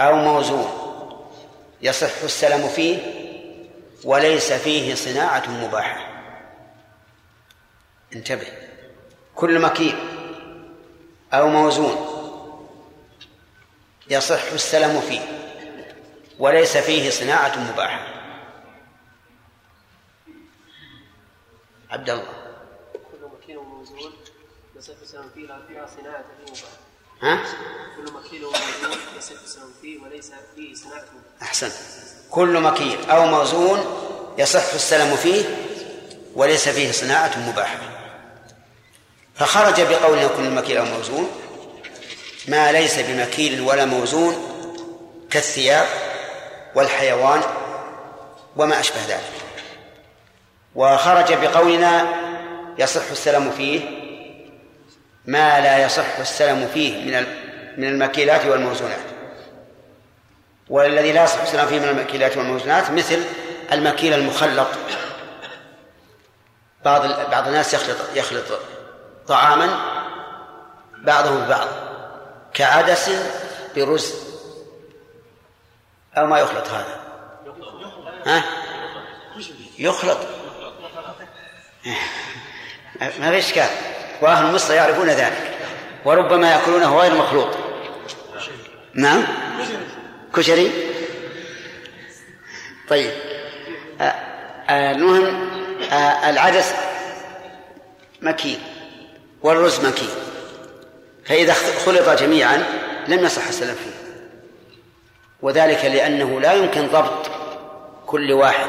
أو 0.00 0.14
موزون 0.14 0.68
يصح 1.82 2.22
السلم 2.24 2.68
فيه 2.68 3.17
وليس 4.04 4.52
فيه 4.52 4.94
صناعة 4.94 5.50
مباحة. 5.50 6.22
انتبه. 8.14 8.46
كل 9.34 9.60
مكيل 9.60 9.96
أو 11.32 11.48
موزون 11.48 12.18
يصح 14.10 14.52
السلم 14.52 15.00
فيه. 15.00 15.20
وليس 16.38 16.76
فيه 16.76 17.10
صناعة 17.10 17.72
مباحة. 17.72 18.18
عبد 21.90 22.10
الله. 22.10 22.54
كل 22.92 23.26
مكيل 23.36 23.56
وموزون 23.56 24.12
يصح 24.76 24.94
السلم 25.02 25.30
فيه 25.34 25.46
لا 25.46 25.86
صناعة 25.96 26.22
فيه 26.22 26.52
مباحة. 26.52 26.78
ها؟ 27.22 27.44
كل 27.96 28.12
مكيل 28.12 28.44
وموزون 28.44 28.98
يصح 29.18 29.42
السلم 29.42 29.72
فيه 29.82 30.02
وليس 30.02 30.32
فيه 30.54 30.74
صناعة 30.74 31.04
مباحة. 31.14 31.42
أحسن. 31.42 31.70
كل 32.30 32.60
مكيل 32.60 33.10
أو 33.10 33.26
موزون 33.26 33.84
يصح 34.38 34.74
السلم 34.74 35.16
فيه 35.16 35.44
وليس 36.34 36.68
فيه 36.68 36.92
صناعة 36.92 37.38
مباحة. 37.38 37.78
فخرج 39.34 39.80
بقولنا 39.80 40.28
كل 40.36 40.50
مكيل 40.50 40.76
أو 40.76 40.84
موزون 40.84 41.30
ما 42.48 42.72
ليس 42.72 42.98
بمكيل 42.98 43.60
ولا 43.60 43.84
موزون 43.84 44.36
كالثياب 45.30 45.86
والحيوان 46.74 47.42
وما 48.56 48.80
أشبه 48.80 49.06
ذلك. 49.08 49.32
وخرج 50.74 51.34
بقولنا 51.34 52.06
يصح 52.78 53.10
السلم 53.10 53.50
فيه 53.50 53.80
ما 55.26 55.60
لا 55.60 55.84
يصح 55.84 56.18
السلم 56.18 56.68
فيه 56.74 57.04
من 57.04 57.26
من 57.76 57.88
المكيلات 57.88 58.46
والموزونات. 58.46 59.07
والذي 60.70 61.12
لا 61.12 61.24
يصح 61.24 61.40
السلام 61.40 61.66
فيه 61.66 61.78
من 61.78 61.88
المكيلات 61.88 62.36
والموزونات 62.36 62.90
مثل 62.90 63.22
المكيل 63.72 64.14
المخلط. 64.14 64.68
بعض 66.84 67.30
بعض 67.30 67.46
الناس 67.46 67.74
يخلط 67.74 67.96
يخلط 68.14 68.44
طعاما 69.28 69.80
بعضه 70.98 71.30
ببعض 71.30 71.68
كعدس 72.54 73.10
برز 73.76 74.14
أو 76.16 76.26
ما 76.26 76.38
يخلط 76.38 76.68
هذا. 76.68 77.00
ها؟ 78.26 78.44
يخلط. 79.78 80.18
ما 83.00 83.30
في 83.30 83.38
إشكال. 83.38 83.68
وأهل 84.20 84.54
مصر 84.54 84.74
يعرفون 84.74 85.08
ذلك 85.08 85.58
وربما 86.04 86.50
يأكلونه 86.50 86.98
غير 86.98 87.14
مخلوط. 87.14 87.48
نعم؟ 88.94 89.24
كشري؟ 90.36 90.70
طيب. 92.88 93.10
آه، 94.00 94.04
آه، 94.70 94.92
المهم 94.92 95.48
آه، 95.92 96.30
العدس 96.30 96.74
مكيل 98.22 98.58
والرز 99.42 99.86
مكيل 99.86 100.08
فإذا 101.24 101.54
خلط 101.86 102.08
جميعا 102.08 102.64
لم 103.08 103.24
يصح 103.24 103.48
السلام 103.48 103.74
فيه. 103.74 103.98
وذلك 105.42 105.84
لأنه 105.84 106.40
لا 106.40 106.52
يمكن 106.52 106.86
ضبط 106.86 107.30
كل 108.06 108.32
واحد. 108.32 108.68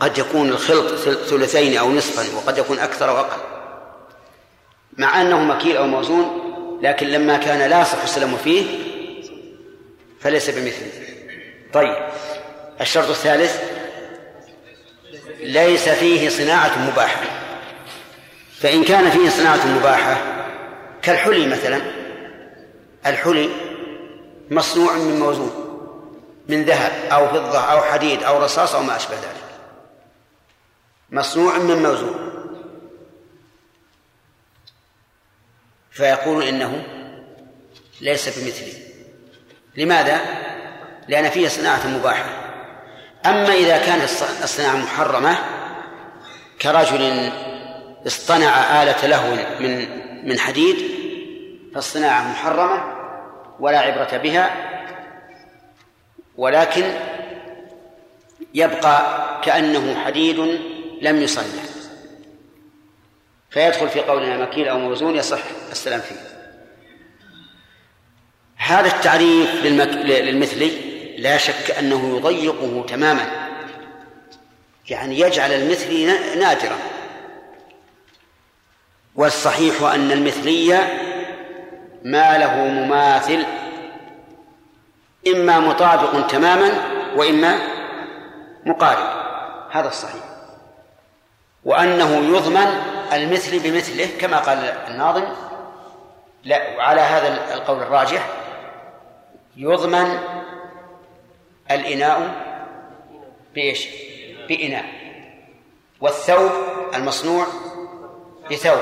قد 0.00 0.18
يكون 0.18 0.48
الخلط 0.48 0.94
ثلثين 1.26 1.78
أو 1.78 1.92
نصفا 1.92 2.36
وقد 2.36 2.58
يكون 2.58 2.78
أكثر 2.78 3.10
أو 3.10 3.16
أقل. 3.16 3.40
مع 4.98 5.20
أنه 5.20 5.42
مكيل 5.42 5.76
أو 5.76 5.86
موزون 5.86 6.48
لكن 6.82 7.06
لما 7.06 7.36
كان 7.36 7.70
لا 7.70 7.80
يصح 7.82 8.02
السلام 8.02 8.36
فيه 8.36 8.66
فليس 10.20 10.50
بمثله 10.50 10.92
طيب 11.72 11.96
الشرط 12.80 13.08
الثالث 13.08 13.62
ليس 15.40 15.88
فيه 15.88 16.28
صناعة 16.28 16.90
مباحة. 16.90 17.22
فإن 18.60 18.84
كان 18.84 19.10
فيه 19.10 19.28
صناعة 19.30 19.66
مباحة 19.66 20.44
كالحلي 21.02 21.46
مثلا 21.46 21.82
الحلي 23.06 23.50
مصنوع 24.50 24.92
من 24.92 25.20
موزون 25.20 25.64
من 26.48 26.64
ذهب 26.64 26.92
أو 27.12 27.28
فضة 27.28 27.58
أو 27.58 27.82
حديد 27.82 28.22
أو 28.22 28.44
رصاص 28.44 28.74
أو 28.74 28.82
ما 28.82 28.96
أشبه 28.96 29.14
ذلك. 29.14 29.44
مصنوع 31.10 31.58
من 31.58 31.82
موزون. 31.82 32.28
فيقول 35.90 36.44
إنه 36.44 36.86
ليس 38.00 38.38
بمثله 38.38 38.87
لماذا؟ 39.76 40.20
لأن 41.08 41.30
فيه 41.30 41.48
صناعة 41.48 41.86
مباحة. 41.86 42.24
أما 43.26 43.52
إذا 43.54 43.78
كانت 43.78 44.04
الصناعة 44.42 44.76
محرمة 44.76 45.38
كرجل 46.62 47.30
اصطنع 48.06 48.82
آلة 48.82 49.06
لهو 49.06 49.36
من 49.60 49.88
من 50.28 50.38
حديد 50.38 50.76
فالصناعة 51.74 52.30
محرمة 52.30 52.94
ولا 53.60 53.78
عبرة 53.78 54.16
بها 54.16 54.50
ولكن 56.36 56.84
يبقى 58.54 59.18
كأنه 59.44 60.04
حديد 60.04 60.38
لم 61.02 61.22
يصنع. 61.22 61.62
فيدخل 63.50 63.88
في 63.88 64.00
قولنا 64.00 64.36
مكيل 64.36 64.68
أو 64.68 64.78
موزون 64.78 65.16
يصح 65.16 65.38
السلام 65.70 66.00
فيه. 66.00 66.37
هذا 68.58 68.86
التعريف 68.86 69.54
للمك... 69.54 69.88
للمثلي 69.88 70.88
لا 71.18 71.36
شك 71.36 71.70
أنه 71.78 72.16
يضيقه 72.16 72.86
تماما. 72.88 73.48
يعني 74.88 75.20
يجعل 75.20 75.52
المثلي 75.52 76.06
نادرا. 76.36 76.76
والصحيح 79.16 79.82
أن 79.82 80.12
المثلي 80.12 80.78
ما 82.04 82.38
له 82.38 82.56
مماثل 82.56 83.46
إما 85.26 85.60
مطابق 85.60 86.26
تماما 86.26 86.72
وإما 87.16 87.58
مقارب. 88.66 89.18
هذا 89.70 89.88
الصحيح. 89.88 90.22
وأنه 91.64 92.36
يضمن 92.36 92.82
المثل 93.12 93.58
بمثله 93.58 94.08
كما 94.20 94.38
قال 94.38 94.58
الناظم. 94.88 95.24
لا 96.44 96.76
وعلى 96.76 97.00
هذا 97.00 97.54
القول 97.54 97.82
الراجح 97.82 98.37
يضمن 99.58 100.18
الإناء 101.70 102.30
بإيش؟ 103.54 103.88
بإناء. 104.48 104.84
والثوب 106.00 106.50
المصنوع 106.94 107.46
بثوب. 108.50 108.80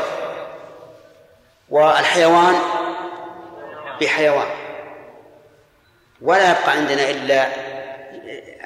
والحيوان 1.71 2.55
بحيوان. 4.01 4.47
ولا 6.23 6.51
يبقى 6.51 6.71
عندنا 6.71 7.11
إلا 7.11 7.49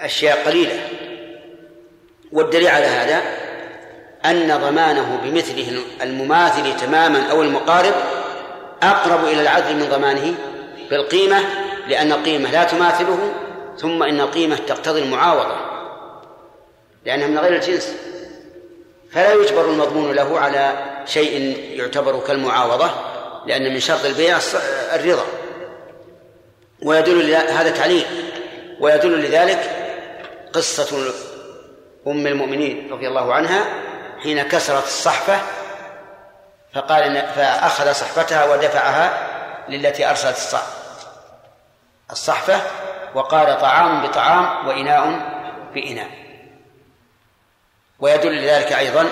أشياء 0.05 0.47
قليلة. 0.47 0.89
والدليل 2.33 2.69
على 2.69 2.87
هذا 2.87 3.23
أن 4.25 4.59
ضمانه 4.59 5.21
بمثله 5.23 5.83
المماثل 6.03 6.77
تماما 6.77 7.31
أو 7.31 7.43
المقارب 7.43 7.95
أقرب 8.83 9.25
إلى 9.25 9.43
العدل 9.43 9.77
من 9.77 9.89
ضمانه 9.89 10.35
بالقيمة 10.91 11.70
لأن 11.91 12.12
القيمة 12.12 12.51
لا 12.51 12.64
تماثله 12.64 13.32
ثم 13.78 14.03
إن 14.03 14.20
القيمة 14.20 14.57
تقتضي 14.57 15.03
المعاوضة 15.03 15.57
لأنها 17.05 17.26
من 17.26 17.38
غير 17.38 17.55
الجنس. 17.55 17.95
فلا 19.12 19.32
يجبر 19.32 19.64
المضمون 19.64 20.12
له 20.12 20.41
على 20.41 20.72
شيء 21.07 21.57
يعتبر 21.80 22.20
كالمعاوضة 22.26 22.91
لأن 23.47 23.74
من 23.74 23.80
شرط 23.80 24.05
البيع 24.05 24.38
الرضا. 24.95 25.24
ويدل 26.82 27.34
هذا 27.34 27.70
تعليل. 27.70 28.05
ويدل 28.80 29.20
لذلك 29.24 29.70
قصة 30.53 31.12
أم 32.07 32.26
المؤمنين 32.26 32.93
رضي 32.93 33.09
الله 33.09 33.34
عنها 33.34 33.64
حين 34.22 34.43
كسرت 34.43 34.84
الصحفة 34.84 35.38
فقال 36.74 37.22
فأخذ 37.36 37.93
صحفتها 37.93 38.45
ودفعها 38.53 39.28
للتي 39.68 40.11
أرسلت 40.11 40.36
الص- 40.36 40.80
الصحفة 42.13 42.61
وقال 43.15 43.61
طعام 43.61 44.07
بطعام 44.07 44.69
وإناء 44.69 45.31
بإناء. 45.75 46.11
ويدل 47.99 48.43
لذلك 48.43 48.73
أيضا 48.73 49.03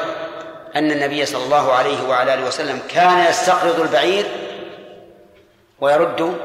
أن 0.77 0.91
النبي 0.91 1.27
صلى 1.27 1.45
الله 1.45 1.73
عليه 1.73 2.09
وعلى 2.09 2.35
آله 2.35 2.47
وسلم 2.47 2.83
كان 2.89 3.19
يستقرض 3.19 3.81
البعير 3.81 4.27
ويرد 5.81 6.39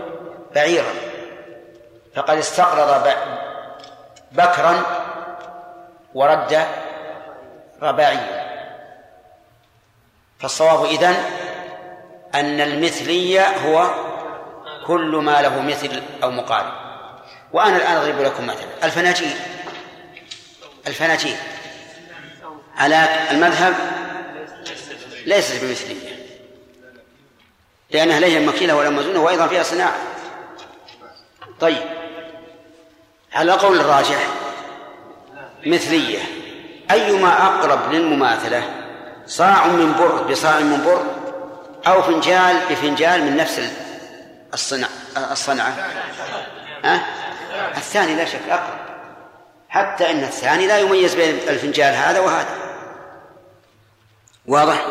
بعيرا. 0.55 0.93
فقد 2.15 2.37
استقرض 2.37 3.13
بكرا 4.31 4.81
ورد 6.13 6.67
رباعيا. 7.81 8.43
فالصواب 10.39 10.85
إذن 10.85 11.15
أن 12.35 12.61
المثلية 12.61 13.47
هو 13.47 13.89
كل 14.87 15.15
ما 15.15 15.41
له 15.41 15.61
مثل 15.61 16.01
أو 16.23 16.31
مقارب. 16.31 16.73
وأنا 17.53 17.77
الآن 17.77 17.95
أضرب 17.95 18.21
لكم 18.21 18.47
مثلا. 18.47 18.67
الفناجيل. 18.83 19.35
الفناجيل. 20.87 21.35
على 22.77 23.07
المذهب 23.31 23.75
ليست 25.25 25.63
بمثلية. 25.63 26.13
لأنها 27.91 28.19
لا 28.19 28.39
مكيلة 28.39 28.75
ولا 28.75 28.89
مزونة 28.89 29.19
وأيضا 29.19 29.47
فيها 29.47 29.63
صناعة. 29.63 29.95
طيب. 31.59 31.83
على 33.33 33.51
قول 33.51 33.79
الراجح 33.79 34.27
مثلية. 35.65 36.19
أيما 36.91 37.45
أقرب 37.45 37.93
للمماثلة 37.93 38.63
صاع 39.27 39.67
من 39.67 39.93
بر 39.93 40.23
بصاع 40.23 40.59
من 40.59 40.83
بر 40.85 41.03
أو 41.87 42.01
فنجال 42.01 42.55
بفنجال 42.69 43.23
من 43.23 43.37
نفس 43.37 43.61
الصنع 44.53 44.87
الصنعة. 45.31 45.73
ها؟ 46.83 47.05
الثاني 47.77 48.15
لا 48.15 48.25
شك 48.25 48.49
أقرب. 48.49 48.79
حتى 49.69 50.11
أن 50.11 50.23
الثاني 50.23 50.67
لا 50.67 50.79
يميز 50.79 51.15
بين 51.15 51.39
الفنجال 51.47 51.95
هذا 51.95 52.19
وهذا. 52.19 52.55
واضح؟ 54.47 54.85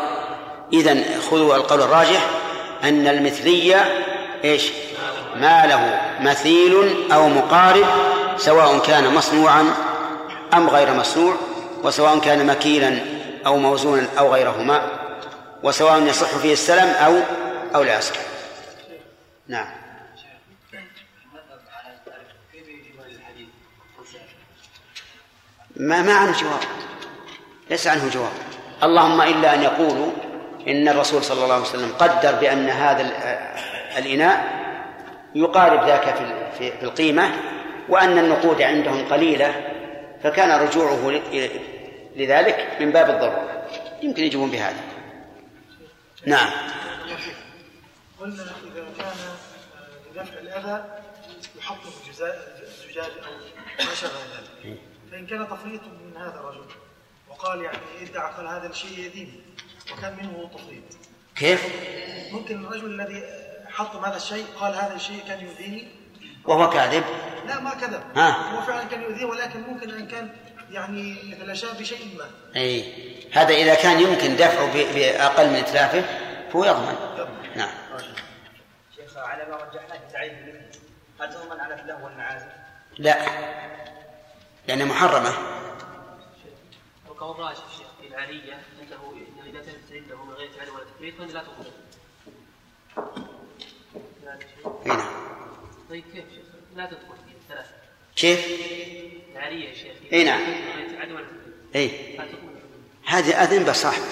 إذن 0.73 1.05
خذوا 1.31 1.55
القول 1.55 1.81
الراجح 1.81 2.29
أن 2.83 3.07
المثلية 3.07 4.05
إيش؟ 4.43 4.71
ما 5.35 5.65
له 5.65 6.01
مثيل 6.19 6.95
أو 7.13 7.29
مقارب 7.29 7.85
سواء 8.37 8.79
كان 8.79 9.13
مصنوعا 9.13 9.73
أم 10.53 10.69
غير 10.69 10.93
مصنوع 10.93 11.35
وسواء 11.83 12.19
كان 12.19 12.45
مكيلا 12.45 12.99
أو 13.45 13.57
موزونا 13.57 14.07
أو 14.19 14.33
غيرهما 14.33 14.81
وسواء 15.63 16.01
يصح 16.01 16.27
فيه 16.27 16.53
السلم 16.53 16.87
أو 17.05 17.19
أو 17.75 17.83
لا 17.83 17.97
يصح 17.97 18.15
نعم. 19.47 19.67
ما 25.75 26.01
ما 26.01 26.13
عنه 26.13 26.31
جواب؟ 26.41 26.59
ليس 27.69 27.87
عنه 27.87 28.09
جواب. 28.09 28.31
اللهم 28.83 29.21
إلا 29.21 29.53
أن 29.53 29.61
يقولوا 29.63 30.11
إن 30.67 30.87
الرسول 30.87 31.23
صلى 31.23 31.43
الله 31.43 31.53
عليه 31.53 31.63
وسلم 31.63 31.93
قدر 31.99 32.31
بأن 32.35 32.69
هذا 32.69 33.01
ال- 33.01 33.13
الإناء 33.97 34.63
يقارب 35.35 35.87
ذاك 35.87 36.15
في 36.15 36.51
في- 36.57 36.83
القيمة 36.83 37.31
وأن 37.89 38.17
النقود 38.17 38.61
عندهم 38.61 39.05
قليلة 39.07 39.55
فكان 40.23 40.61
رجوعه 40.67 41.21
لذلك 42.15 42.77
من 42.79 42.91
باب 42.91 43.09
الضرورة. 43.09 43.63
يمكن 44.01 44.23
يجيبون 44.23 44.49
بهذا. 44.51 44.79
نعم. 46.25 46.49
قلنا 48.23 48.43
إذا 48.43 48.85
كان 48.97 49.07
آه، 49.07 50.11
لدفع 50.13 50.39
الأذى 50.39 50.83
يحط 51.59 51.77
الجزاء 52.05 52.61
الزجاج 52.63 53.11
أو 53.25 53.85
ما 53.85 53.95
شابه 53.95 54.13
ذلك. 54.13 54.77
فإن 55.11 55.25
كان 55.27 55.47
تفريط 55.47 55.81
من 55.83 56.17
هذا 56.17 56.39
الرجل 56.39 56.65
وقال 57.29 57.61
يعني 57.61 57.77
ادعى 58.01 58.33
قال 58.33 58.47
هذا 58.47 58.67
الشيء 58.69 58.99
يدين 58.99 59.43
وكان 59.93 60.17
منه 60.17 60.49
تفريط. 60.53 60.83
كيف؟ 61.35 61.65
ممكن 62.31 62.65
الرجل 62.65 63.01
الذي 63.01 63.23
حطم 63.69 64.05
هذا 64.05 64.17
الشيء 64.17 64.45
قال 64.59 64.75
هذا 64.75 64.95
الشيء 64.95 65.23
كان 65.27 65.45
يؤذيني. 65.45 65.87
وهو 66.45 66.69
كاذب؟ 66.69 67.03
لا 67.47 67.59
ما 67.59 67.69
كذب. 67.69 68.03
ها. 68.15 68.55
هو 68.55 68.61
فعلا 68.61 68.83
كان 68.83 69.01
يؤذيه 69.01 69.25
ولكن 69.25 69.61
ممكن 69.61 69.89
أن 69.91 70.07
كان 70.07 70.29
يعني 70.71 71.31
يتلاشاه 71.31 71.73
بشيء 71.79 72.17
ما. 72.17 72.25
أي. 72.55 72.93
هذا 73.31 73.53
إذا 73.55 73.75
كان 73.75 73.99
يمكن 74.01 74.35
دفعه 74.35 74.73
ب- 74.73 74.95
بأقل 74.95 75.49
من 75.49 75.55
إتلافه 75.55 76.03
فهو 76.53 76.65
يضمن. 76.65 76.95
نعم. 77.55 77.82
على 79.17 79.45
ما 79.45 79.55
رجحناه 79.55 79.97
في 79.97 80.13
تعريف 80.13 80.33
المثل 80.33 80.79
هل 81.19 81.33
تضمن 81.33 81.59
على 81.59 81.81
اللهو 81.81 82.05
والمعازف؟ 82.05 82.47
لا 82.97 83.17
لأنها 84.67 84.85
محرمة 84.85 85.33
القول 87.07 87.35
الراجح 87.35 87.63
شيخ 87.77 87.87
في 88.01 88.07
العالية 88.07 88.53
أنه 88.81 89.15
إذا 89.45 89.59
تم 89.61 89.95
عنده 89.95 90.23
من 90.23 90.33
غير 90.33 90.49
تعالي 90.57 90.71
ولا 90.71 90.83
تفريط 90.83 91.15
فإن 91.17 91.27
لا 91.27 91.43
تقبل. 91.43 91.71
هنا 94.85 95.05
طيب 95.89 96.03
كيف 96.13 96.25
شيخ؟ 96.29 96.45
لا 96.75 96.85
تدخل 96.85 97.15
في 97.27 97.35
الثلاثة. 97.43 97.71
كيف؟ 98.15 98.45
العالية 99.31 99.69
يا 99.69 99.73
شيخ 99.73 99.97
إي 100.13 100.23
نعم. 100.23 100.41
من 100.41 100.71
غير 100.75 100.95
تعالي 100.95 101.13
ولا 101.13 101.25
تفريط. 101.25 101.75
أي 101.75 102.17
لا 102.17 102.25
تقبل. 102.25 102.53
هذه 103.05 103.43
أذن 103.43 103.63
بصاحبه 103.63 104.05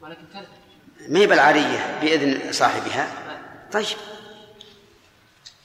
ولكن 0.00 0.26
ثلاثة. 0.32 0.52
ما 1.08 1.18
هي 1.18 1.26
بالعارية 1.26 2.00
بإذن 2.00 2.52
صاحبها 2.52 3.25
طيب. 3.72 3.86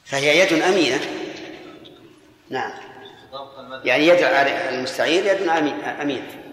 فهي 0.05 0.39
يد 0.39 0.61
أمينة. 0.63 0.99
نعم. 2.49 2.71
يعني 3.83 4.07
يد 4.07 4.19
المستعير 4.73 5.25
يد 5.25 5.47
أمي- 5.47 6.01
أمينة. 6.01 6.43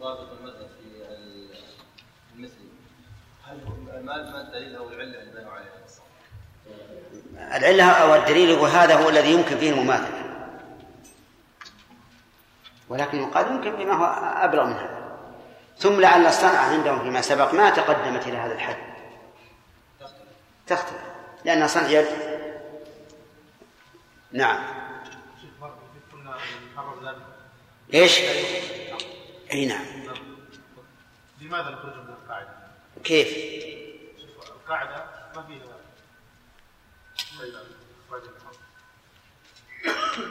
ضابط 0.00 0.32
المذهب 0.32 0.68
في 0.80 2.36
المثل. 2.36 2.52
هل 3.44 3.58
ما 4.04 4.16
ما 4.22 4.40
الدليل 4.40 4.76
أو 4.76 4.88
العلة 4.88 5.02
اللي 5.22 5.40
بنوا 5.40 5.52
عليها؟ 5.52 5.76
العلة 7.58 7.84
أو 7.90 8.14
الدليل 8.14 8.52
وهذا 8.52 8.94
هو 8.94 9.08
الذي 9.08 9.32
يمكن 9.32 9.58
فيه 9.58 9.70
المماثلة. 9.70 10.22
ولكن 12.88 13.18
يقال 13.18 13.46
يمكن 13.46 13.70
بما 13.76 13.92
هو 13.94 14.04
أبلغ 14.44 14.64
من 14.64 14.72
هذا. 14.72 15.06
ثم 15.78 16.00
لعل 16.00 16.26
الصنعة 16.26 16.72
عندهم 16.72 17.02
فيما 17.02 17.20
سبق 17.20 17.54
ما 17.54 17.70
تقدمت 17.70 18.26
إلى 18.26 18.36
هذا 18.36 18.54
الحد. 18.54 18.95
تختلف 20.66 21.02
لأنها 21.44 21.66
صنع 21.66 21.88
يد 21.88 22.06
نعم 24.32 24.64
إيش؟ 27.94 28.18
إي 29.52 29.66
نعم 29.66 29.86
لماذا 31.40 31.70
نخرج 31.70 31.96
من 31.96 32.14
القاعدة؟ 32.22 32.48
كيف؟ 33.04 33.28
شوف 34.18 34.50
القاعدة 34.50 35.04
ما 35.36 35.42
فيها. 35.42 35.76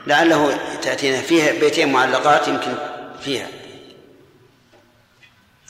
لعله 0.07 0.76
تأتينا 0.76 1.22
فيها 1.22 1.60
بيتين 1.60 1.91
معلقات 1.91 2.48
يمكن 2.48 2.76
فيها 3.22 3.48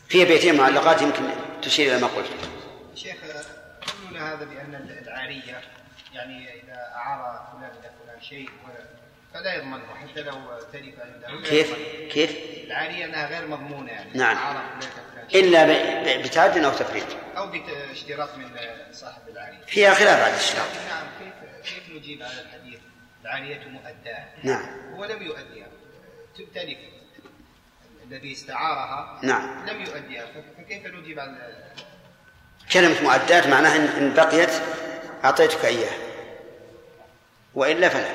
فيها 0.08 0.26
بيتين 0.26 0.58
معلقات 0.58 1.02
يمكن 1.02 1.30
تشير 1.62 1.92
إلى 1.92 2.02
ما 2.02 2.08
قلت 2.08 2.30
قولنا 4.16 4.34
هذا 4.34 4.46
بأن 4.46 4.98
العارية 5.02 5.62
يعني 6.14 6.64
إذا 6.64 6.92
أعار 6.96 7.48
فلان 7.52 7.72
إلى 7.72 7.92
فلان 8.04 8.22
شيء 8.22 8.50
فلا 9.34 9.56
يضمنه 9.56 9.96
حتى 9.96 10.22
لو 10.22 10.60
تلف 10.74 10.96
عنده 11.00 11.50
كيف؟ 11.50 11.76
كيف؟ 12.12 12.38
العارية 12.66 13.06
أنها 13.06 13.28
غير 13.28 13.48
مضمونة 13.48 13.92
يعني 13.92 14.10
نعم. 14.14 14.58
إلا 15.36 16.22
بتعد 16.22 16.58
أو 16.58 16.72
تفريط 16.72 17.06
أو 17.38 17.48
باشتراط 17.48 18.38
من 18.38 18.50
صاحب 18.92 19.22
العارية 19.28 19.66
فيها 19.68 19.94
خلاف 19.94 20.20
بعد 20.20 20.34
الشرع 20.34 20.64
لكن 20.66 20.88
نعم 20.90 21.08
كيف 21.20 21.74
كيف 21.74 21.90
نجيب 21.90 22.24
على 22.24 22.42
الحديث 22.42 22.80
العارية 23.22 23.68
مؤداة 23.68 24.26
نعم. 24.44 24.94
هو 24.94 25.06
لم 25.06 25.22
يؤديها 25.22 25.68
تلف 26.38 26.78
الذي 28.08 28.32
استعارها 28.32 29.20
نعم. 29.24 29.66
لم 29.70 29.82
يؤديها 29.82 30.26
فكيف 30.58 30.86
نجيب 30.86 31.20
على 31.20 31.56
كلمة 32.74 33.02
مؤدات 33.04 33.48
معناها 33.48 33.76
إن 33.76 34.14
بقيت 34.14 34.50
أعطيتك 35.26 35.66
إياه 35.66 35.92
وإلا 37.56 37.90
فلا. 37.90 38.08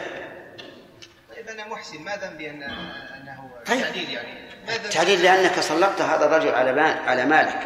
طيب 1.36 1.48
أنا 1.48 1.66
محسن 1.68 1.98
ما 2.02 2.16
ذنبي 2.16 2.50
أن 2.50 2.62
أنه 2.62 3.50
طيب. 3.66 3.80
تعديل 3.82 4.10
يعني؟ 4.10 4.50
تعليل 4.90 5.22
لأنك 5.22 5.60
سلطت 5.60 6.00
هذا 6.02 6.26
الرجل 6.26 6.48
على 6.54 6.72
مال 6.72 6.98
على 7.08 7.24
مالك. 7.24 7.58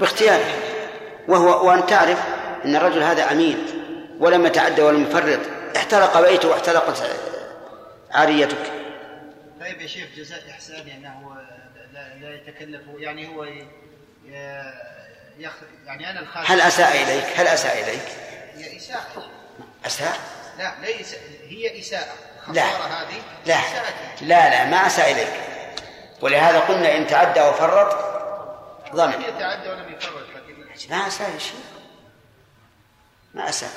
باختيارك 0.00 0.54
وهو 1.28 1.68
وأن 1.68 1.86
تعرف 1.86 2.18
أن 2.64 2.76
الرجل 2.76 3.02
هذا 3.02 3.32
أمين 3.32 3.66
ولم 4.18 4.46
يتعدى 4.46 4.82
ولم 4.82 5.02
يفرط. 5.02 5.40
احترق 5.76 6.20
بيته 6.30 6.48
واحترقت 6.48 7.02
عاريتك. 8.10 8.72
طيب 9.60 9.80
يا 9.80 9.86
شيخ 9.86 10.06
جزاء 10.16 10.40
إحسان 10.50 11.06
هو 11.06 11.32
لا, 11.92 12.14
لا 12.20 12.34
يتكلف 12.34 12.80
يعني 12.98 13.28
هو 13.28 13.44
ي- 13.44 13.66
يعني 15.38 16.20
الخادم 16.20 16.46
هل 16.46 16.60
أساء 16.60 17.02
إليك؟ 17.02 17.40
هل 17.40 17.46
أساء 17.46 17.82
إليك؟ 17.82 18.08
هي 18.54 18.76
إساءة. 18.76 19.30
أساء؟ 19.86 20.18
لا 20.58 20.74
ليس. 20.80 21.14
هي 21.48 21.80
إساءة. 21.80 22.14
لا. 22.48 22.64
هذه 22.64 23.22
لا. 23.46 23.60
لا 24.20 24.50
لا 24.50 24.64
ما 24.64 24.86
أساء 24.86 25.12
إليك. 25.12 25.32
ولهذا 26.20 26.60
قلنا 26.60 26.96
إن 26.96 27.06
تعدى 27.06 27.40
وفرط 27.40 28.16
ضمن. 28.94 29.22
يتعدى 29.22 29.68
ولم 29.68 29.92
يفرط 29.92 30.26
ما 30.90 31.06
أساء 31.06 31.38
شيء 31.38 31.64
ما 33.34 33.48
أساء. 33.48 33.70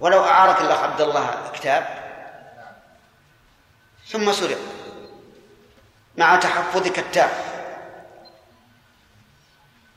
ولو 0.00 0.24
أعارك 0.24 0.60
الأخ 0.60 0.82
عبد 0.82 1.00
الله 1.00 1.50
كتاب. 1.54 2.06
ثم 4.08 4.32
سرق. 4.32 4.58
مع 6.16 6.36
تحفظك 6.36 6.98
التام 6.98 7.30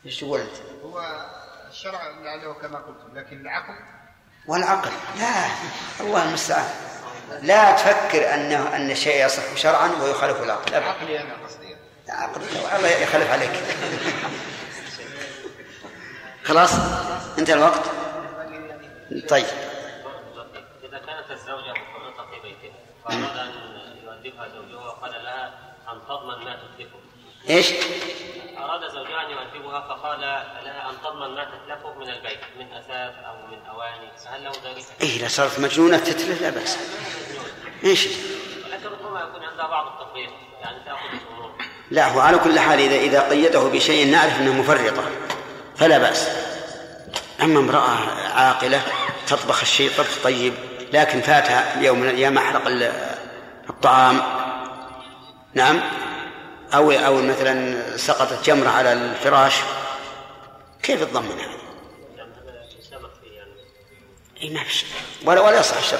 إيش 0.05 0.19
تقول؟ 0.19 0.39
انت؟ 0.39 0.49
هو 0.84 1.26
الشرع 1.69 2.07
لعله 2.23 2.53
كما 2.53 2.80
قلت 2.80 2.97
لكن 3.13 3.41
العقل؟ 3.41 3.76
والعقل 4.47 4.91
لا 5.19 5.45
الله 5.99 6.23
المستعان. 6.23 6.69
لا 7.41 7.71
تفكر 7.71 8.34
أنه 8.34 8.76
أن 8.76 8.91
الشيء 8.91 9.26
يصح 9.26 9.55
شرعا 9.55 9.88
ويخالف 10.01 10.43
العقل 10.43 10.73
ابدا. 10.73 10.89
عقلي 10.89 11.19
أنا 11.21 11.34
قصدي. 11.45 11.76
عقل 12.09 12.41
الله 12.76 12.89
يخلف 12.89 13.31
عليك. 13.31 13.51
خلاص 16.47 16.73
انتهى 17.38 17.53
الوقت. 17.53 17.84
طيب. 19.30 19.45
إذا 20.84 20.97
كانت 20.97 21.31
الزوجة 21.31 21.71
مفرطة 21.71 22.31
في 22.31 22.39
بيتها 22.43 22.77
فأراد 23.05 23.38
أن 23.38 23.51
يؤدبها 24.03 24.47
زوجها 24.47 24.85
وقال 24.85 25.11
لها 25.11 25.59
أن 25.91 25.99
تضمن 26.07 26.45
ما 26.45 26.55
تتلفه 26.55 26.99
إيش؟ 27.49 27.73
أراد 28.64 28.91
زوجها 28.91 29.22
أن 29.26 29.30
يؤدبها 29.31 29.80
فقال 29.81 30.19
لها 30.22 30.90
أن 30.90 30.95
تضمن 31.03 31.36
ما 31.36 31.44
تتلفه 31.45 31.94
من 31.99 32.10
البيت 32.10 32.40
من 32.60 32.73
أثاث 32.73 33.14
أو 33.26 33.48
من 33.52 33.57
أواني 33.69 34.11
فهل 34.26 34.44
له 34.44 34.52
ذلك؟ 34.52 34.86
إيه 35.02 35.18
إذا 35.19 35.27
صارت 35.27 35.60
مجنونة 35.60 35.98
تتلف 35.98 36.41
لا 36.41 36.49
بأس. 36.49 36.77
إيش؟ 37.84 38.07
ولكن 38.65 38.86
ربما 38.86 39.19
يكون 39.22 39.44
عندها 39.44 39.68
بعض 39.68 39.86
التفريط 39.88 40.30
يعني 40.61 40.77
تأخذ 40.86 41.06
الأمور. 41.14 41.52
لا 41.91 42.07
هو 42.07 42.19
على 42.19 42.38
كل 42.38 42.60
حال 42.60 42.80
إذا 42.80 42.95
إذا 42.95 43.30
قيده 43.30 43.64
بشيء 43.64 44.11
نعرف 44.11 44.40
إنه 44.40 44.53
مفرطة 44.53 45.03
فلا 45.76 45.98
بأس. 45.98 46.30
أما 47.41 47.60
امرأة 47.60 47.90
عاقلة 48.36 48.81
تطبخ 49.27 49.61
الشيء 49.61 49.91
طبخ 49.98 50.23
طيب 50.23 50.53
لكن 50.94 51.22
فاتها 51.22 51.81
يوم 51.81 51.99
من 51.99 52.10
الأيام 52.10 52.38
أحرق 52.38 52.68
ال- 52.68 53.15
الطعام. 53.69 54.22
نعم. 55.53 55.81
أو 56.73 56.91
أو 56.91 57.21
مثلا 57.21 57.97
سقطت 57.97 58.45
جمرة 58.45 58.69
على 58.69 58.93
الفراش 58.93 59.55
كيف 60.83 61.03
تضمن 61.03 61.39
هذا؟ 61.39 61.59
إي 64.41 64.49
ما 64.49 64.63
في 64.63 64.73
شيء 64.73 64.89
ولا 65.25 65.41
ولا 65.41 65.59
يصح 65.59 65.77
الشرط 65.77 65.99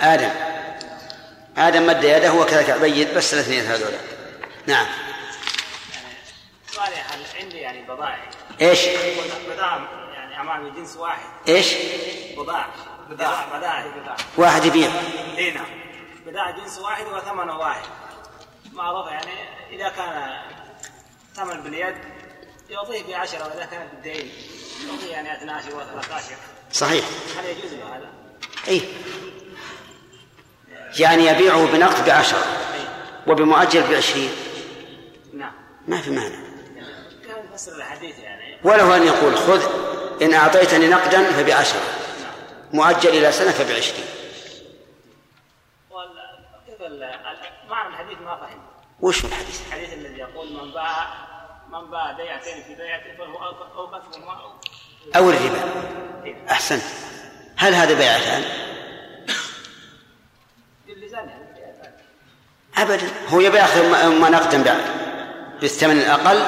آدم. 0.00 0.30
آدم 1.56 1.86
مد 1.86 2.04
يده 2.04 2.32
وكذلك 2.32 2.70
عبيد 2.70 3.14
بس 3.14 3.34
الاثنين 3.34 3.64
هذول 3.64 3.92
نعم. 4.66 4.86
سؤالي 6.72 6.94
هل 6.94 7.20
عندي 7.40 7.56
يعني 7.56 7.82
بضائع 7.82 8.30
إيش؟ 8.60 8.80
بضاعة 9.54 9.88
يعني 10.14 10.40
أمامي 10.40 10.70
جنس 10.70 10.96
واحد. 10.96 11.26
إيش؟ 11.48 11.74
بضاعة 12.36 12.68
بضاعة 13.10 13.58
بضاعة. 13.58 14.16
واحد 14.36 14.64
يبيع. 14.64 14.90
إي 15.38 15.50
نعم. 15.50 15.66
بضاعة 16.26 16.50
جنس 16.50 16.78
واحد 16.78 17.06
وثمنه 17.06 17.58
واحد. 17.58 17.84
معروف 18.74 19.06
يعني 19.06 19.32
إذا 19.70 19.88
كان 19.88 20.40
ثمن 21.34 21.60
باليد 21.62 21.94
يعطيه 22.70 23.02
بعشرة 23.12 23.44
وإذا 23.46 23.64
كانت 23.64 23.90
بالدين 23.94 24.32
يعطيه 24.90 25.12
يعني 25.12 25.32
12 25.36 25.70
و13 25.70 26.22
صحيح. 26.72 27.04
هل 27.38 27.44
يجوز 27.44 27.72
له 27.74 27.96
هذا؟ 27.96 28.08
اي 28.68 28.82
يعني 30.98 31.26
يبيعه 31.26 31.66
بنقد 31.66 32.06
بعشرة 32.06 32.44
وبمؤجل 33.26 33.90
بعشرين. 33.90 34.30
نعم. 35.34 35.52
ما 35.88 36.00
في 36.00 36.10
مانع. 36.10 36.38
كان 37.26 37.74
الحديث 37.76 38.18
يعني. 38.18 38.58
وله 38.64 38.96
أن 38.96 39.02
يقول 39.06 39.36
خذ 39.36 39.62
إن 40.22 40.34
أعطيتني 40.34 40.88
نقدا 40.88 41.32
فبعشرة 41.32 41.80
مؤجل 42.72 43.08
إلى 43.08 43.32
سنة 43.32 43.50
فبعشرين 43.50 44.04
وال- 45.90 46.44
كيف 46.66 46.80
ال- 46.80 47.02
ال- 47.02 47.70
معنى 47.70 47.88
الحديث 47.88 48.18
ما 48.18 48.36
فهم 48.36 48.62
وش 49.04 49.24
الحديث؟ 49.24 49.60
الحديث 49.68 49.92
الذي 49.92 50.18
يقول 50.18 50.52
من 50.52 50.72
باع 50.72 51.06
من 51.72 51.90
باع 51.90 52.12
بيعتين 52.12 52.62
في 52.62 52.74
بيعة 52.74 53.16
فهو 53.18 53.34
أو- 53.38 53.76
أو 53.76 53.86
مثل 53.86 54.20
ما 54.20 54.40
أو 55.16 55.30
الربا. 55.30 55.64
أحسنت. 56.50 56.82
هل 57.56 57.74
هذا 57.74 57.94
بيعتان؟ 57.94 58.42
يعني. 61.58 61.74
أبدا. 62.76 63.08
هو 63.28 63.40
يبي 63.40 63.56
ياخذ 63.56 63.90
ما- 64.20 64.28
نقدا 64.30 64.62
بعد. 64.62 64.84
بالثمن 65.60 65.98
الأقل 65.98 66.42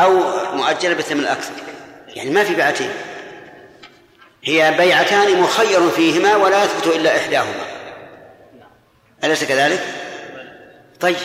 أو 0.00 0.12
مؤجلة 0.56 0.94
بالثمن 0.94 1.20
الأكثر. 1.20 1.52
يعني 2.08 2.30
ما 2.30 2.44
في 2.44 2.54
بيعتين. 2.54 2.90
هي 4.44 4.74
بيعتان 4.78 5.40
مخير 5.40 5.90
فيهما 5.90 6.36
ولا 6.36 6.64
يثبت 6.64 6.86
إلا 6.86 7.16
إحداهما. 7.16 7.66
أليس 9.24 9.44
كذلك؟ 9.44 9.82
طيب. 11.00 11.16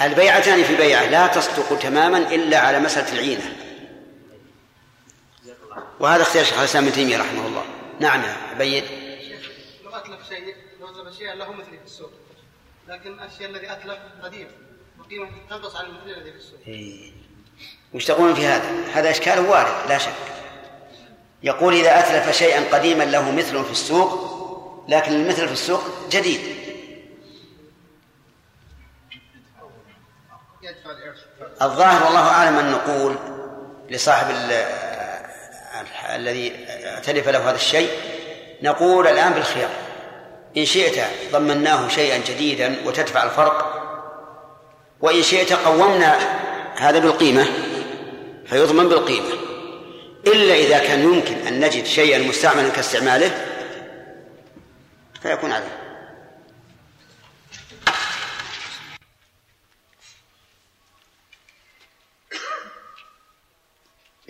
البيعتان 0.00 0.62
في 0.64 0.76
بيعة. 0.76 1.04
لا 1.04 1.26
تصدق 1.26 1.78
تماما 1.78 2.18
إلا 2.18 2.58
على 2.58 2.80
مسألة 2.80 3.12
العينة. 3.12 3.56
وهذا 6.00 6.22
اختيار 6.22 6.44
شيخ 6.44 6.58
الإسلام 6.58 6.84
ابن 6.84 6.94
تيمية 6.94 7.18
رحمه 7.18 7.46
الله. 7.46 7.64
نعم 8.00 8.22
عبيد. 8.50 8.84
لو 9.84 9.90
اتلف 9.90 10.28
شيء 10.28 10.54
لو 10.80 10.88
اتلف 10.88 11.18
شيئا 11.18 11.34
له 11.34 11.52
مثلي 11.52 11.78
في 11.78 11.84
السوق 11.84 12.10
لكن 12.88 13.20
الشيء 13.20 13.46
الذي 13.46 13.72
اتلف 13.72 13.98
قديم 14.22 14.48
وقيمه 15.00 15.28
تنقص 15.50 15.76
عن 15.76 15.84
المثل 15.84 16.10
الذي 16.18 16.30
في 16.30 16.36
السوق 16.36 16.58
إيه. 16.66 17.12
وش 17.94 18.04
تقولون 18.04 18.34
في 18.34 18.46
هذا؟ 18.46 18.70
هذا 18.92 19.10
إشكال 19.10 19.38
وارد 19.38 19.88
لا 19.88 19.98
شك. 19.98 20.12
يقول 21.42 21.74
إذا 21.74 21.98
أتلف 21.98 22.36
شيئا 22.36 22.76
قديما 22.78 23.04
له 23.04 23.32
مثل 23.32 23.64
في 23.64 23.70
السوق 23.70 24.32
لكن 24.88 25.12
المثل 25.12 25.46
في 25.46 25.52
السوق 25.52 25.82
جديد. 26.10 26.51
الظاهر 31.62 32.04
والله 32.04 32.28
أعلم 32.28 32.58
أن 32.58 32.70
نقول 32.70 33.16
لصاحب 33.90 34.30
ال- 34.30 34.82
الذي 36.14 36.52
تلف 37.02 37.28
له 37.28 37.50
هذا 37.50 37.56
الشيء 37.56 37.90
نقول 38.62 39.06
الآن 39.06 39.32
بالخيار. 39.32 39.70
إن 40.56 40.64
شئت 40.64 41.04
ضمناه 41.32 41.88
شيئا 41.88 42.18
جديدا 42.18 42.76
وتدفع 42.86 43.22
الفرق 43.22 43.82
وإن 45.00 45.22
شئت 45.22 45.52
قومنا 45.52 46.18
هذا 46.76 46.98
بالقيمة 46.98 47.46
فيضمن 48.46 48.88
بالقيمة. 48.88 49.28
إلا 50.26 50.54
إذا 50.54 50.78
كان 50.78 51.00
يمكن 51.02 51.46
أن 51.46 51.60
نجد 51.60 51.84
شيئا 51.84 52.18
مستعملا 52.18 52.68
كاستعماله 52.68 53.30
فيكون 55.22 55.52
عليه. 55.52 55.81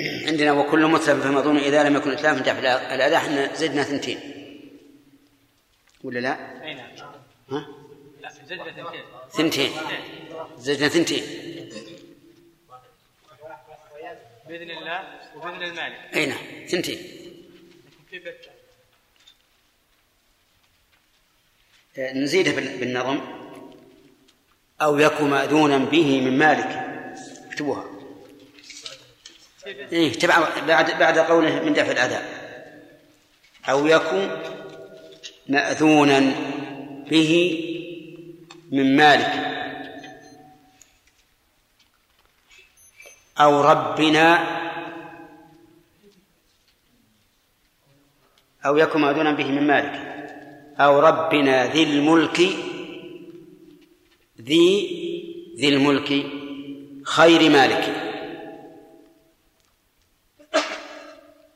عندنا 0.00 0.52
وكل 0.52 0.86
متلف 0.86 1.24
ظن 1.26 1.56
إذا 1.56 1.82
لم 1.88 1.96
يكن 1.96 2.10
إتلاف 2.10 2.38
دفع 2.38 2.58
الأذى 2.94 3.16
إحنا 3.16 3.54
زدنا 3.54 3.82
ثنتين. 3.82 4.18
ولا 6.04 6.18
لا؟ 6.18 6.64
أي 6.64 6.74
نعم. 6.74 6.90
ها؟ 7.50 7.66
زدنا 8.46 8.88
ثنتين. 9.32 9.70
زدنا 10.58 10.88
ثنتين. 10.88 11.22
بإذن 14.48 14.70
الله 14.70 15.00
وبإذن 15.36 15.62
المالك. 15.62 16.14
أي 16.14 16.26
نعم 16.26 16.66
ثنتين. 16.68 16.98
نزيدها 21.98 22.52
بال- 22.52 22.78
بالنظم 22.80 23.20
أو 24.82 24.98
يكن 24.98 25.24
مأذونا 25.30 25.78
به 25.78 26.20
من 26.20 26.38
مالك. 26.38 26.66
اكتبوها. 27.50 27.91
إيه 29.66 30.12
تبع 30.12 30.48
بعد 30.66 30.98
بعد 30.98 31.18
قوله 31.18 31.62
من 31.62 31.72
دفع 31.72 31.90
الأذى. 31.90 32.18
أو 33.68 33.86
يكن 33.86 34.30
مأذونا 35.48 36.34
به 37.10 37.32
من 38.70 38.96
مالك. 38.96 39.32
أو 43.40 43.60
ربنا 43.60 44.46
أو 48.66 48.76
يكن 48.76 49.00
مأذونا 49.00 49.32
به 49.32 49.46
من 49.46 49.66
مالك. 49.66 50.12
أو 50.80 51.00
ربنا 51.00 51.66
ذي 51.72 51.82
الملك 51.82 52.40
ذي 54.40 55.02
ذي 55.58 55.68
الملك 55.68 56.26
خير 57.04 57.50
مالك. 57.50 58.01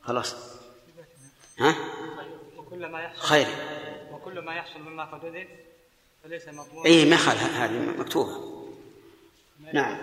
خلاص. 0.07 0.35
ها؟ 1.59 1.75
وكل 2.57 2.85
ما 2.85 3.01
يحصل 3.01 3.21
خير. 3.21 3.47
وكل 4.11 4.39
ما 4.39 4.55
يحصل 4.55 4.79
مما 4.79 5.05
قد 5.05 5.25
أذن 5.25 5.47
فليس 6.23 6.47
مضمون 6.47 6.85
اي 6.85 7.05
ما 7.05 7.17
خال 7.17 7.37
هذه 7.37 7.99
مكتوبة. 7.99 8.63
نعم. 9.73 9.97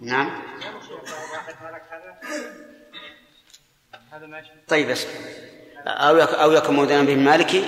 نعم. 0.00 0.42
واحد 1.32 1.54
ملك 1.62 1.82
هذا 1.90 2.20
هذا 4.12 4.26
ما 4.26 4.38
يشبه 4.38 4.54
طيب 4.68 4.90
بس. 4.90 5.06
أو 5.86 6.16
يك 6.16 6.28
أو 6.28 6.52
يكون 6.52 6.76
مودنا 6.76 7.02
به 7.02 7.16
مالك 7.16 7.64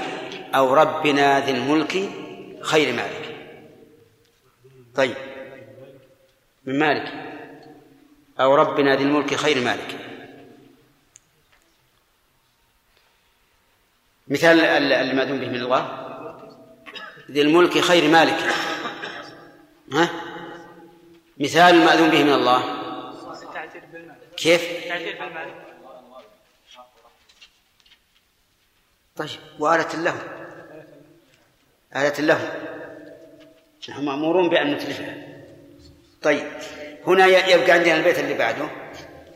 أو 0.55 0.75
ربنا 0.75 1.41
ذي 1.41 1.51
الملك 1.51 2.11
خير 2.61 2.93
مالك 2.93 3.37
طيب. 4.95 5.17
من 6.65 6.79
مالك 6.79 7.32
أو 8.41 8.55
ربنا 8.55 8.97
ذي 8.97 9.03
الملك 9.03 9.35
خير 9.35 9.61
مالك 9.65 9.99
مثال 14.29 14.61
المأذون 14.93 15.41
به 15.41 15.49
من 15.49 15.63
الله. 15.63 16.09
ذي 17.31 17.43
الملك 17.43 17.79
خير 17.79 18.11
مالك. 18.11 18.39
ها؟ 19.93 20.11
مثال 21.39 21.75
المأذون 21.75 22.11
به 22.11 22.23
من 22.23 22.33
الله. 22.33 22.83
كيف؟ 24.37 24.63
طيب 29.17 29.41
وآلة 29.59 29.97
له. 29.97 30.17
آلة 31.97 32.21
له. 32.21 32.69
نحن 33.89 34.05
مأمورون 34.05 34.49
بأن 34.49 34.75
نتلفها 34.75 35.45
طيب. 36.23 36.53
هنا 37.07 37.27
يبقى 37.27 37.71
عندنا 37.73 37.97
البيت 37.97 38.19
اللي 38.19 38.35
بعده. 38.35 38.69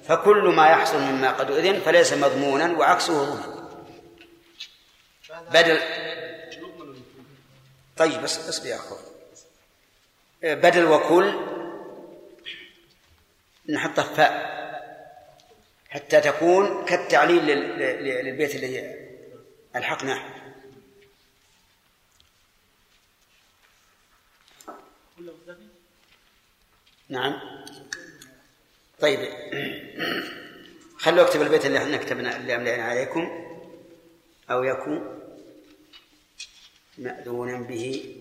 فكل 0.08 0.42
ما 0.56 0.70
يحصل 0.70 1.00
مما 1.00 1.30
قد 1.30 1.50
أذن 1.50 1.80
فليس 1.80 2.12
مضمونا 2.12 2.78
وعكسه 2.78 3.24
ضمن 3.34 3.66
بدل 5.52 5.78
طيب 7.96 8.22
بس 8.22 8.48
بس 8.48 8.66
يا 8.66 8.76
أخوة 8.76 8.98
بدل 10.42 10.84
وكل 10.84 11.34
نحط 13.68 14.00
فاء 14.00 14.56
حتى 15.88 16.20
تكون 16.20 16.84
كالتعليل 16.84 17.46
لل- 17.46 17.78
لل- 17.78 18.24
للبيت 18.24 18.54
الذي 18.54 18.94
ألحقناه 19.76 20.22
نعم. 27.08 27.40
طيب. 29.00 29.18
خلوا 30.98 31.24
اكتب 31.26 31.42
البيت 31.42 31.66
اللي 31.66 31.78
إحنا 31.78 31.96
كتبنا 31.96 32.36
اللي 32.36 32.56
املينا 32.56 32.82
عليكم. 32.82 33.46
أو 34.50 34.64
يكون 34.64 35.20
مأذونا 36.98 37.58
به. 37.58 38.16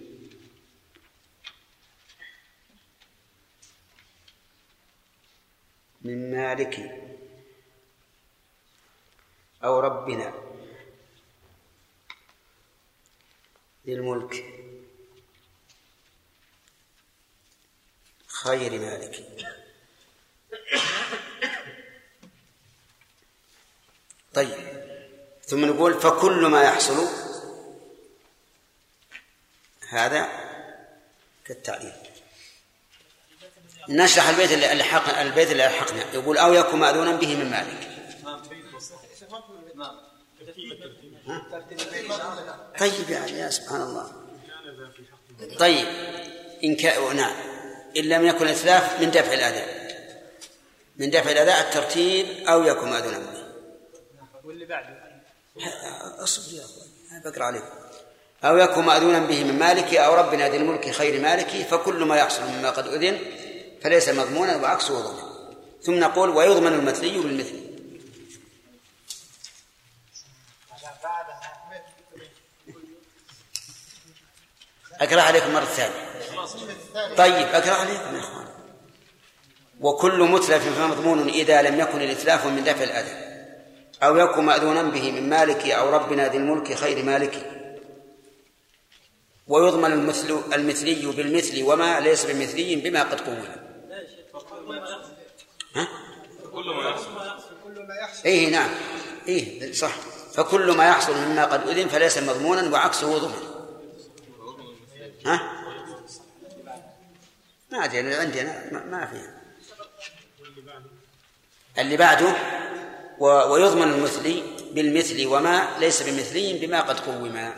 من 6.01 6.31
مالك. 6.31 7.01
أو 9.63 9.79
ربنا. 9.79 10.33
للملك. 13.85 14.64
خير 18.45 18.79
مالك. 18.79 19.25
طيب 24.33 24.57
ثم 25.45 25.65
نقول 25.65 26.01
فكل 26.01 26.45
ما 26.45 26.63
يحصل 26.63 27.07
هذا 29.89 30.29
كالتعليل. 31.45 31.93
نشرح 33.89 34.27
البيت 34.27 34.51
اللي 34.51 34.71
الحق 34.71 35.19
البيت 35.19 35.51
اللي 35.51 35.65
ألحقنا. 35.65 36.13
يقول 36.13 36.37
أو 36.37 36.53
يكون 36.53 36.79
مأذونا 36.79 37.15
به 37.15 37.35
من 37.35 37.49
مالك. 37.51 37.91
طيب 42.79 43.09
يعني 43.09 43.31
يا 43.31 43.49
سبحان 43.49 43.81
الله. 43.81 44.11
طيب 45.59 45.87
إن 46.63 46.75
كان 46.75 47.15
نعم. 47.15 47.54
إن 47.97 48.03
لم 48.03 48.25
يكن 48.25 48.47
إتلاف 48.47 49.01
من 49.01 49.11
دفع 49.11 49.33
الأذى 49.33 49.63
من 50.97 51.09
دفع 51.09 51.31
الأذى 51.31 51.59
الترتيب 51.59 52.47
أو 52.47 52.63
يكون 52.63 52.91
به 52.91 53.19
واللي 54.43 54.65
بعده؟ 54.65 55.05
أصبر 56.23 56.57
يا 56.57 56.63
اخوان 56.65 56.87
أنا 57.11 57.19
بقرأ 57.19 57.43
عليكم 57.43 57.67
أو 58.43 58.57
يكون 58.57 58.85
ماذونا 58.85 59.19
به 59.19 59.43
من 59.43 59.59
مالك 59.59 59.93
أو 59.93 60.15
ربنا 60.15 60.49
ذي 60.49 60.57
الملك 60.57 60.91
خير 60.91 61.21
مالك 61.21 61.47
فكل 61.47 62.03
ما 62.03 62.17
يحصل 62.17 62.43
مما 62.43 62.69
قد 62.69 62.87
أذن 62.87 63.19
فليس 63.81 64.09
مضمونا 64.09 64.55
وعكسه 64.55 65.01
ضمن 65.01 65.35
ثم 65.83 65.99
نقول 65.99 66.29
ويضمن 66.29 66.73
المثلي 66.73 67.17
بالمثل. 67.17 67.65
أقرأ 75.01 75.21
عليكم 75.21 75.53
مرة 75.53 75.65
ثانية. 75.65 76.14
طيب 77.17 77.47
أقرأ 77.47 77.73
عليكم 77.73 78.15
يا 78.15 78.19
إخوان. 78.19 78.45
وكل 79.81 80.19
متلف 80.19 80.79
فمضمون 80.79 81.29
إذا 81.29 81.61
لم 81.61 81.79
يكن 81.79 82.01
الإتلاف 82.01 82.45
من 82.45 82.63
دفع 82.63 82.83
الأذى 82.83 83.25
أو 84.03 84.17
يكن 84.17 84.45
مأذونا 84.45 84.83
به 84.83 85.11
من 85.11 85.29
مالك 85.29 85.65
أو 85.65 85.89
ربنا 85.89 86.27
ذي 86.27 86.37
الملك 86.37 86.73
خير 86.73 87.05
مالك. 87.05 87.51
ويضمن 89.47 89.91
المثل 89.91 90.41
المثلي 90.53 91.05
بالمثل 91.05 91.63
وما 91.63 91.99
ليس 91.99 92.25
بمثلي 92.25 92.75
بما 92.75 93.03
قد 93.03 93.21
قوم 93.21 93.43
ها؟ 95.75 95.87
كل 96.53 96.65
ما 96.65 96.89
يحصل 96.89 97.07
كل 97.63 97.87
ما 97.87 97.95
يحصل. 97.95 98.23
إيه 98.25 98.49
نعم. 98.49 98.69
إيه 99.27 99.73
صح. 99.73 99.95
فكل 100.33 100.71
ما 100.71 100.85
يحصل 100.85 101.17
مما 101.17 101.45
قد 101.45 101.67
أذن 101.67 101.87
فليس 101.87 102.17
مضمونا 102.17 102.71
وعكسه 102.73 103.17
ضمن. 103.17 103.43
ها؟ 105.25 105.54
ما 107.77 107.85
أدري 107.85 107.99
أنا 107.99 108.15
عندي 108.17 108.41
أنا 108.41 108.69
ما- 108.71 109.05
في. 109.05 109.21
اللي 111.81 111.97
بعده 111.97 112.35
و- 113.19 113.51
ويضمن 113.53 113.83
المثلي 113.93 114.43
بالمثل 114.71 115.25
وما 115.27 115.67
ليس 115.79 116.01
بمثلي 116.01 116.53
بما 116.67 116.81
قد 116.81 116.99
قوما 116.99 117.53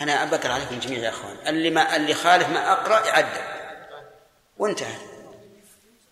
أنا 0.00 0.22
أبكر 0.22 0.50
عليكم 0.50 0.78
جميعا 0.78 1.02
يا 1.02 1.08
أخوان. 1.08 1.36
اللي 1.46 1.70
ما 1.70 1.96
اللي 1.96 2.14
خالف 2.14 2.48
ما 2.48 2.72
أقرأ 2.72 3.06
يعدل. 3.06 3.42
وانتهى. 4.58 4.94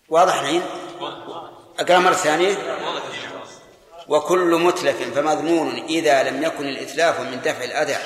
واضح 0.09 0.39
الحين؟ 0.39 0.61
أقرأ 1.79 1.99
مرة 1.99 2.13
ثانية. 2.13 2.57
وكل 4.07 4.55
متلف 4.55 5.01
فمضمون 5.15 5.75
إذا 5.83 6.23
لم 6.23 6.43
يكن 6.43 6.67
الإتلاف 6.67 7.19
من 7.19 7.41
دفع 7.41 7.63
الأذى 7.63 7.97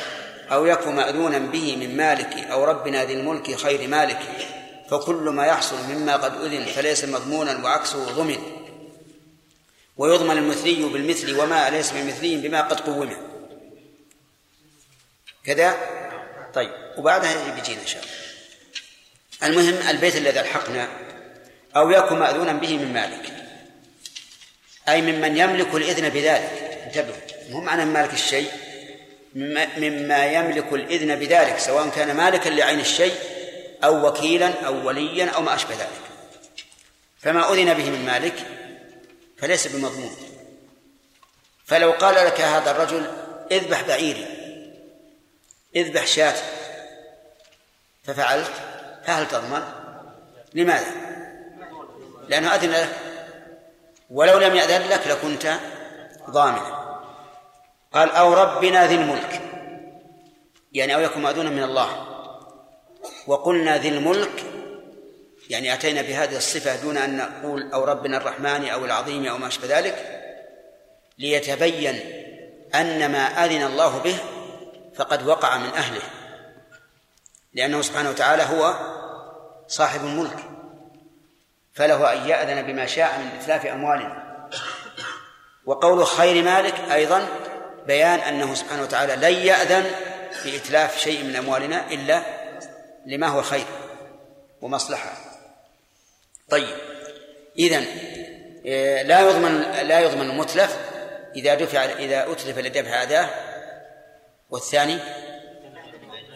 أو 0.51 0.65
يكن 0.65 0.95
مأذونا 0.95 1.37
به 1.37 1.75
من 1.75 1.97
مالك 1.97 2.33
أو 2.51 2.63
ربنا 2.63 3.05
ذي 3.05 3.13
الملك 3.13 3.55
خير 3.55 3.87
مالك 3.87 4.19
فكل 4.89 5.29
ما 5.29 5.45
يحصل 5.45 5.75
مما 5.89 6.15
قد 6.15 6.41
أذن 6.41 6.65
فليس 6.65 7.05
مضمونا 7.05 7.63
وعكسه 7.63 8.05
ضمن. 8.05 8.37
ويضمن 9.97 10.37
المثلي 10.37 10.83
بالمثل 10.83 11.39
وما 11.39 11.69
ليس 11.69 11.91
بمثلي 11.91 12.35
بما 12.35 12.61
قد 12.61 12.79
قوم 12.79 13.13
كذا؟ 15.45 15.77
طيب 16.53 16.71
وبعدها 16.97 17.55
بيجينا 17.55 17.81
إن 17.81 17.87
شاء 17.87 18.03
الله. 18.03 18.13
المهم 19.43 19.89
البيت 19.89 20.15
الذي 20.15 20.39
ألحقنا 20.39 20.87
أو 21.75 21.91
يكن 21.91 22.19
مأذونا 22.19 22.53
به 22.53 22.77
من 22.77 22.93
مالك. 22.93 23.33
أي 24.89 25.01
ممن 25.01 25.37
يملك 25.37 25.75
الإذن 25.75 26.09
بذلك. 26.09 26.81
انتبهوا 26.85 27.17
مو 27.49 27.61
معنى 27.61 27.85
مالك 27.85 28.13
الشيء. 28.13 28.51
مما 29.35 30.26
يملك 30.26 30.73
الإذن 30.73 31.15
بذلك 31.15 31.60
سواء 31.60 31.89
كان 31.89 32.15
مالكا 32.15 32.49
لعين 32.49 32.80
الشيء 32.80 33.14
أو 33.84 34.07
وكيلا 34.07 34.65
أو 34.65 34.88
وليا 34.88 35.30
أو 35.30 35.41
ما 35.41 35.55
أشبه 35.55 35.76
ذلك 35.76 36.03
فما 37.19 37.53
أذن 37.53 37.73
به 37.73 37.89
من 37.89 38.05
مالك 38.05 38.35
فليس 39.38 39.68
بمضمون 39.68 40.15
فلو 41.65 41.91
قال 41.91 42.15
لك 42.15 42.41
هذا 42.41 42.72
الرجل 42.72 43.07
اذبح 43.51 43.81
بعيري 43.81 44.27
اذبح 45.76 46.07
شاة 46.07 46.35
ففعلت 48.03 48.51
فهل 49.05 49.27
تضمن؟ 49.27 49.64
لماذا؟ 50.53 50.91
لأنه 52.27 52.55
أذن 52.55 52.72
لك 52.72 52.95
ولو 54.10 54.39
لم 54.39 54.55
يأذن 54.55 54.89
لك 54.89 55.07
لكنت 55.07 55.53
ضامنا 56.30 56.82
قال 57.93 58.09
أو 58.09 58.33
ربنا 58.33 58.87
ذي 58.87 58.95
الملك. 58.95 59.41
يعني 60.73 60.95
أو 60.95 60.99
يكون 60.99 61.21
مأذونا 61.21 61.49
من 61.49 61.63
الله. 61.63 62.07
وقلنا 63.27 63.77
ذي 63.77 63.89
الملك 63.89 64.43
يعني 65.49 65.73
أتينا 65.73 66.01
بهذه 66.01 66.37
الصفة 66.37 66.75
دون 66.75 66.97
أن 66.97 67.17
نقول 67.17 67.71
أو 67.73 67.83
ربنا 67.83 68.17
الرحمن 68.17 68.69
أو 68.69 68.85
العظيم 68.85 69.25
أو 69.25 69.37
ما 69.37 69.47
أشبه 69.47 69.79
ذلك 69.79 70.19
ليتبين 71.19 71.99
أن 72.75 73.11
ما 73.11 73.45
أذن 73.45 73.63
الله 73.63 73.97
به 73.97 74.17
فقد 74.95 75.27
وقع 75.27 75.57
من 75.57 75.69
أهله. 75.69 76.01
لأنه 77.53 77.81
سبحانه 77.81 78.09
وتعالى 78.09 78.43
هو 78.43 78.75
صاحب 79.67 80.05
الملك. 80.05 80.37
فله 81.73 82.13
أن 82.13 82.29
يأذن 82.29 82.61
بما 82.61 82.85
شاء 82.85 83.19
من 83.19 83.39
إتلاف 83.39 83.65
أموالنا. 83.65 84.23
وقول 85.65 86.05
خير 86.05 86.43
مالك 86.43 86.79
أيضا 86.91 87.27
بيان 87.88 88.19
أنه 88.19 88.53
سبحانه 88.53 88.81
وتعالى 88.81 89.15
لن 89.15 89.45
يأذن 89.45 89.85
بإتلاف 90.45 90.99
شيء 90.99 91.23
من 91.23 91.35
أموالنا 91.35 91.91
إلا 91.91 92.23
لما 93.05 93.27
هو 93.27 93.41
خير 93.41 93.65
ومصلحة. 94.61 95.14
طيب 96.49 96.76
إذن 97.60 97.85
آه، 98.68 99.01
لا 99.01 99.19
يضمن 99.19 99.61
لا 99.61 99.99
يضمن 99.99 100.30
المتلف 100.30 100.77
إذا 101.35 101.55
دفع 101.55 101.84
إذا 101.84 102.31
أتلف 102.31 102.57
لدفع 102.57 103.03
أداه 103.03 103.30
والثاني 104.49 104.97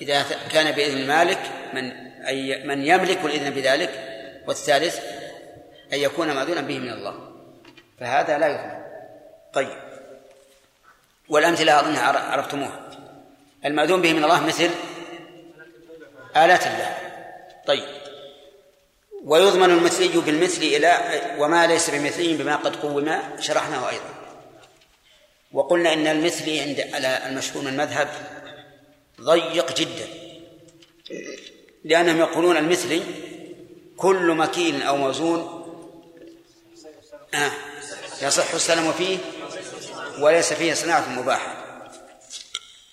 إذا 0.02 0.26
كان 0.52 0.72
بإذن 0.72 0.98
المالك 0.98 1.40
من 1.74 1.91
أي 2.26 2.64
من 2.64 2.86
يملك 2.86 3.26
الإذن 3.26 3.49
بذلك. 3.49 3.90
والثالث 4.48 4.99
أن 5.94 5.99
يكون 5.99 6.32
مأذونا 6.32 6.61
به 6.61 6.80
من 6.80 6.90
الله. 6.90 7.15
فهذا 7.99 8.38
لا 8.38 8.48
يضمن. 8.48 8.84
طيب. 9.53 9.86
والأمثلة 11.30 11.80
أظنها 11.80 12.32
عرفتموها. 12.32 12.90
المأذون 13.66 14.02
به 14.02 14.14
من 14.14 14.24
الله 14.24 14.45
مثل 14.45 14.70
آلات 16.38 16.68
الله. 16.68 16.98
طيب. 17.68 17.84
ويضمن 19.24 19.70
المثلي 19.70 20.08
بالمثل 20.22 20.62
إلى 20.62 21.22
وما 21.38 21.68
ليس 21.68 21.90
بمثلي 21.90 22.38
بما 22.38 22.56
قد 22.56 22.76
قوم 22.76 23.20
شرحناه 23.40 23.90
أيضا. 23.90 24.14
وقلنا 25.52 25.94
إن 25.94 26.08
المثلي 26.08 26.62
عند 26.62 26.80
المشهور 27.28 27.64
من 27.64 27.70
المذهب 27.70 28.10
ضيق 29.22 29.76
جدا. 29.76 30.08
لأنهم 31.84 32.20
يقولون 32.20 32.58
المثلي 32.58 33.04
كل 33.98 34.32
مكيل 34.32 34.84
أو 34.84 34.98
موزون 34.98 35.64
آه 37.34 37.52
يصح 38.22 38.54
السلام 38.54 38.91
فيه 38.91 39.18
وليس 40.19 40.53
فيه 40.53 40.73
صناعة 40.73 41.10
مباحة. 41.10 41.57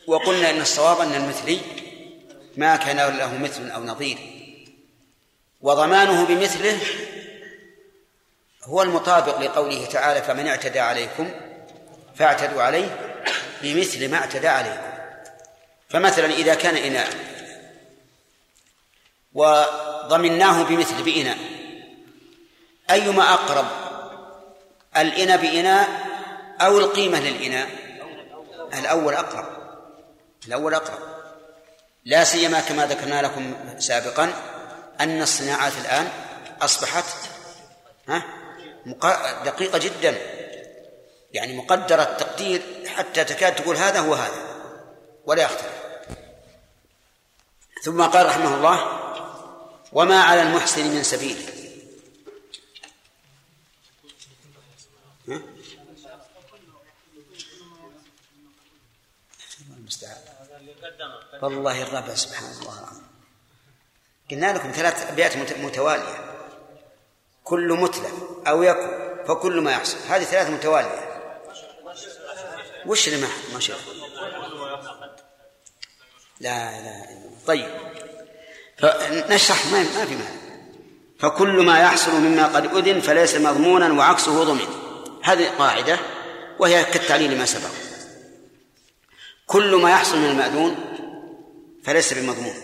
وقلنا 0.06 0.50
إن 0.50 0.60
الصواب 0.60 1.00
أن 1.00 1.14
المثلي 1.14 1.60
ما 2.56 2.76
كان 2.76 2.96
له 2.96 3.38
مثل 3.38 3.70
أو 3.70 3.84
نظير. 3.84 4.18
وضمانه 5.60 6.24
بمثله 6.24 6.78
هو 8.64 8.82
المطابق 8.82 9.40
لقوله 9.40 9.86
تعالى 9.86 10.22
فمن 10.22 10.46
اعتدى 10.46 10.80
عليكم 10.80 11.30
فاعتدوا 12.16 12.62
عليه 12.62 13.16
بمثل 13.62 14.10
ما 14.10 14.16
اعتدى 14.16 14.48
عليكم. 14.48 14.94
فمثلا 15.88 16.26
إذا 16.26 16.54
كان 16.54 16.76
إناء 16.76 17.08
وضمناه 19.34 20.62
بمثل 20.62 21.02
بإناء 21.02 21.38
أيما 22.90 23.34
أقرب 23.34 23.66
الإناء 24.96 25.36
بإناء 25.36 25.88
أو 26.66 26.78
القيمة 26.78 27.20
للإناء؟ 27.20 27.68
الأول 28.78 29.14
أقرب. 29.14 29.46
الأول 30.48 30.74
أقرب. 30.74 30.98
لا 32.04 32.24
سيما 32.24 32.60
كما 32.60 32.86
ذكرنا 32.86 33.22
لكم 33.22 33.54
سابقا 33.78 34.32
أن 35.00 35.22
الصناعات 35.22 35.72
الآن 35.80 36.08
أصبحت 36.62 37.04
ها 38.08 38.22
دقيقة 39.44 39.78
جدا. 39.78 40.16
يعني 41.32 41.56
مقدرة 41.56 42.02
التقدير 42.02 42.62
حتى 42.96 43.24
تكاد 43.24 43.54
تقول 43.54 43.76
هذا 43.76 44.00
هو 44.00 44.14
هذا 44.14 44.42
ولا 45.26 45.42
يختلف. 45.42 45.84
ثم 47.84 48.02
قال 48.02 48.26
رحمه 48.26 48.54
الله 48.54 49.00
وما 49.92 50.22
على 50.22 50.42
المحسن 50.42 50.86
من 50.86 51.02
سبيل 51.02 51.53
والله 61.42 61.82
الرب 61.82 62.14
سبحان 62.14 62.50
الله 62.60 62.88
قلنا 64.30 64.52
لكم 64.52 64.70
ثلاث 64.70 65.10
أبيات 65.10 65.36
متوالية. 65.58 66.34
كل 67.44 67.72
متلف 67.72 68.12
أو 68.46 68.62
يكن 68.62 68.88
فكل 69.26 69.60
ما 69.60 69.72
يحصل. 69.72 69.96
هذه 70.08 70.24
ثلاث 70.24 70.50
متوالية. 70.50 71.20
وش 72.86 73.08
اللي 73.08 73.26
ما 73.52 73.60
شاء 73.60 73.78
لا 76.40 76.82
لا 76.82 77.06
طيب. 77.46 77.68
فنشرح 78.78 79.66
ما 79.66 79.78
ما 79.82 80.04
في 80.04 80.14
معنى. 80.14 80.44
فكل 81.18 81.66
ما 81.66 81.80
يحصل 81.80 82.12
مما 82.12 82.46
قد 82.46 82.66
أذن 82.66 83.00
فليس 83.00 83.34
مضمونا 83.34 83.92
وعكسه 83.92 84.44
ضمن. 84.44 84.66
هذه 85.22 85.48
قاعدة 85.58 85.98
وهي 86.58 86.84
كالتعليل 86.84 87.38
ما 87.38 87.46
سبق. 87.46 87.70
كل 89.46 89.74
ما 89.74 89.90
يحصل 89.90 90.18
من 90.18 90.30
المأذون 90.30 90.93
فليس 91.84 92.12
بمضمون 92.12 92.54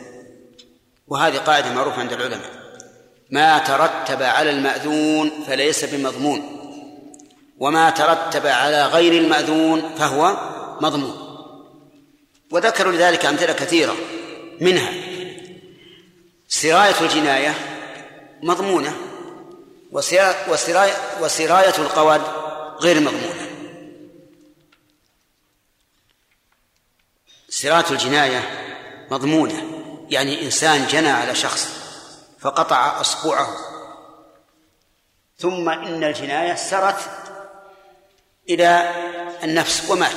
وهذه 1.08 1.36
قاعدة 1.36 1.72
معروفة 1.74 2.00
عند 2.00 2.12
العلماء. 2.12 2.60
ما 3.30 3.58
ترتب 3.58 4.22
على 4.22 4.50
المأذون 4.50 5.44
فليس 5.46 5.84
بمضمون. 5.84 6.56
وما 7.58 7.90
ترتب 7.90 8.46
على 8.46 8.86
غير 8.86 9.12
المأذون 9.12 9.94
فهو 9.94 10.36
مضمون. 10.80 11.30
وذكروا 12.50 12.92
لذلك 12.92 13.24
أمثلة 13.24 13.52
كثيرة 13.52 13.96
منها. 14.60 14.92
سراية 16.48 17.00
الجناية 17.00 17.54
مضمونة 18.42 18.96
وسراية, 19.92 20.94
وسراية 21.20 21.78
القواد 21.78 22.22
غير 22.80 23.00
مضمونة. 23.00 23.50
سراية 27.48 27.90
الجناية 27.90 28.69
مضمونة 29.10 29.64
يعني 30.10 30.44
إنسان 30.44 30.86
جنى 30.86 31.10
على 31.10 31.34
شخص 31.34 31.68
فقطع 32.38 33.00
أصبعه. 33.00 33.56
ثم 35.38 35.68
إن 35.68 36.04
الجناية 36.04 36.54
سرت 36.54 37.10
إلى 38.48 38.94
النفس 39.42 39.90
ومات. 39.90 40.16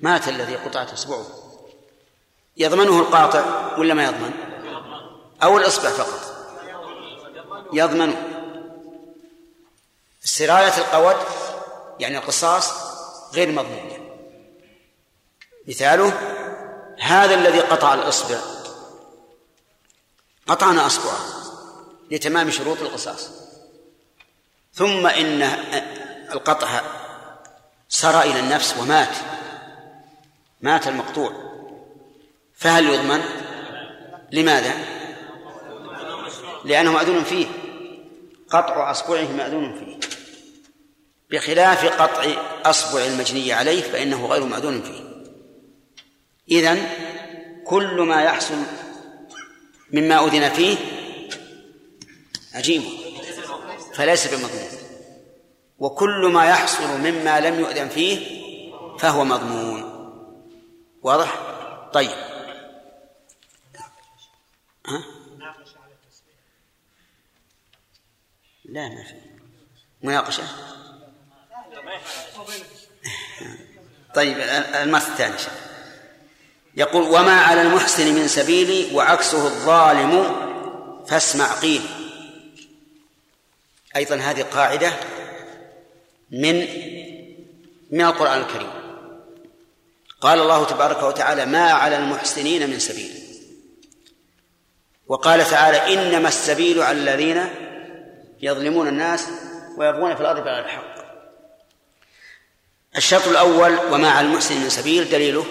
مات 0.00 0.28
الذي 0.28 0.56
قطعت 0.56 0.92
أصبعه. 0.92 1.26
يضمنه 2.56 3.00
القاطع 3.00 3.76
ولا 3.78 3.94
ما 3.94 4.04
يضمن؟ 4.04 4.32
أو 5.42 5.58
الإصبع 5.58 5.90
فقط. 5.90 6.36
يضمن 7.72 8.16
سراية 10.22 10.78
القود 10.78 11.16
يعني 12.00 12.18
القصاص 12.18 12.72
غير 13.34 13.52
مضمون 13.52 13.90
مثاله 15.68 16.39
هذا 17.00 17.34
الذي 17.34 17.60
قطع 17.60 17.94
الإصبع. 17.94 18.38
قطعنا 20.46 20.86
أصبعه 20.86 21.18
لتمام 22.10 22.50
شروط 22.50 22.80
القصاص. 22.80 23.30
ثم 24.74 25.06
إن 25.06 25.42
القطع 26.32 26.80
سرى 27.88 28.30
إلى 28.30 28.40
النفس 28.40 28.74
ومات. 28.78 29.16
مات 30.60 30.86
المقطوع. 30.88 31.32
فهل 32.54 32.84
يضمن؟ 32.84 33.22
لماذا؟ 34.32 34.74
لأنه 36.64 36.92
مأذون 36.92 37.24
فيه. 37.24 37.46
قطع 38.50 38.90
أصبعه 38.90 39.32
مأذون 39.32 39.78
فيه. 39.78 40.00
بخلاف 41.30 42.02
قطع 42.02 42.24
أصبع 42.64 43.04
المجني 43.04 43.52
عليه 43.52 43.82
فإنه 43.82 44.26
غير 44.26 44.44
مأذون 44.44 44.82
فيه. 44.82 45.09
إذن 46.50 46.88
كل 47.64 48.00
ما 48.00 48.22
يحصل 48.22 48.62
مما 49.92 50.26
أذن 50.26 50.48
فيه 50.48 50.76
عجيب. 52.54 52.82
فليس 53.94 54.34
بمضمون. 54.34 54.68
وكل 55.78 56.26
ما 56.32 56.46
يحصل 56.46 56.98
مما 57.00 57.40
لم 57.40 57.60
يؤذن 57.60 57.88
فيه 57.88 58.40
فهو 58.98 59.24
مضمون. 59.24 59.82
واضح؟ 61.02 61.34
طيب. 61.92 62.10
ها؟ 64.86 65.04
لا 68.64 68.88
ما 68.88 69.04
في. 69.04 69.14
مناقشة؟ 70.02 70.44
طيب 74.14 74.36
الماس 74.74 75.08
الثاني. 75.08 75.36
يقول 76.76 77.02
وما 77.02 77.40
على 77.40 77.62
المحسن 77.62 78.14
من 78.14 78.28
سبيل 78.28 78.94
وعكسه 78.94 79.46
الظالم 79.46 80.36
فاسمع 81.08 81.52
قيل. 81.52 81.82
أيضا 83.96 84.16
هذه 84.16 84.42
قاعدة 84.42 84.92
من 86.30 86.66
من 87.90 88.00
القرآن 88.00 88.40
الكريم. 88.40 88.70
قال 90.20 90.40
الله 90.40 90.64
تبارك 90.64 91.02
وتعالى 91.02 91.46
ما 91.46 91.70
على 91.70 91.96
المحسنين 91.96 92.70
من 92.70 92.78
سبيل. 92.78 93.10
وقال 95.10 95.44
تعالى 95.44 95.94
إنما 95.94 96.28
السبيل 96.28 96.82
على 96.82 96.98
الذين 96.98 97.44
يظلمون 98.42 98.88
الناس 98.88 99.28
ويبغون 99.76 100.14
في 100.14 100.20
الأرض 100.20 100.44
بغير 100.44 100.64
الحق 100.64 101.00
الشرط 102.96 103.28
الأول 103.28 103.78
وما 103.92 104.10
على 104.10 104.26
المحسن 104.26 104.60
من 104.60 104.68
سبيل 104.68 105.08
دليله 105.08 105.46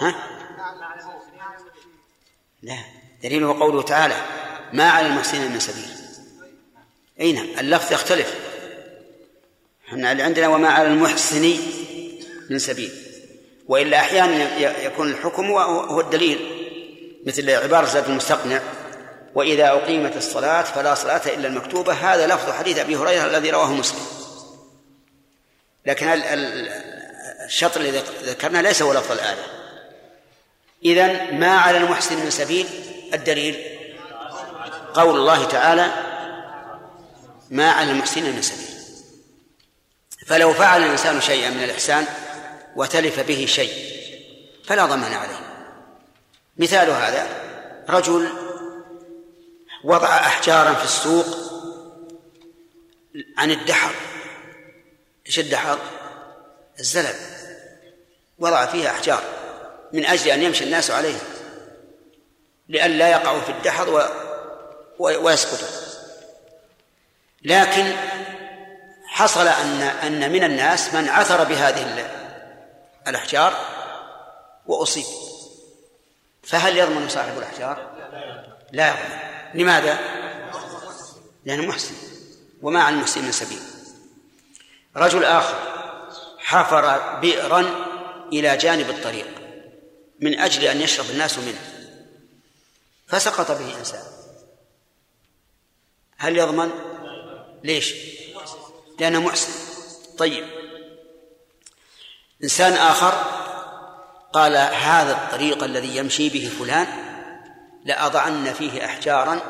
ها؟ 0.00 0.14
لا. 2.62 2.78
دليله 3.22 3.60
قوله 3.60 3.82
تعالى 3.82 4.16
ما 4.72 4.90
على 4.90 5.06
المحسنين 5.06 5.52
من 5.52 5.60
سبيل. 5.60 5.88
أي 7.20 7.32
نعم. 7.32 7.46
اللفظ 7.58 7.92
يختلف. 7.92 8.34
إحنا 9.88 10.08
عندنا 10.08 10.48
وما 10.48 10.68
على 10.68 10.88
المحسن 10.88 11.56
من 12.50 12.58
سبيل. 12.58 12.92
وإلا 13.68 13.96
أحيانا 14.00 14.58
يكون 14.58 15.10
الحكم 15.10 15.46
هو 15.50 16.00
الدليل 16.00 16.38
مثل 17.26 17.50
عبارة 17.50 17.86
زاد 17.86 18.08
المستقنع 18.08 18.60
وإذا 19.34 19.68
أقيمت 19.68 20.16
الصلاة 20.16 20.62
فلا 20.62 20.94
صلاة 20.94 21.22
إلا 21.26 21.48
المكتوبة. 21.48 21.92
هذا 21.92 22.26
لفظ 22.26 22.50
حديث 22.50 22.78
أبي 22.78 22.96
هريرة 22.96 23.26
الذي 23.26 23.50
رواه 23.50 23.72
مسلم. 23.74 24.00
لكن 25.86 26.08
الشطر 27.44 27.80
الذي 27.80 28.02
ذكرنا 28.22 28.62
ليس 28.62 28.82
هو 28.82 28.92
لفظ 28.92 29.12
الآية. 29.12 29.59
إذا 30.84 31.30
ما 31.30 31.58
على 31.58 31.78
المحسن 31.78 32.24
من 32.24 32.30
سبيل 32.30 32.66
الدليل؟ 33.14 33.78
قول 34.94 35.16
الله 35.16 35.44
تعالى 35.44 35.92
ما 37.50 37.70
على 37.70 37.90
المحسن 37.90 38.22
من 38.22 38.42
سبيل. 38.42 38.70
فلو 40.26 40.52
فعل 40.52 40.82
الإنسان 40.82 41.20
شيئا 41.20 41.50
من 41.50 41.64
الإحسان 41.64 42.06
وتلف 42.76 43.20
به 43.20 43.46
شيء 43.46 43.72
فلا 44.64 44.86
ضمان 44.86 45.12
عليه. 45.12 45.40
مثال 46.56 46.90
هذا 46.90 47.28
رجل 47.88 48.28
وضع 49.84 50.08
أحجارا 50.08 50.74
في 50.74 50.84
السوق 50.84 51.26
عن 53.38 53.50
الدحر. 53.50 53.94
إيش 55.26 55.38
الدحر؟ 55.38 55.78
الزلل. 56.78 57.14
وضع 58.38 58.66
فيها 58.66 58.90
أحجار. 58.90 59.39
من 59.92 60.06
أجل 60.06 60.30
أن 60.30 60.42
يمشي 60.42 60.64
الناس 60.64 60.90
عليها 60.90 61.20
لئلا 62.68 63.08
يقعوا 63.08 63.40
في 63.40 63.52
الدحر 63.52 63.90
و... 63.90 64.02
ويسقطوا. 64.98 65.68
لكن 67.42 67.92
حصل 69.06 69.48
أن 69.48 69.82
أن 69.82 70.32
من 70.32 70.44
الناس 70.44 70.94
من 70.94 71.08
عثر 71.08 71.44
بهذه 71.44 72.10
الأحجار 73.08 73.56
وأصيب. 74.66 75.04
فهل 76.42 76.76
يضمن 76.76 77.08
صاحب 77.08 77.38
الأحجار؟ 77.38 77.90
لا 78.72 78.88
يضمن. 78.88 79.18
لماذا؟ 79.54 79.98
لأنه 81.44 81.62
محسن 81.62 81.94
وما 82.62 82.82
على 82.82 82.94
المحسن 82.94 83.24
من 83.24 83.32
سبيل. 83.32 83.60
رجل 84.96 85.24
آخر 85.24 85.54
حفر 86.38 87.18
بئرا 87.20 87.70
إلى 88.32 88.56
جانب 88.56 88.90
الطريق. 88.90 89.39
من 90.20 90.38
أجل 90.38 90.64
أن 90.64 90.80
يشرب 90.80 91.10
الناس 91.10 91.38
منه. 91.38 91.60
فسقط 93.06 93.50
به 93.50 93.78
إنسان 93.78 94.02
هل 96.16 96.36
يضمن؟ 96.36 96.70
ليش؟ 97.64 97.94
لأنه 99.00 99.20
محسن. 99.20 99.52
طيب. 100.18 100.44
إنسان 102.42 102.72
آخر 102.72 103.10
قال 104.32 104.56
هذا 104.56 105.12
الطريق 105.12 105.64
الذي 105.64 105.96
يمشي 105.96 106.28
به 106.28 106.50
فلان 106.58 106.86
لأضعن 107.84 108.52
فيه 108.52 108.84
أحجارا 108.84 109.40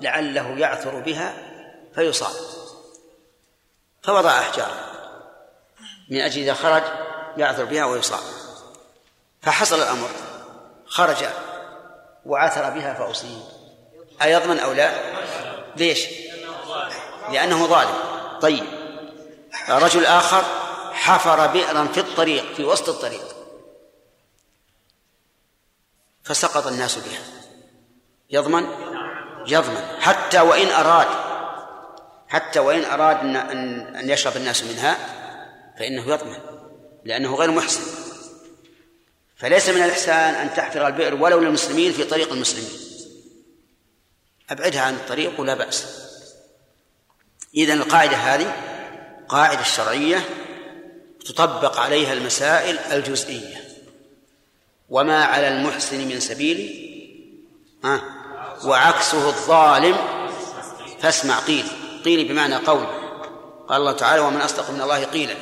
لعله 0.00 0.58
يعثر 0.58 1.00
بها 1.00 1.34
فيصاب. 1.94 2.34
فوضع 4.02 4.38
أحجارا. 4.38 4.88
من 6.10 6.20
أجل 6.20 6.42
إذا 6.42 6.54
خرج 6.54 6.82
يعثر 7.36 7.64
بها 7.64 7.84
ويصاب. 7.84 8.37
فحصل 9.42 9.76
الأمر. 9.76 10.08
خرج 10.86 11.24
وعثر 12.26 12.70
بها 12.70 12.94
فأصيب. 12.94 13.42
أيضمن 14.22 14.58
أو 14.58 14.72
لا؟ 14.72 14.92
ليش؟ 15.76 16.08
لأنه 17.30 17.66
ظالم. 17.66 17.94
طيب. 18.40 18.64
رجل 19.68 20.06
آخر 20.06 20.44
حفر 20.92 21.46
بئرا 21.46 21.84
في 21.84 22.00
الطريق 22.00 22.54
في 22.54 22.64
وسط 22.64 22.88
الطريق. 22.88 23.36
فسقط 26.24 26.66
الناس 26.66 26.98
بها. 26.98 27.20
يضمن؟ 28.30 28.66
يضمن. 29.46 29.84
حتى 30.00 30.40
وإن 30.40 30.68
أراد 30.68 31.08
حتى 32.28 32.58
وإن 32.58 32.84
أراد 32.84 33.16
أن 33.16 33.36
أن 33.96 34.10
يشرب 34.10 34.36
الناس 34.36 34.62
منها 34.62 34.96
فإنه 35.78 36.08
يضمن 36.08 36.38
لأنه 37.04 37.34
غير 37.34 37.50
محسن. 37.50 38.07
فليس 39.38 39.68
من 39.68 39.82
الإحسان 39.82 40.34
أن 40.34 40.54
تحفر 40.54 40.86
البئر 40.86 41.14
ولو 41.14 41.40
للمسلمين 41.40 41.92
في 41.92 42.04
طريق 42.04 42.32
المسلمين. 42.32 42.70
أبعدها 44.50 44.82
عن 44.82 44.94
الطريق 44.94 45.40
ولا 45.40 45.54
بأس. 45.54 45.86
إذا 47.54 47.74
القاعدة 47.74 48.16
هذه 48.16 48.56
قاعدة 49.28 49.62
شرعية 49.62 50.24
تطبق 51.26 51.80
عليها 51.80 52.12
المسائل 52.12 52.78
الجزئية. 52.78 53.68
وما 54.88 55.24
على 55.24 55.48
المحسن 55.48 56.08
من 56.08 56.20
سبيل؟ 56.20 56.84
ها؟ 57.84 58.02
وعكسه 58.64 59.28
الظالم 59.28 59.96
فاسمع 61.00 61.38
قيل. 61.38 61.64
قيل 62.04 62.28
بمعنى 62.28 62.56
قول. 62.56 62.86
قال 63.68 63.80
الله 63.80 63.92
تعالى 63.92 64.20
ومن 64.20 64.40
أصدق 64.40 64.70
من 64.70 64.80
الله 64.80 65.04
قيلا. 65.04 65.34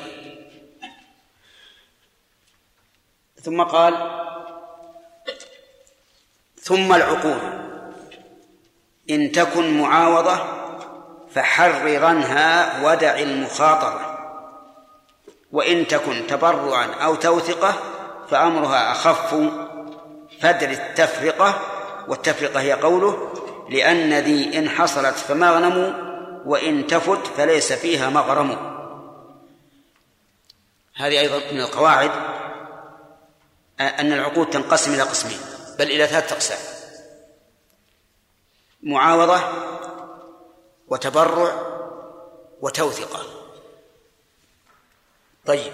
ثم 3.46 3.62
قال 3.62 3.94
ثم 6.62 6.94
العقول. 6.94 7.38
إن 9.10 9.32
تكن 9.32 9.80
معاوضة 9.80 10.38
فحررنها 11.34 12.82
ودع 12.86 13.18
المخاطرة 13.18 14.18
وإن 15.52 15.86
تكن 15.86 16.26
تبرعا 16.26 16.86
أو 16.86 17.14
توثقة 17.14 17.74
فأمرها 18.30 18.92
أخف 18.92 19.34
فدر 20.40 20.70
التفرقة 20.70 21.60
والتفرقة 22.08 22.60
هي 22.60 22.72
قوله 22.72 23.32
لأن 23.70 24.14
ذي 24.14 24.58
إن 24.58 24.68
حصلت 24.68 25.14
فمغنم 25.14 25.94
وإن 26.46 26.86
تفت 26.86 27.26
فليس 27.26 27.72
فيها 27.72 28.10
مغرم 28.10 28.76
هذه 30.96 31.20
أيضا 31.20 31.52
من 31.52 31.60
القواعد 31.60 32.10
أن 33.80 34.12
العقود 34.12 34.50
تنقسم 34.50 34.94
إلى 34.94 35.02
قسمين 35.02 35.40
بل 35.78 35.90
إلى 35.90 36.06
ثلاثة 36.06 36.34
أقسام. 36.34 36.58
معاوضة 38.82 39.40
وتبرع 40.88 41.76
وتوثقة. 42.60 43.26
طيب. 45.46 45.72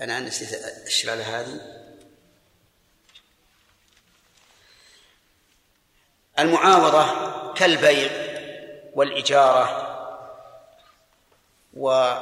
أنا 0.00 0.20
نسيت 0.20 0.52
الشلالة 0.86 1.40
هذه. 1.40 1.60
المعاوضة 6.38 7.54
كالبيع 7.54 8.10
والإجارة 8.94 9.88
و 11.74 12.14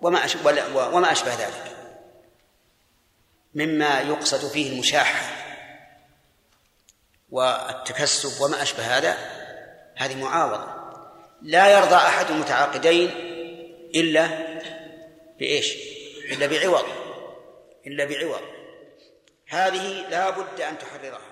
وما 0.00 0.24
أشبه 0.24 0.76
وما 0.76 1.12
أشبه 1.12 1.34
ذلك. 1.34 1.71
مما 3.54 4.00
يقصد 4.00 4.52
فيه 4.52 4.72
المشاحة 4.72 5.42
والتكسب 7.30 8.40
وما 8.42 8.62
أشبه 8.62 8.98
هذا 8.98 9.18
هذه 9.96 10.22
معاوضة. 10.22 10.82
لا 11.42 11.78
يرضى 11.78 11.94
أحد 11.94 12.30
المتعاقدين 12.30 13.10
إلا 13.94 14.28
بإيش؟ 15.38 15.74
إلا 16.32 16.46
بعوض. 16.46 16.84
إلا 17.86 18.04
بعوض. 18.04 18.42
هذه 19.48 20.08
لا 20.10 20.30
بد 20.30 20.60
أن 20.60 20.78
تحررها. 20.78 21.31